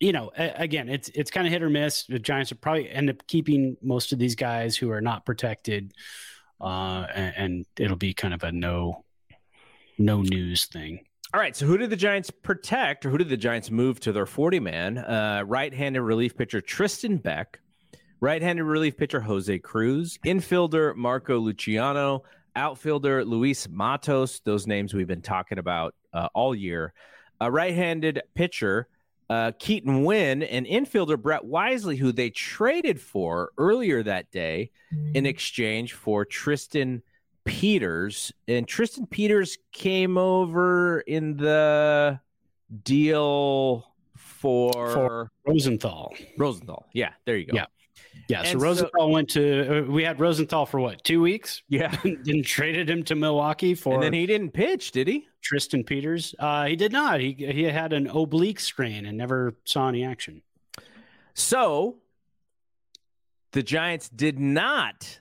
you 0.00 0.12
know, 0.12 0.30
again, 0.36 0.88
it's 0.88 1.08
it's 1.10 1.30
kind 1.30 1.46
of 1.46 1.52
hit 1.52 1.62
or 1.62 1.70
miss. 1.70 2.04
The 2.04 2.18
Giants 2.18 2.50
will 2.50 2.58
probably 2.58 2.90
end 2.90 3.08
up 3.10 3.26
keeping 3.26 3.76
most 3.82 4.12
of 4.12 4.18
these 4.18 4.34
guys 4.34 4.76
who 4.76 4.90
are 4.90 5.00
not 5.00 5.24
protected, 5.24 5.92
uh, 6.60 7.06
and, 7.14 7.34
and 7.36 7.66
it'll 7.78 7.96
be 7.96 8.14
kind 8.14 8.34
of 8.34 8.42
a 8.42 8.52
no 8.52 9.04
no 9.98 10.22
news 10.22 10.66
thing. 10.66 11.00
All 11.34 11.40
right, 11.40 11.56
so 11.56 11.66
who 11.66 11.76
did 11.76 11.90
the 11.90 11.96
Giants 11.96 12.30
protect, 12.30 13.04
or 13.04 13.10
who 13.10 13.18
did 13.18 13.28
the 13.28 13.36
Giants 13.36 13.70
move 13.70 13.98
to 14.00 14.12
their 14.12 14.26
40 14.26 14.60
man? 14.60 14.98
Uh, 14.98 15.42
right 15.44 15.74
handed 15.74 16.02
relief 16.02 16.36
pitcher 16.36 16.60
Tristan 16.60 17.16
Beck, 17.18 17.60
right 18.20 18.40
handed 18.40 18.64
relief 18.64 18.96
pitcher 18.96 19.20
Jose 19.20 19.58
Cruz, 19.58 20.18
infielder 20.24 20.94
Marco 20.94 21.38
Luciano, 21.38 22.22
outfielder 22.54 23.24
Luis 23.24 23.68
Matos, 23.68 24.40
those 24.40 24.66
names 24.66 24.94
we've 24.94 25.06
been 25.06 25.20
talking 25.20 25.58
about 25.58 25.94
uh, 26.14 26.28
all 26.32 26.54
year, 26.54 26.94
a 27.40 27.50
right 27.50 27.74
handed 27.74 28.22
pitcher. 28.34 28.88
Uh, 29.28 29.50
Keaton 29.58 30.04
Winn 30.04 30.42
and 30.42 30.66
infielder 30.66 31.20
Brett 31.20 31.44
Wisely, 31.44 31.96
who 31.96 32.12
they 32.12 32.30
traded 32.30 33.00
for 33.00 33.50
earlier 33.58 34.02
that 34.02 34.30
day 34.30 34.70
in 35.14 35.26
exchange 35.26 35.94
for 35.94 36.24
Tristan 36.24 37.02
Peters. 37.44 38.32
And 38.46 38.68
Tristan 38.68 39.06
Peters 39.06 39.58
came 39.72 40.16
over 40.16 41.00
in 41.00 41.36
the 41.36 42.20
deal 42.84 43.92
for, 44.16 44.90
For 44.92 45.32
Rosenthal. 45.46 46.14
Rosenthal. 46.38 46.86
Yeah, 46.92 47.10
there 47.24 47.36
you 47.36 47.46
go. 47.46 47.56
Yeah. 47.56 47.66
Yeah, 48.28 48.42
so 48.42 48.50
And 48.50 48.60
so- 48.60 48.66
Rosenthal 48.66 49.10
went 49.10 49.30
to. 49.30 49.78
Uh, 49.78 49.90
we 49.90 50.02
had 50.02 50.20
Rosenthal 50.20 50.66
for 50.66 50.80
what? 50.80 51.02
Two 51.04 51.20
weeks. 51.20 51.62
Yeah. 51.68 51.94
then 52.04 52.42
traded 52.42 52.88
him 52.88 53.02
to 53.04 53.14
Milwaukee 53.14 53.74
for. 53.74 53.94
And 53.94 54.02
then 54.02 54.12
he 54.12 54.26
didn't 54.26 54.50
pitch, 54.50 54.92
did 54.92 55.08
he? 55.08 55.26
Tristan 55.42 55.84
Peters. 55.84 56.34
Uh, 56.38 56.66
he 56.66 56.76
did 56.76 56.92
not. 56.92 57.20
He 57.20 57.32
he 57.32 57.62
had 57.64 57.92
an 57.92 58.08
oblique 58.08 58.60
strain 58.60 59.06
and 59.06 59.16
never 59.16 59.56
saw 59.64 59.88
any 59.88 60.04
action. 60.04 60.42
So 61.34 61.98
the 63.52 63.62
Giants 63.62 64.08
did 64.08 64.38
not 64.38 65.20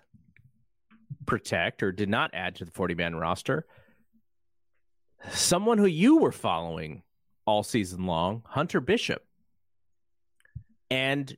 protect 1.26 1.84
or 1.84 1.92
did 1.92 2.10
not 2.10 2.32
add 2.34 2.56
to 2.56 2.66
the 2.66 2.72
40 2.72 2.96
man 2.96 3.16
roster 3.16 3.66
someone 5.32 5.78
who 5.78 5.86
you 5.86 6.18
were 6.18 6.32
following 6.32 7.04
all 7.46 7.64
season 7.64 8.06
long, 8.06 8.44
Hunter 8.46 8.80
Bishop. 8.80 9.24
And 10.90 11.36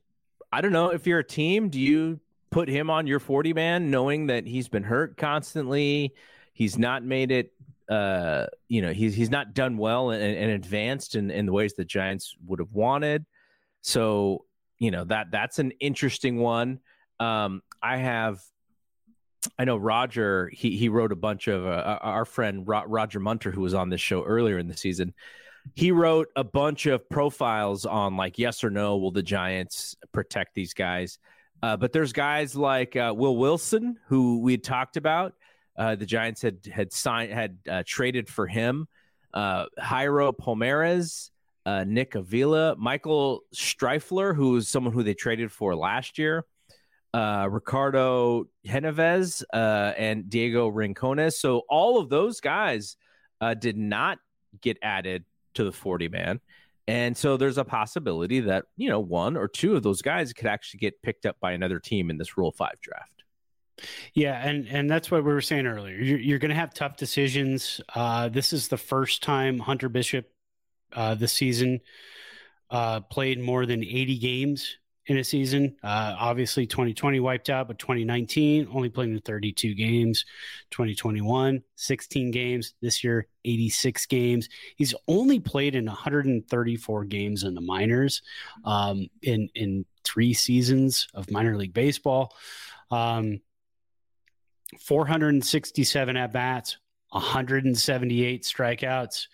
I 0.51 0.61
don't 0.61 0.71
know 0.71 0.89
if 0.89 1.05
you're 1.05 1.19
a 1.19 1.23
team, 1.23 1.69
do 1.69 1.79
you 1.79 2.19
put 2.51 2.69
him 2.69 2.89
on 2.89 3.07
your 3.07 3.19
40 3.19 3.53
man 3.53 3.91
knowing 3.91 4.27
that 4.27 4.47
he's 4.47 4.67
been 4.67 4.83
hurt 4.83 5.17
constantly? 5.17 6.13
He's 6.53 6.77
not 6.77 7.03
made 7.03 7.31
it 7.31 7.53
uh 7.89 8.47
you 8.67 8.81
know 8.81 8.91
he's 8.91 9.15
he's 9.15 9.29
not 9.29 9.53
done 9.53 9.77
well 9.77 10.09
and, 10.09 10.21
and 10.21 10.51
advanced 10.51 11.15
in, 11.15 11.31
in 11.31 11.45
the 11.45 11.53
ways 11.53 11.73
the 11.73 11.85
Giants 11.85 12.35
would 12.45 12.59
have 12.59 12.73
wanted. 12.73 13.25
So, 13.81 14.43
you 14.77 14.91
know, 14.91 15.05
that 15.05 15.27
that's 15.31 15.59
an 15.59 15.71
interesting 15.79 16.39
one. 16.39 16.79
Um 17.19 17.61
I 17.81 17.97
have 17.97 18.41
I 19.57 19.65
know 19.65 19.77
Roger. 19.77 20.49
He 20.53 20.75
he 20.75 20.89
wrote 20.89 21.11
a 21.11 21.15
bunch 21.15 21.47
of 21.47 21.65
uh, 21.65 21.99
our 22.01 22.25
friend 22.25 22.67
Roger 22.67 23.19
Munter, 23.19 23.51
who 23.51 23.61
was 23.61 23.73
on 23.73 23.89
this 23.89 24.01
show 24.01 24.23
earlier 24.23 24.57
in 24.57 24.67
the 24.67 24.77
season. 24.77 25.13
He 25.75 25.91
wrote 25.91 26.29
a 26.35 26.43
bunch 26.43 26.85
of 26.85 27.09
profiles 27.09 27.85
on 27.85 28.17
like 28.17 28.37
yes 28.37 28.63
or 28.63 28.69
no. 28.69 28.97
Will 28.97 29.11
the 29.11 29.23
Giants 29.23 29.95
protect 30.11 30.55
these 30.55 30.73
guys? 30.73 31.19
Uh, 31.61 31.75
but 31.75 31.91
there's 31.91 32.13
guys 32.13 32.55
like 32.55 32.95
uh, 32.95 33.13
Will 33.15 33.37
Wilson, 33.37 33.97
who 34.07 34.39
we 34.41 34.53
had 34.53 34.63
talked 34.63 34.97
about. 34.97 35.33
Uh, 35.77 35.95
the 35.95 36.05
Giants 36.05 36.41
had 36.41 36.57
had 36.71 36.91
signed 36.91 37.31
had 37.31 37.57
uh, 37.69 37.83
traded 37.85 38.27
for 38.29 38.47
him. 38.47 38.87
Uh, 39.33 39.65
Jairo 39.79 40.33
Pomares, 40.35 41.29
uh, 41.65 41.83
Nick 41.83 42.15
Avila, 42.15 42.75
Michael 42.77 43.41
Stryffeler, 43.53 44.35
who 44.35 44.55
is 44.55 44.67
someone 44.67 44.93
who 44.93 45.03
they 45.03 45.13
traded 45.13 45.51
for 45.51 45.75
last 45.75 46.17
year. 46.17 46.45
Ricardo 47.13 48.45
Genovez 48.63 49.43
uh, 49.51 49.93
and 49.97 50.29
Diego 50.29 50.69
Rincones. 50.69 51.33
So 51.33 51.63
all 51.67 51.99
of 51.99 52.09
those 52.09 52.41
guys 52.41 52.95
did 53.59 53.75
not 53.75 54.19
get 54.61 54.77
added 54.83 55.25
to 55.57 55.63
the 55.63 55.71
40 55.71 56.07
man. 56.09 56.39
And 56.87 57.17
so 57.17 57.35
there's 57.35 57.57
a 57.57 57.65
possibility 57.65 58.39
that, 58.41 58.65
you 58.77 58.89
know, 58.89 58.99
one 58.99 59.35
or 59.35 59.47
two 59.47 59.75
of 59.75 59.83
those 59.83 60.01
guys 60.01 60.31
could 60.31 60.47
actually 60.47 60.79
get 60.79 61.01
picked 61.01 61.25
up 61.25 61.37
by 61.41 61.51
another 61.51 61.79
team 61.79 62.09
in 62.09 62.17
this 62.17 62.37
Rule 62.37 62.51
5 62.51 62.79
draft. 62.81 63.11
Yeah, 64.13 64.41
and 64.43 64.67
and 64.67 64.89
that's 64.89 65.11
what 65.11 65.23
we 65.23 65.31
were 65.31 65.41
saying 65.41 65.67
earlier. 65.67 65.95
You're, 65.95 66.17
you're 66.17 66.39
going 66.39 66.49
to 66.49 66.55
have 66.55 66.73
tough 66.73 66.97
decisions. 66.97 67.79
Uh, 67.93 68.27
this 68.27 68.51
is 68.51 68.69
the 68.69 68.77
first 68.77 69.21
time 69.21 69.59
Hunter 69.59 69.87
Bishop 69.87 70.31
uh, 70.93 71.13
this 71.13 71.33
season 71.33 71.81
uh, 72.71 73.01
played 73.01 73.39
more 73.39 73.67
than 73.67 73.83
80 73.83 74.17
games 74.17 74.77
in 75.07 75.17
a 75.17 75.23
season. 75.23 75.75
Uh, 75.81 76.15
obviously, 76.19 76.67
2020 76.67 77.19
wiped 77.19 77.49
out, 77.49 77.67
but 77.67 77.79
2019 77.79 78.67
only 78.71 78.89
played 78.89 79.09
in 79.09 79.19
32 79.19 79.73
games. 79.73 80.25
2021, 80.71 81.63
16 81.75 82.31
games. 82.31 82.73
This 82.81 83.03
year, 83.03 83.27
86 83.45 84.05
games. 84.07 84.49
He's 84.75 84.93
only 85.07 85.39
played 85.39 85.75
in 85.75 85.85
134 85.85 87.05
games 87.05 87.43
in 87.43 87.55
the 87.55 87.61
minors 87.61 88.21
um, 88.65 89.07
in 89.21 89.49
in 89.55 89.85
three 90.03 90.33
seasons 90.33 91.07
of 91.13 91.31
minor 91.31 91.57
league 91.57 91.73
baseball. 91.73 92.35
Um, 92.91 93.41
467 94.79 96.17
at 96.17 96.33
bats, 96.33 96.77
178 97.11 98.43
strikeouts, 98.43 99.27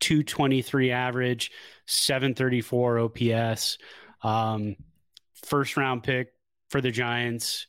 223 0.00 0.90
average, 0.90 1.50
734 1.86 2.98
OPS. 3.00 3.78
Um, 4.22 4.76
first 5.46 5.76
round 5.76 6.02
pick 6.02 6.32
for 6.70 6.80
the 6.80 6.90
Giants. 6.90 7.66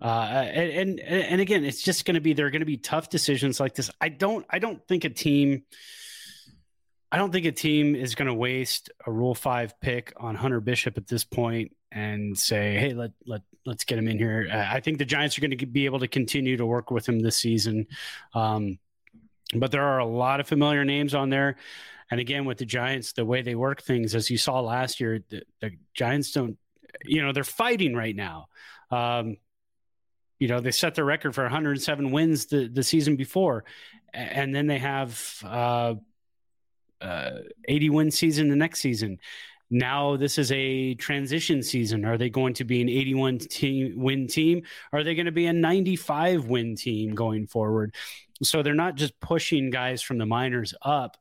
Uh, 0.00 0.06
and, 0.06 0.98
and 0.98 1.00
and 1.00 1.40
again, 1.40 1.64
it's 1.64 1.82
just 1.82 2.04
going 2.04 2.14
to 2.14 2.20
be 2.20 2.32
there 2.32 2.46
are 2.46 2.50
going 2.50 2.60
to 2.60 2.66
be 2.66 2.76
tough 2.76 3.08
decisions 3.08 3.60
like 3.60 3.74
this. 3.74 3.90
I 4.00 4.08
don't 4.08 4.44
I 4.50 4.58
don't 4.58 4.86
think 4.86 5.04
a 5.04 5.10
team 5.10 5.64
I 7.14 7.16
don't 7.16 7.30
think 7.30 7.46
a 7.46 7.52
team 7.52 7.94
is 7.94 8.16
going 8.16 8.26
to 8.26 8.34
waste 8.34 8.90
a 9.06 9.12
Rule 9.12 9.36
Five 9.36 9.80
pick 9.80 10.12
on 10.16 10.34
Hunter 10.34 10.58
Bishop 10.58 10.98
at 10.98 11.06
this 11.06 11.22
point 11.22 11.70
and 11.92 12.36
say, 12.36 12.76
"Hey, 12.76 12.92
let 12.92 13.12
let 13.24 13.42
let's 13.64 13.84
get 13.84 13.98
him 13.98 14.08
in 14.08 14.18
here." 14.18 14.48
I 14.52 14.80
think 14.80 14.98
the 14.98 15.04
Giants 15.04 15.38
are 15.38 15.40
going 15.40 15.56
to 15.56 15.64
be 15.64 15.84
able 15.84 16.00
to 16.00 16.08
continue 16.08 16.56
to 16.56 16.66
work 16.66 16.90
with 16.90 17.08
him 17.08 17.20
this 17.20 17.36
season, 17.36 17.86
um, 18.34 18.80
but 19.54 19.70
there 19.70 19.84
are 19.84 20.00
a 20.00 20.04
lot 20.04 20.40
of 20.40 20.48
familiar 20.48 20.84
names 20.84 21.14
on 21.14 21.30
there. 21.30 21.54
And 22.10 22.18
again, 22.18 22.46
with 22.46 22.58
the 22.58 22.66
Giants, 22.66 23.12
the 23.12 23.24
way 23.24 23.42
they 23.42 23.54
work 23.54 23.80
things, 23.80 24.16
as 24.16 24.28
you 24.28 24.36
saw 24.36 24.58
last 24.58 24.98
year, 24.98 25.20
the, 25.30 25.42
the 25.60 25.70
Giants 25.94 26.32
don't, 26.32 26.58
you 27.04 27.22
know, 27.22 27.32
they're 27.32 27.44
fighting 27.44 27.94
right 27.94 28.14
now. 28.14 28.48
Um, 28.90 29.36
you 30.38 30.48
know, 30.48 30.60
they 30.60 30.72
set 30.72 30.94
their 30.94 31.04
record 31.04 31.34
for 31.34 31.42
107 31.44 32.10
wins 32.10 32.46
the, 32.46 32.68
the 32.68 32.82
season 32.82 33.16
before, 33.16 33.64
and 34.12 34.54
then 34.54 34.66
they 34.66 34.78
have 34.78 35.20
uh, 35.44 35.94
uh, 37.00 37.30
80 37.66 37.90
win 37.90 38.10
season 38.10 38.48
the 38.48 38.56
next 38.56 38.80
season. 38.80 39.18
Now 39.70 40.16
this 40.16 40.38
is 40.38 40.52
a 40.52 40.94
transition 40.94 41.62
season. 41.62 42.04
Are 42.04 42.18
they 42.18 42.30
going 42.30 42.54
to 42.54 42.64
be 42.64 42.80
an 42.80 42.88
81 42.88 43.38
team 43.38 43.94
win 43.96 44.26
team? 44.26 44.62
Are 44.92 45.02
they 45.02 45.14
going 45.14 45.26
to 45.26 45.32
be 45.32 45.46
a 45.46 45.52
95 45.52 46.46
win 46.46 46.76
team 46.76 47.14
going 47.14 47.46
forward? 47.46 47.94
So 48.42 48.62
they're 48.62 48.74
not 48.74 48.96
just 48.96 49.18
pushing 49.20 49.70
guys 49.70 50.02
from 50.02 50.18
the 50.18 50.26
minors 50.26 50.74
up 50.82 51.16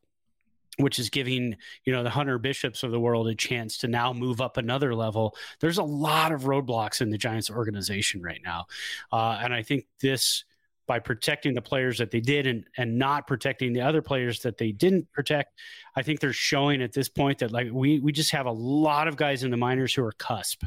which 0.77 0.99
is 0.99 1.09
giving 1.09 1.55
you 1.85 1.93
know 1.93 2.03
the 2.03 2.09
hunter 2.09 2.37
bishops 2.37 2.83
of 2.83 2.91
the 2.91 2.99
world 2.99 3.27
a 3.27 3.35
chance 3.35 3.77
to 3.79 3.87
now 3.87 4.13
move 4.13 4.41
up 4.41 4.57
another 4.57 4.95
level. 4.95 5.35
There's 5.59 5.77
a 5.77 5.83
lot 5.83 6.31
of 6.31 6.43
roadblocks 6.43 7.01
in 7.01 7.09
the 7.09 7.17
giants 7.17 7.49
organization 7.49 8.21
right 8.21 8.41
now. 8.43 8.65
Uh, 9.11 9.39
and 9.41 9.53
i 9.53 9.61
think 9.61 9.85
this 10.01 10.45
by 10.85 10.99
protecting 10.99 11.53
the 11.53 11.61
players 11.61 11.97
that 11.97 12.11
they 12.11 12.19
did 12.19 12.45
and 12.45 12.65
and 12.77 12.97
not 12.97 13.25
protecting 13.27 13.73
the 13.73 13.81
other 13.81 14.01
players 14.01 14.41
that 14.41 14.57
they 14.57 14.71
didn't 14.71 15.09
protect 15.11 15.59
i 15.95 16.01
think 16.01 16.19
they're 16.19 16.33
showing 16.33 16.81
at 16.81 16.91
this 16.91 17.09
point 17.09 17.39
that 17.39 17.51
like 17.51 17.69
we 17.71 17.99
we 17.99 18.11
just 18.11 18.31
have 18.31 18.45
a 18.45 18.51
lot 18.51 19.07
of 19.07 19.15
guys 19.15 19.43
in 19.43 19.51
the 19.51 19.57
minors 19.57 19.93
who 19.93 20.03
are 20.03 20.11
cusp. 20.13 20.63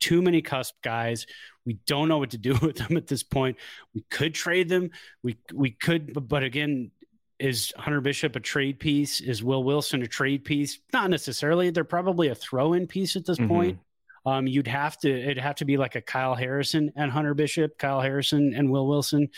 Too 0.00 0.20
many 0.20 0.42
cusp 0.42 0.74
guys. 0.82 1.26
We 1.64 1.78
don't 1.86 2.08
know 2.08 2.18
what 2.18 2.30
to 2.30 2.38
do 2.38 2.58
with 2.62 2.76
them 2.76 2.96
at 2.96 3.06
this 3.06 3.22
point. 3.22 3.56
We 3.94 4.04
could 4.10 4.34
trade 4.34 4.68
them. 4.68 4.90
We 5.22 5.38
we 5.52 5.70
could 5.70 6.28
but 6.28 6.42
again 6.42 6.90
is 7.38 7.72
Hunter 7.76 8.00
Bishop 8.00 8.36
a 8.36 8.40
trade 8.40 8.78
piece? 8.78 9.20
Is 9.20 9.42
Will 9.42 9.64
Wilson 9.64 10.02
a 10.02 10.06
trade 10.06 10.44
piece? 10.44 10.78
Not 10.92 11.10
necessarily. 11.10 11.70
They're 11.70 11.84
probably 11.84 12.28
a 12.28 12.34
throw-in 12.34 12.86
piece 12.86 13.16
at 13.16 13.26
this 13.26 13.38
mm-hmm. 13.38 13.48
point. 13.48 13.78
Um, 14.26 14.46
you'd 14.46 14.68
have 14.68 14.98
to 15.00 15.10
it'd 15.10 15.38
have 15.38 15.56
to 15.56 15.64
be 15.64 15.76
like 15.76 15.96
a 15.96 16.00
Kyle 16.00 16.34
Harrison 16.34 16.92
and 16.96 17.10
Hunter 17.10 17.34
Bishop, 17.34 17.76
Kyle 17.78 18.00
Harrison 18.00 18.54
and 18.54 18.70
Will 18.70 18.86
Wilson 18.86 19.28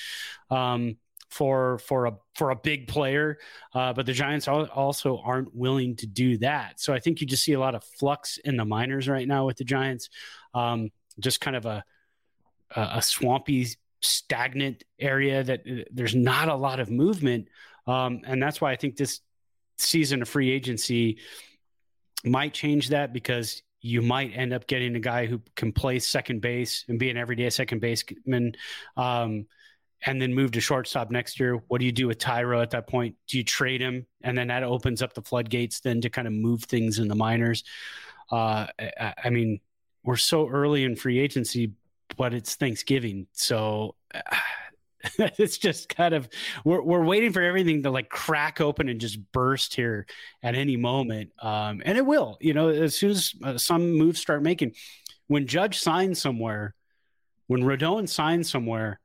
um, 0.50 0.96
for 1.28 1.78
for 1.78 2.06
a 2.06 2.12
for 2.36 2.50
a 2.50 2.56
big 2.56 2.86
player. 2.86 3.38
Uh, 3.74 3.92
but 3.92 4.06
the 4.06 4.12
Giants 4.12 4.46
also 4.46 5.20
aren't 5.24 5.54
willing 5.54 5.96
to 5.96 6.06
do 6.06 6.38
that. 6.38 6.80
So 6.80 6.94
I 6.94 7.00
think 7.00 7.20
you 7.20 7.26
just 7.26 7.42
see 7.42 7.54
a 7.54 7.60
lot 7.60 7.74
of 7.74 7.82
flux 7.82 8.38
in 8.38 8.56
the 8.56 8.64
minors 8.64 9.08
right 9.08 9.26
now 9.26 9.46
with 9.46 9.56
the 9.56 9.64
Giants. 9.64 10.08
Um, 10.54 10.90
just 11.18 11.40
kind 11.40 11.56
of 11.56 11.66
a 11.66 11.84
a 12.74 13.02
swampy, 13.02 13.68
stagnant 14.00 14.84
area 14.98 15.42
that 15.42 15.60
uh, 15.60 15.84
there's 15.90 16.14
not 16.14 16.48
a 16.48 16.54
lot 16.54 16.80
of 16.80 16.90
movement. 16.90 17.48
Um, 17.86 18.20
and 18.26 18.42
that's 18.42 18.60
why 18.60 18.72
I 18.72 18.76
think 18.76 18.96
this 18.96 19.20
season 19.78 20.22
of 20.22 20.28
free 20.28 20.50
agency 20.50 21.18
might 22.24 22.52
change 22.52 22.88
that 22.88 23.12
because 23.12 23.62
you 23.80 24.02
might 24.02 24.32
end 24.34 24.52
up 24.52 24.66
getting 24.66 24.96
a 24.96 25.00
guy 25.00 25.26
who 25.26 25.40
can 25.54 25.72
play 25.72 25.98
second 25.98 26.40
base 26.40 26.84
and 26.88 26.98
be 26.98 27.10
an 27.10 27.16
everyday 27.16 27.50
second 27.50 27.80
baseman, 27.80 28.56
um, 28.96 29.46
and 30.04 30.20
then 30.20 30.34
move 30.34 30.52
to 30.52 30.60
shortstop 30.60 31.10
next 31.10 31.38
year. 31.40 31.56
What 31.68 31.78
do 31.78 31.86
you 31.86 31.92
do 31.92 32.06
with 32.08 32.18
Thairo 32.18 32.60
at 32.60 32.70
that 32.70 32.86
point? 32.86 33.14
Do 33.28 33.38
you 33.38 33.44
trade 33.44 33.80
him, 33.80 34.06
and 34.22 34.36
then 34.36 34.48
that 34.48 34.62
opens 34.62 35.02
up 35.02 35.14
the 35.14 35.22
floodgates 35.22 35.80
then 35.80 36.00
to 36.00 36.10
kind 36.10 36.26
of 36.26 36.34
move 36.34 36.64
things 36.64 36.98
in 36.98 37.08
the 37.08 37.14
minors? 37.14 37.64
Uh, 38.30 38.66
I, 38.78 39.14
I 39.24 39.30
mean, 39.30 39.60
we're 40.04 40.16
so 40.16 40.48
early 40.48 40.84
in 40.84 40.96
free 40.96 41.18
agency, 41.18 41.72
but 42.16 42.34
it's 42.34 42.56
Thanksgiving, 42.56 43.26
so. 43.32 43.94
It's 45.38 45.58
just 45.58 45.88
kind 45.88 46.14
of 46.14 46.28
we're 46.64 46.82
we're 46.82 47.04
waiting 47.04 47.32
for 47.32 47.42
everything 47.42 47.82
to 47.82 47.90
like 47.90 48.08
crack 48.08 48.60
open 48.60 48.88
and 48.88 49.00
just 49.00 49.18
burst 49.32 49.74
here 49.74 50.06
at 50.42 50.54
any 50.54 50.76
moment, 50.76 51.30
um, 51.40 51.82
and 51.84 51.98
it 51.98 52.06
will. 52.06 52.38
You 52.40 52.54
know, 52.54 52.68
as 52.68 52.96
soon 52.96 53.10
as 53.10 53.34
uh, 53.42 53.58
some 53.58 53.92
moves 53.92 54.20
start 54.20 54.42
making, 54.42 54.74
when 55.26 55.46
Judge 55.46 55.78
signs 55.78 56.20
somewhere, 56.20 56.74
when 57.46 57.62
Rodon 57.62 58.08
signs 58.08 58.50
somewhere, 58.50 59.00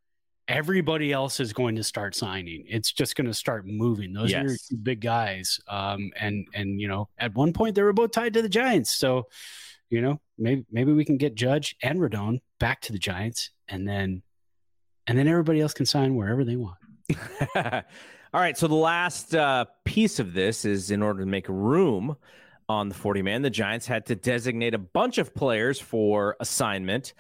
everybody 0.48 1.12
else 1.12 1.40
is 1.40 1.54
going 1.54 1.76
to 1.76 1.84
start 1.84 2.16
signing. 2.16 2.66
It's 2.68 2.92
just 2.92 3.16
going 3.16 3.28
to 3.28 3.34
start 3.34 3.66
moving. 3.66 4.14
Those 4.14 4.32
yes. 4.32 4.44
are 4.44 4.48
your 4.48 4.58
two 4.70 4.78
big 4.78 5.02
guys, 5.02 5.60
um, 5.68 6.12
and 6.20 6.48
and 6.54 6.80
you 6.80 6.88
know, 6.88 7.10
at 7.18 7.34
one 7.36 7.54
point 7.54 7.76
they 7.76 7.84
were 7.84 7.94
both 7.94 8.12
tied 8.12 8.34
to 8.34 8.42
the 8.42 8.50
Giants, 8.50 8.92
so 8.92 9.28
you 9.90 10.02
know, 10.02 10.22
maybe 10.38 10.66
maybe 10.72 10.94
we 10.94 11.06
can 11.06 11.18
get 11.18 11.36
Judge 11.36 11.76
and 11.82 12.00
Rodon 12.00 12.40
back 12.60 12.82
to 12.82 12.92
the 12.92 13.00
Giants, 13.00 13.52
and 13.68 13.88
then 13.88 14.24
and 15.12 15.20
then 15.20 15.28
everybody 15.28 15.60
else 15.60 15.74
can 15.74 15.86
sign 15.86 16.16
wherever 16.16 16.46
they 16.46 16.56
want. 16.56 16.78
All 18.34 18.40
right. 18.40 18.58
So 18.58 18.70
the 18.70 18.76
last 18.76 19.36
uh, 19.36 19.66
piece 19.84 20.20
of 20.20 20.32
this 20.32 20.64
is 20.64 20.90
in 20.90 21.04
order 21.04 21.20
to 21.20 21.26
make 21.26 21.50
room 21.50 22.16
on 22.70 22.88
the 22.88 22.96
40 22.96 23.22
man, 23.22 23.42
the 23.42 23.50
Giants 23.50 23.86
had 23.86 24.06
to 24.06 24.16
designate 24.16 24.74
a 24.74 24.78
bunch 24.78 25.18
of 25.18 25.36
players 25.36 25.82
for 25.82 26.38
assignment. 26.40 27.14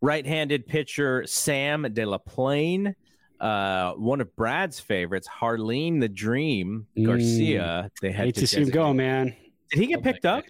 Right 0.00 0.26
handed 0.26 0.66
pitcher 0.66 1.26
Sam 1.26 1.82
Delaplane, 1.84 2.94
uh, 3.38 3.92
one 3.92 4.22
of 4.22 4.34
Brad's 4.34 4.80
favorites, 4.80 5.28
Jarlin 5.28 6.00
the 6.00 6.08
Dream 6.08 6.86
Garcia. 7.02 7.90
Mm, 7.90 7.90
they 8.00 8.12
had 8.12 8.34
to, 8.34 8.40
to 8.40 8.46
see 8.46 8.62
him 8.62 8.70
go, 8.70 8.94
man. 8.94 9.36
Did 9.70 9.78
he 9.80 9.86
get 9.88 10.02
picked 10.02 10.24
up? 10.24 10.44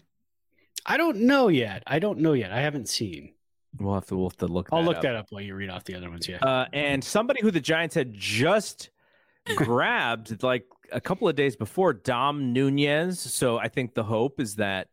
I 0.84 0.99
don't 0.99 1.22
know 1.22 1.49
yet. 1.49 1.82
I 1.84 1.99
don't 1.99 2.20
know 2.20 2.32
yet. 2.34 2.53
I 2.53 2.61
haven't 2.61 2.89
seen. 2.89 3.32
We'll 3.79 3.95
have 3.95 4.07
to 4.07 4.16
we'll 4.16 4.31
have 4.31 4.37
to 4.39 4.47
look. 4.47 4.68
I'll 4.72 4.85
look 4.85 4.97
up. 4.97 5.03
that 5.03 5.16
up 5.16 5.27
while 5.31 5.43
you 5.43 5.55
read 5.55 5.70
off 5.70 5.85
the 5.85 5.95
other 5.95 6.11
ones. 6.11 6.29
Yeah. 6.29 6.39
Uh, 6.39 6.66
and 6.72 7.03
somebody 7.03 7.41
who 7.43 7.51
the 7.51 7.61
Giants 7.61 7.95
had 7.95 8.12
just 8.12 8.91
grabbed 9.57 10.43
like 10.43 10.66
a 10.93 11.01
couple 11.01 11.29
of 11.29 11.37
days 11.37 11.57
before, 11.57 11.93
Dom 11.93 12.53
Nunez. 12.53 13.20
So 13.20 13.59
I 13.59 13.68
think 13.68 13.95
the 13.95 14.05
hope 14.05 14.41
is 14.41 14.57
that 14.57 14.89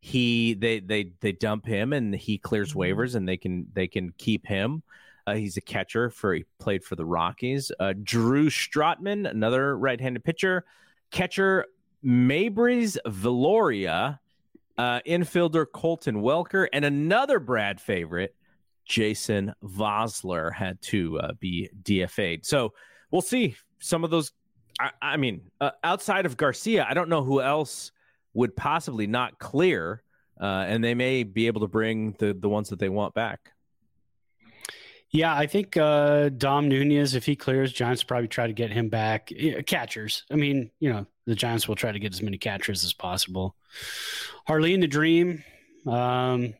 he 0.00 0.54
they 0.54 0.80
they 0.80 1.12
they 1.20 1.32
dump 1.32 1.66
him 1.66 1.92
and 1.92 2.14
he 2.14 2.38
clears 2.38 2.70
mm-hmm. 2.70 2.80
waivers 2.80 3.14
and 3.14 3.28
they 3.28 3.36
can 3.36 3.66
they 3.72 3.86
can 3.86 4.12
keep 4.18 4.46
him. 4.46 4.82
Uh, 5.26 5.34
he's 5.34 5.56
a 5.56 5.60
catcher 5.60 6.08
for 6.08 6.34
he 6.34 6.44
played 6.60 6.84
for 6.84 6.94
the 6.94 7.04
Rockies. 7.04 7.72
Uh, 7.80 7.94
Drew 8.00 8.48
Strotman, 8.48 9.28
another 9.28 9.76
right-handed 9.76 10.22
pitcher, 10.22 10.64
catcher 11.10 11.66
Meibrys 12.04 12.96
Viloria 13.06 14.20
uh, 14.78 15.00
infielder 15.06 15.66
Colton 15.70 16.16
Welker, 16.16 16.66
and 16.72 16.84
another 16.84 17.38
Brad 17.38 17.80
favorite, 17.80 18.34
Jason 18.84 19.52
Vosler 19.62 20.52
had 20.52 20.80
to 20.82 21.18
uh, 21.18 21.32
be 21.40 21.70
DFA'd. 21.82 22.46
So 22.46 22.72
we'll 23.10 23.22
see 23.22 23.56
some 23.78 24.04
of 24.04 24.10
those. 24.10 24.32
I, 24.78 24.90
I 25.00 25.16
mean, 25.16 25.50
uh, 25.60 25.70
outside 25.82 26.26
of 26.26 26.36
Garcia, 26.36 26.86
I 26.88 26.94
don't 26.94 27.08
know 27.08 27.24
who 27.24 27.40
else 27.40 27.92
would 28.34 28.54
possibly 28.54 29.06
not 29.06 29.38
clear, 29.38 30.02
uh, 30.40 30.64
and 30.68 30.84
they 30.84 30.94
may 30.94 31.22
be 31.24 31.46
able 31.46 31.62
to 31.62 31.68
bring 31.68 32.12
the 32.18 32.34
the 32.34 32.48
ones 32.48 32.68
that 32.68 32.78
they 32.78 32.88
want 32.88 33.14
back. 33.14 33.52
Yeah, 35.10 35.34
I 35.34 35.46
think 35.46 35.76
uh, 35.76 36.28
Dom 36.30 36.68
Nunez, 36.68 37.14
if 37.14 37.24
he 37.24 37.36
clears, 37.36 37.72
Giants 37.72 38.02
probably 38.02 38.28
try 38.28 38.48
to 38.48 38.52
get 38.52 38.70
him 38.70 38.88
back. 38.88 39.32
Catchers. 39.66 40.24
I 40.30 40.34
mean, 40.34 40.70
you 40.80 40.92
know, 40.92 41.06
the 41.26 41.34
Giants 41.34 41.68
will 41.68 41.74
try 41.74 41.92
to 41.92 41.98
get 41.98 42.14
as 42.14 42.22
many 42.22 42.38
catchers 42.38 42.84
as 42.84 42.92
possible. 42.92 43.56
Jarlin 44.48 44.80
the 44.80 44.86
Dream. 44.86 45.44
Um, 45.86 46.54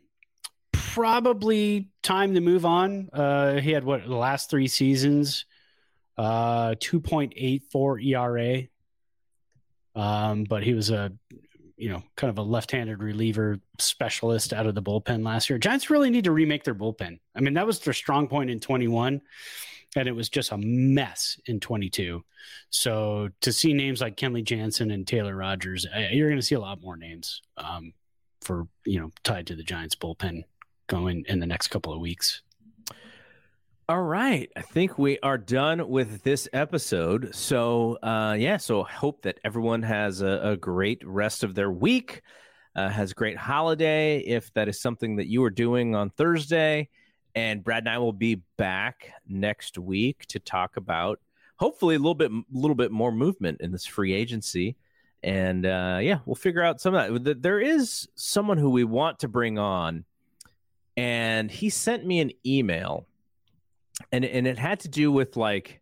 probably 0.72 1.90
time 2.02 2.34
to 2.34 2.40
move 2.40 2.64
on. 2.64 3.08
Uh, 3.12 3.60
he 3.60 3.70
had 3.70 3.84
what 3.84 4.06
the 4.06 4.14
last 4.14 4.50
three 4.50 4.68
seasons, 4.68 5.44
uh, 6.16 6.74
two 6.80 7.00
point 7.00 7.32
eight 7.36 7.64
four 7.70 7.98
ERA. 7.98 8.62
Um, 9.94 10.44
but 10.44 10.62
he 10.62 10.74
was 10.74 10.90
a 10.90 11.12
you 11.76 11.90
know, 11.90 12.02
kind 12.16 12.30
of 12.30 12.38
a 12.38 12.42
left-handed 12.42 13.02
reliever 13.02 13.60
specialist 13.78 14.52
out 14.52 14.66
of 14.66 14.74
the 14.74 14.82
bullpen 14.82 15.24
last 15.24 15.50
year. 15.50 15.58
Giants 15.58 15.90
really 15.90 16.08
need 16.08 16.24
to 16.24 16.32
remake 16.32 16.64
their 16.64 16.74
bullpen. 16.74 17.18
I 17.34 17.40
mean, 17.40 17.54
that 17.54 17.66
was 17.66 17.80
their 17.80 17.92
strong 17.92 18.28
point 18.28 18.50
in 18.50 18.60
21 18.60 19.20
and 19.96 20.08
it 20.08 20.12
was 20.12 20.28
just 20.28 20.52
a 20.52 20.58
mess 20.58 21.40
in 21.46 21.58
22. 21.58 22.22
So 22.70 23.30
to 23.40 23.52
see 23.52 23.72
names 23.72 24.00
like 24.00 24.16
Kenley 24.16 24.44
Jansen 24.44 24.90
and 24.90 25.06
Taylor 25.06 25.34
Rogers, 25.34 25.86
you're 26.10 26.28
going 26.28 26.40
to 26.40 26.46
see 26.46 26.54
a 26.54 26.60
lot 26.60 26.82
more 26.82 26.96
names 26.96 27.40
um, 27.56 27.92
for, 28.42 28.68
you 28.84 29.00
know, 29.00 29.10
tied 29.24 29.46
to 29.48 29.56
the 29.56 29.62
Giants 29.62 29.96
bullpen 29.96 30.44
going 30.86 31.24
in 31.28 31.40
the 31.40 31.46
next 31.46 31.68
couple 31.68 31.92
of 31.92 32.00
weeks. 32.00 32.42
All 33.88 34.02
right. 34.02 34.50
I 34.56 34.62
think 34.62 34.98
we 34.98 35.18
are 35.20 35.38
done 35.38 35.88
with 35.88 36.22
this 36.22 36.48
episode. 36.52 37.34
So, 37.34 37.98
uh, 38.02 38.36
yeah, 38.38 38.56
so 38.56 38.82
hope 38.82 39.22
that 39.22 39.38
everyone 39.44 39.82
has 39.82 40.22
a, 40.22 40.40
a 40.42 40.56
great 40.56 41.06
rest 41.06 41.44
of 41.44 41.54
their 41.54 41.70
week, 41.70 42.22
uh, 42.74 42.88
has 42.88 43.12
a 43.12 43.14
great 43.14 43.36
holiday. 43.36 44.18
If 44.18 44.52
that 44.54 44.68
is 44.68 44.80
something 44.80 45.16
that 45.16 45.28
you 45.28 45.44
are 45.44 45.50
doing 45.50 45.94
on 45.94 46.10
Thursday, 46.10 46.88
and 47.36 47.62
Brad 47.62 47.84
and 47.84 47.88
I 47.88 47.98
will 47.98 48.12
be 48.12 48.42
back 48.56 49.12
next 49.28 49.78
week 49.78 50.26
to 50.26 50.40
talk 50.40 50.76
about 50.76 51.20
hopefully 51.56 51.94
a 51.94 51.98
little 51.98 52.14
bit, 52.14 52.32
a 52.32 52.42
little 52.50 52.74
bit 52.74 52.90
more 52.90 53.12
movement 53.12 53.60
in 53.60 53.70
this 53.70 53.86
free 53.86 54.12
agency. 54.12 54.76
And 55.22 55.64
uh, 55.64 55.98
yeah, 56.02 56.18
we'll 56.26 56.34
figure 56.34 56.62
out 56.62 56.80
some 56.80 56.94
of 56.94 57.24
that. 57.24 57.42
There 57.42 57.60
is 57.60 58.08
someone 58.16 58.58
who 58.58 58.70
we 58.70 58.84
want 58.84 59.20
to 59.20 59.28
bring 59.28 59.58
on, 59.58 60.04
and 60.96 61.50
he 61.50 61.70
sent 61.70 62.04
me 62.04 62.20
an 62.20 62.32
email 62.44 63.06
and 64.12 64.24
and 64.24 64.46
it 64.46 64.58
had 64.58 64.80
to 64.80 64.88
do 64.88 65.10
with 65.10 65.36
like 65.36 65.80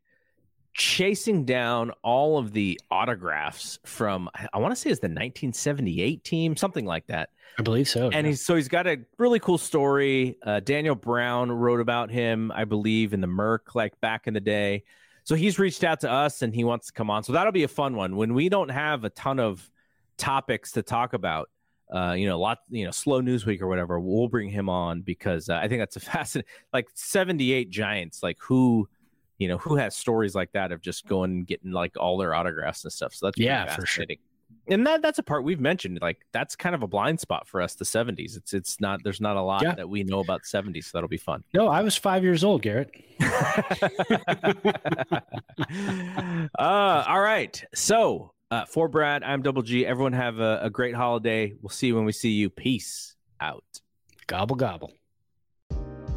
chasing 0.74 1.44
down 1.44 1.92
all 2.02 2.36
of 2.38 2.52
the 2.52 2.80
autographs 2.90 3.78
from 3.84 4.28
I 4.52 4.58
want 4.58 4.72
to 4.72 4.76
say 4.76 4.90
it's 4.90 5.00
the 5.00 5.06
1978 5.06 6.24
team, 6.24 6.56
something 6.56 6.84
like 6.84 7.06
that. 7.06 7.30
I 7.58 7.62
believe 7.62 7.88
so. 7.88 8.06
And 8.06 8.26
yeah. 8.26 8.30
he's 8.30 8.44
so 8.44 8.56
he's 8.56 8.68
got 8.68 8.86
a 8.86 8.98
really 9.18 9.38
cool 9.38 9.58
story. 9.58 10.36
Uh, 10.42 10.60
Daniel 10.60 10.94
Brown 10.94 11.50
wrote 11.50 11.80
about 11.80 12.10
him, 12.10 12.52
I 12.54 12.64
believe, 12.64 13.14
in 13.14 13.20
the 13.20 13.26
Merc, 13.26 13.74
like 13.74 13.98
back 14.00 14.26
in 14.26 14.34
the 14.34 14.40
day. 14.40 14.82
So 15.22 15.34
he's 15.34 15.58
reached 15.58 15.84
out 15.84 16.00
to 16.00 16.10
us 16.10 16.42
and 16.42 16.54
he 16.54 16.64
wants 16.64 16.88
to 16.88 16.92
come 16.92 17.08
on. 17.08 17.22
So 17.22 17.32
that'll 17.32 17.52
be 17.52 17.62
a 17.62 17.68
fun 17.68 17.96
one 17.96 18.16
when 18.16 18.34
we 18.34 18.48
don't 18.48 18.70
have 18.70 19.04
a 19.04 19.10
ton 19.10 19.40
of 19.40 19.70
topics 20.18 20.72
to 20.72 20.82
talk 20.82 21.14
about 21.14 21.48
uh, 21.94 22.12
you 22.12 22.26
know, 22.26 22.36
a 22.36 22.38
lot, 22.38 22.58
you 22.70 22.84
know, 22.84 22.90
slow 22.90 23.20
news 23.20 23.46
week 23.46 23.60
or 23.60 23.68
whatever, 23.68 24.00
we'll 24.00 24.28
bring 24.28 24.48
him 24.48 24.68
on 24.68 25.02
because 25.02 25.48
uh, 25.48 25.54
I 25.54 25.68
think 25.68 25.80
that's 25.80 25.96
a 25.96 26.00
fascinating, 26.00 26.50
like 26.72 26.88
78 26.94 27.70
Giants, 27.70 28.22
like 28.22 28.38
who, 28.40 28.88
you 29.38 29.48
know, 29.48 29.58
who 29.58 29.76
has 29.76 29.96
stories 29.96 30.34
like 30.34 30.52
that 30.52 30.72
of 30.72 30.80
just 30.80 31.06
going 31.06 31.30
and 31.30 31.46
getting 31.46 31.72
like 31.72 31.96
all 31.98 32.18
their 32.18 32.34
autographs 32.34 32.84
and 32.84 32.92
stuff. 32.92 33.14
So 33.14 33.26
that's 33.26 33.38
yeah, 33.38 33.74
for 33.74 33.86
sure. 33.86 34.06
And 34.68 34.86
that 34.86 35.02
that's 35.02 35.18
a 35.18 35.22
part 35.22 35.44
we've 35.44 35.60
mentioned. 35.60 35.98
Like 36.00 36.24
that's 36.32 36.56
kind 36.56 36.74
of 36.74 36.82
a 36.82 36.86
blind 36.86 37.20
spot 37.20 37.46
for 37.46 37.60
us. 37.60 37.74
The 37.74 37.84
70s. 37.84 38.36
It's 38.36 38.54
it's 38.54 38.80
not. 38.80 39.00
There's 39.02 39.20
not 39.20 39.36
a 39.36 39.42
lot 39.42 39.62
yeah. 39.62 39.74
that 39.74 39.88
we 39.88 40.04
know 40.04 40.20
about 40.20 40.42
70s. 40.42 40.84
So 40.84 40.90
that'll 40.94 41.08
be 41.08 41.16
fun. 41.16 41.44
No, 41.52 41.68
I 41.68 41.82
was 41.82 41.96
five 41.96 42.22
years 42.22 42.44
old, 42.44 42.62
Garrett. 42.62 42.90
uh, 46.58 47.04
all 47.06 47.20
right. 47.20 47.62
So 47.74 48.32
uh, 48.50 48.64
for 48.64 48.88
Brad, 48.88 49.22
I'm 49.22 49.42
Double 49.42 49.62
G. 49.62 49.84
Everyone 49.84 50.12
have 50.12 50.38
a, 50.38 50.60
a 50.62 50.70
great 50.70 50.94
holiday. 50.94 51.54
We'll 51.60 51.70
see 51.70 51.88
you 51.88 51.96
when 51.96 52.04
we 52.04 52.12
see 52.12 52.30
you. 52.30 52.48
Peace 52.48 53.16
out. 53.40 53.64
Gobble, 54.26 54.56
gobble. 54.56 54.92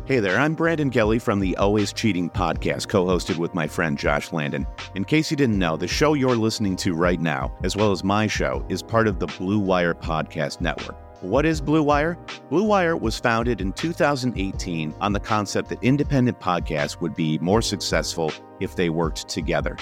Hey 0.08 0.22
there, 0.22 0.40
I'm 0.40 0.54
Brandon 0.54 0.90
Gelly 0.90 1.20
from 1.20 1.42
the 1.42 1.58
Always 1.58 1.92
Cheating 1.92 2.30
podcast, 2.30 2.88
co 2.88 3.04
hosted 3.04 3.36
with 3.36 3.54
my 3.54 3.68
friend 3.68 3.98
Josh 3.98 4.32
Landon. 4.32 4.66
In 4.96 5.04
case 5.04 5.30
you 5.30 5.36
didn't 5.36 5.60
know, 5.60 5.76
the 5.76 5.86
show 5.86 6.14
you're 6.14 6.38
listening 6.38 6.78
to 6.78 6.94
right 6.94 7.20
now, 7.20 7.54
as 7.66 7.76
well 7.76 7.92
as 7.92 8.06
my 8.06 8.26
show, 8.26 8.66
is 8.70 8.82
part 8.82 9.10
of 9.10 9.20
the 9.20 9.28
Blue 9.28 9.60
Wire 9.60 9.94
Podcast 9.94 10.62
Network. 10.62 10.96
What 11.22 11.46
is 11.46 11.60
Blue 11.60 11.84
Wire? 11.84 12.18
Blue 12.50 12.64
Wire 12.64 12.96
was 12.96 13.20
founded 13.20 13.60
in 13.60 13.74
2018 13.74 14.96
on 15.02 15.12
the 15.12 15.20
concept 15.20 15.68
that 15.68 15.84
independent 15.84 16.40
podcasts 16.40 17.02
would 17.02 17.14
be 17.14 17.38
more 17.40 17.62
successful 17.62 18.32
if 18.62 18.78
they 18.78 18.90
worked 18.90 19.28
together. 19.28 19.76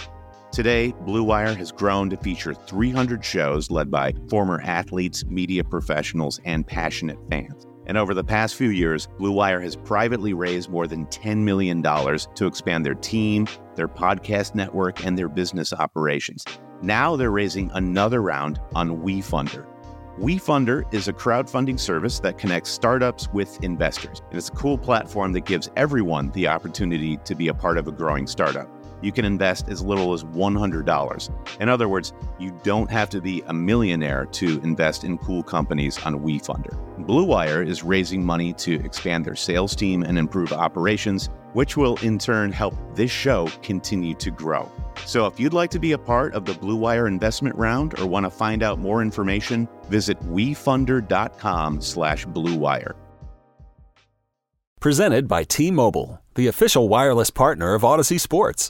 Today, 0.51 0.91
Blue 1.01 1.23
Wire 1.23 1.53
has 1.53 1.71
grown 1.71 2.09
to 2.09 2.17
feature 2.17 2.55
300 2.55 3.23
shows 3.23 3.69
led 3.69 3.91
by 3.91 4.15
former 4.27 4.59
athletes, 4.63 5.23
media 5.25 5.63
professionals, 5.63 6.41
and 6.45 6.65
passionate 6.65 7.19
fans. 7.29 7.67
And 7.87 7.97
over 7.97 8.13
the 8.13 8.23
past 8.23 8.55
few 8.55 8.69
years, 8.69 9.07
Blue 9.17 9.31
Wire 9.31 9.61
has 9.61 9.75
privately 9.75 10.33
raised 10.33 10.69
more 10.69 10.87
than 10.87 11.05
$10 11.07 11.37
million 11.39 11.83
to 11.83 12.45
expand 12.45 12.85
their 12.85 12.95
team, 12.95 13.47
their 13.75 13.87
podcast 13.87 14.55
network, 14.55 15.05
and 15.05 15.17
their 15.17 15.29
business 15.29 15.71
operations. 15.73 16.43
Now 16.81 17.15
they're 17.15 17.31
raising 17.31 17.71
another 17.73 18.21
round 18.21 18.59
on 18.73 19.01
WeFunder. 19.01 19.67
WeFunder 20.19 20.91
is 20.93 21.07
a 21.07 21.13
crowdfunding 21.13 21.79
service 21.79 22.19
that 22.21 22.37
connects 22.37 22.69
startups 22.69 23.27
with 23.33 23.61
investors. 23.63 24.21
And 24.29 24.37
it's 24.37 24.49
a 24.49 24.53
cool 24.53 24.77
platform 24.77 25.33
that 25.33 25.45
gives 25.45 25.69
everyone 25.75 26.31
the 26.31 26.47
opportunity 26.47 27.17
to 27.17 27.35
be 27.35 27.49
a 27.49 27.53
part 27.53 27.77
of 27.77 27.87
a 27.87 27.91
growing 27.91 28.25
startup 28.25 28.69
you 29.05 29.11
can 29.11 29.23
invest 29.23 29.69
as 29.69 29.83
little 29.83 30.13
as 30.13 30.23
$100. 30.23 31.61
In 31.61 31.69
other 31.69 31.87
words, 31.87 32.11
you 32.39 32.57
don't 32.63 32.89
have 32.89 33.09
to 33.11 33.21
be 33.21 33.43
a 33.45 33.53
millionaire 33.53 34.25
to 34.25 34.59
invest 34.63 35.03
in 35.03 35.19
cool 35.19 35.43
companies 35.43 36.03
on 36.03 36.19
WeFunder. 36.21 36.75
Blue 37.05 37.23
Wire 37.23 37.61
is 37.61 37.83
raising 37.83 38.25
money 38.25 38.51
to 38.53 38.83
expand 38.83 39.23
their 39.23 39.35
sales 39.35 39.75
team 39.75 40.01
and 40.01 40.17
improve 40.17 40.51
operations, 40.51 41.29
which 41.53 41.77
will 41.77 41.97
in 41.97 42.17
turn 42.17 42.51
help 42.51 42.73
this 42.95 43.11
show 43.11 43.47
continue 43.61 44.15
to 44.15 44.31
grow. 44.31 44.71
So 45.05 45.27
if 45.27 45.39
you'd 45.39 45.53
like 45.53 45.69
to 45.71 45.79
be 45.79 45.91
a 45.91 45.97
part 45.97 46.33
of 46.33 46.45
the 46.45 46.53
Blue 46.53 46.75
Wire 46.75 47.07
investment 47.07 47.55
round 47.55 47.99
or 47.99 48.07
want 48.07 48.25
to 48.25 48.31
find 48.31 48.63
out 48.63 48.79
more 48.79 49.03
information, 49.03 49.67
visit 49.87 50.19
wefunder.com 50.21 51.79
slash 51.79 52.25
bluewire. 52.25 52.95
Presented 54.79 55.27
by 55.27 55.43
T-Mobile, 55.43 56.21
the 56.35 56.47
official 56.47 56.89
wireless 56.89 57.29
partner 57.29 57.73
of 57.73 57.83
Audacy 57.83 58.19
Sports. 58.19 58.69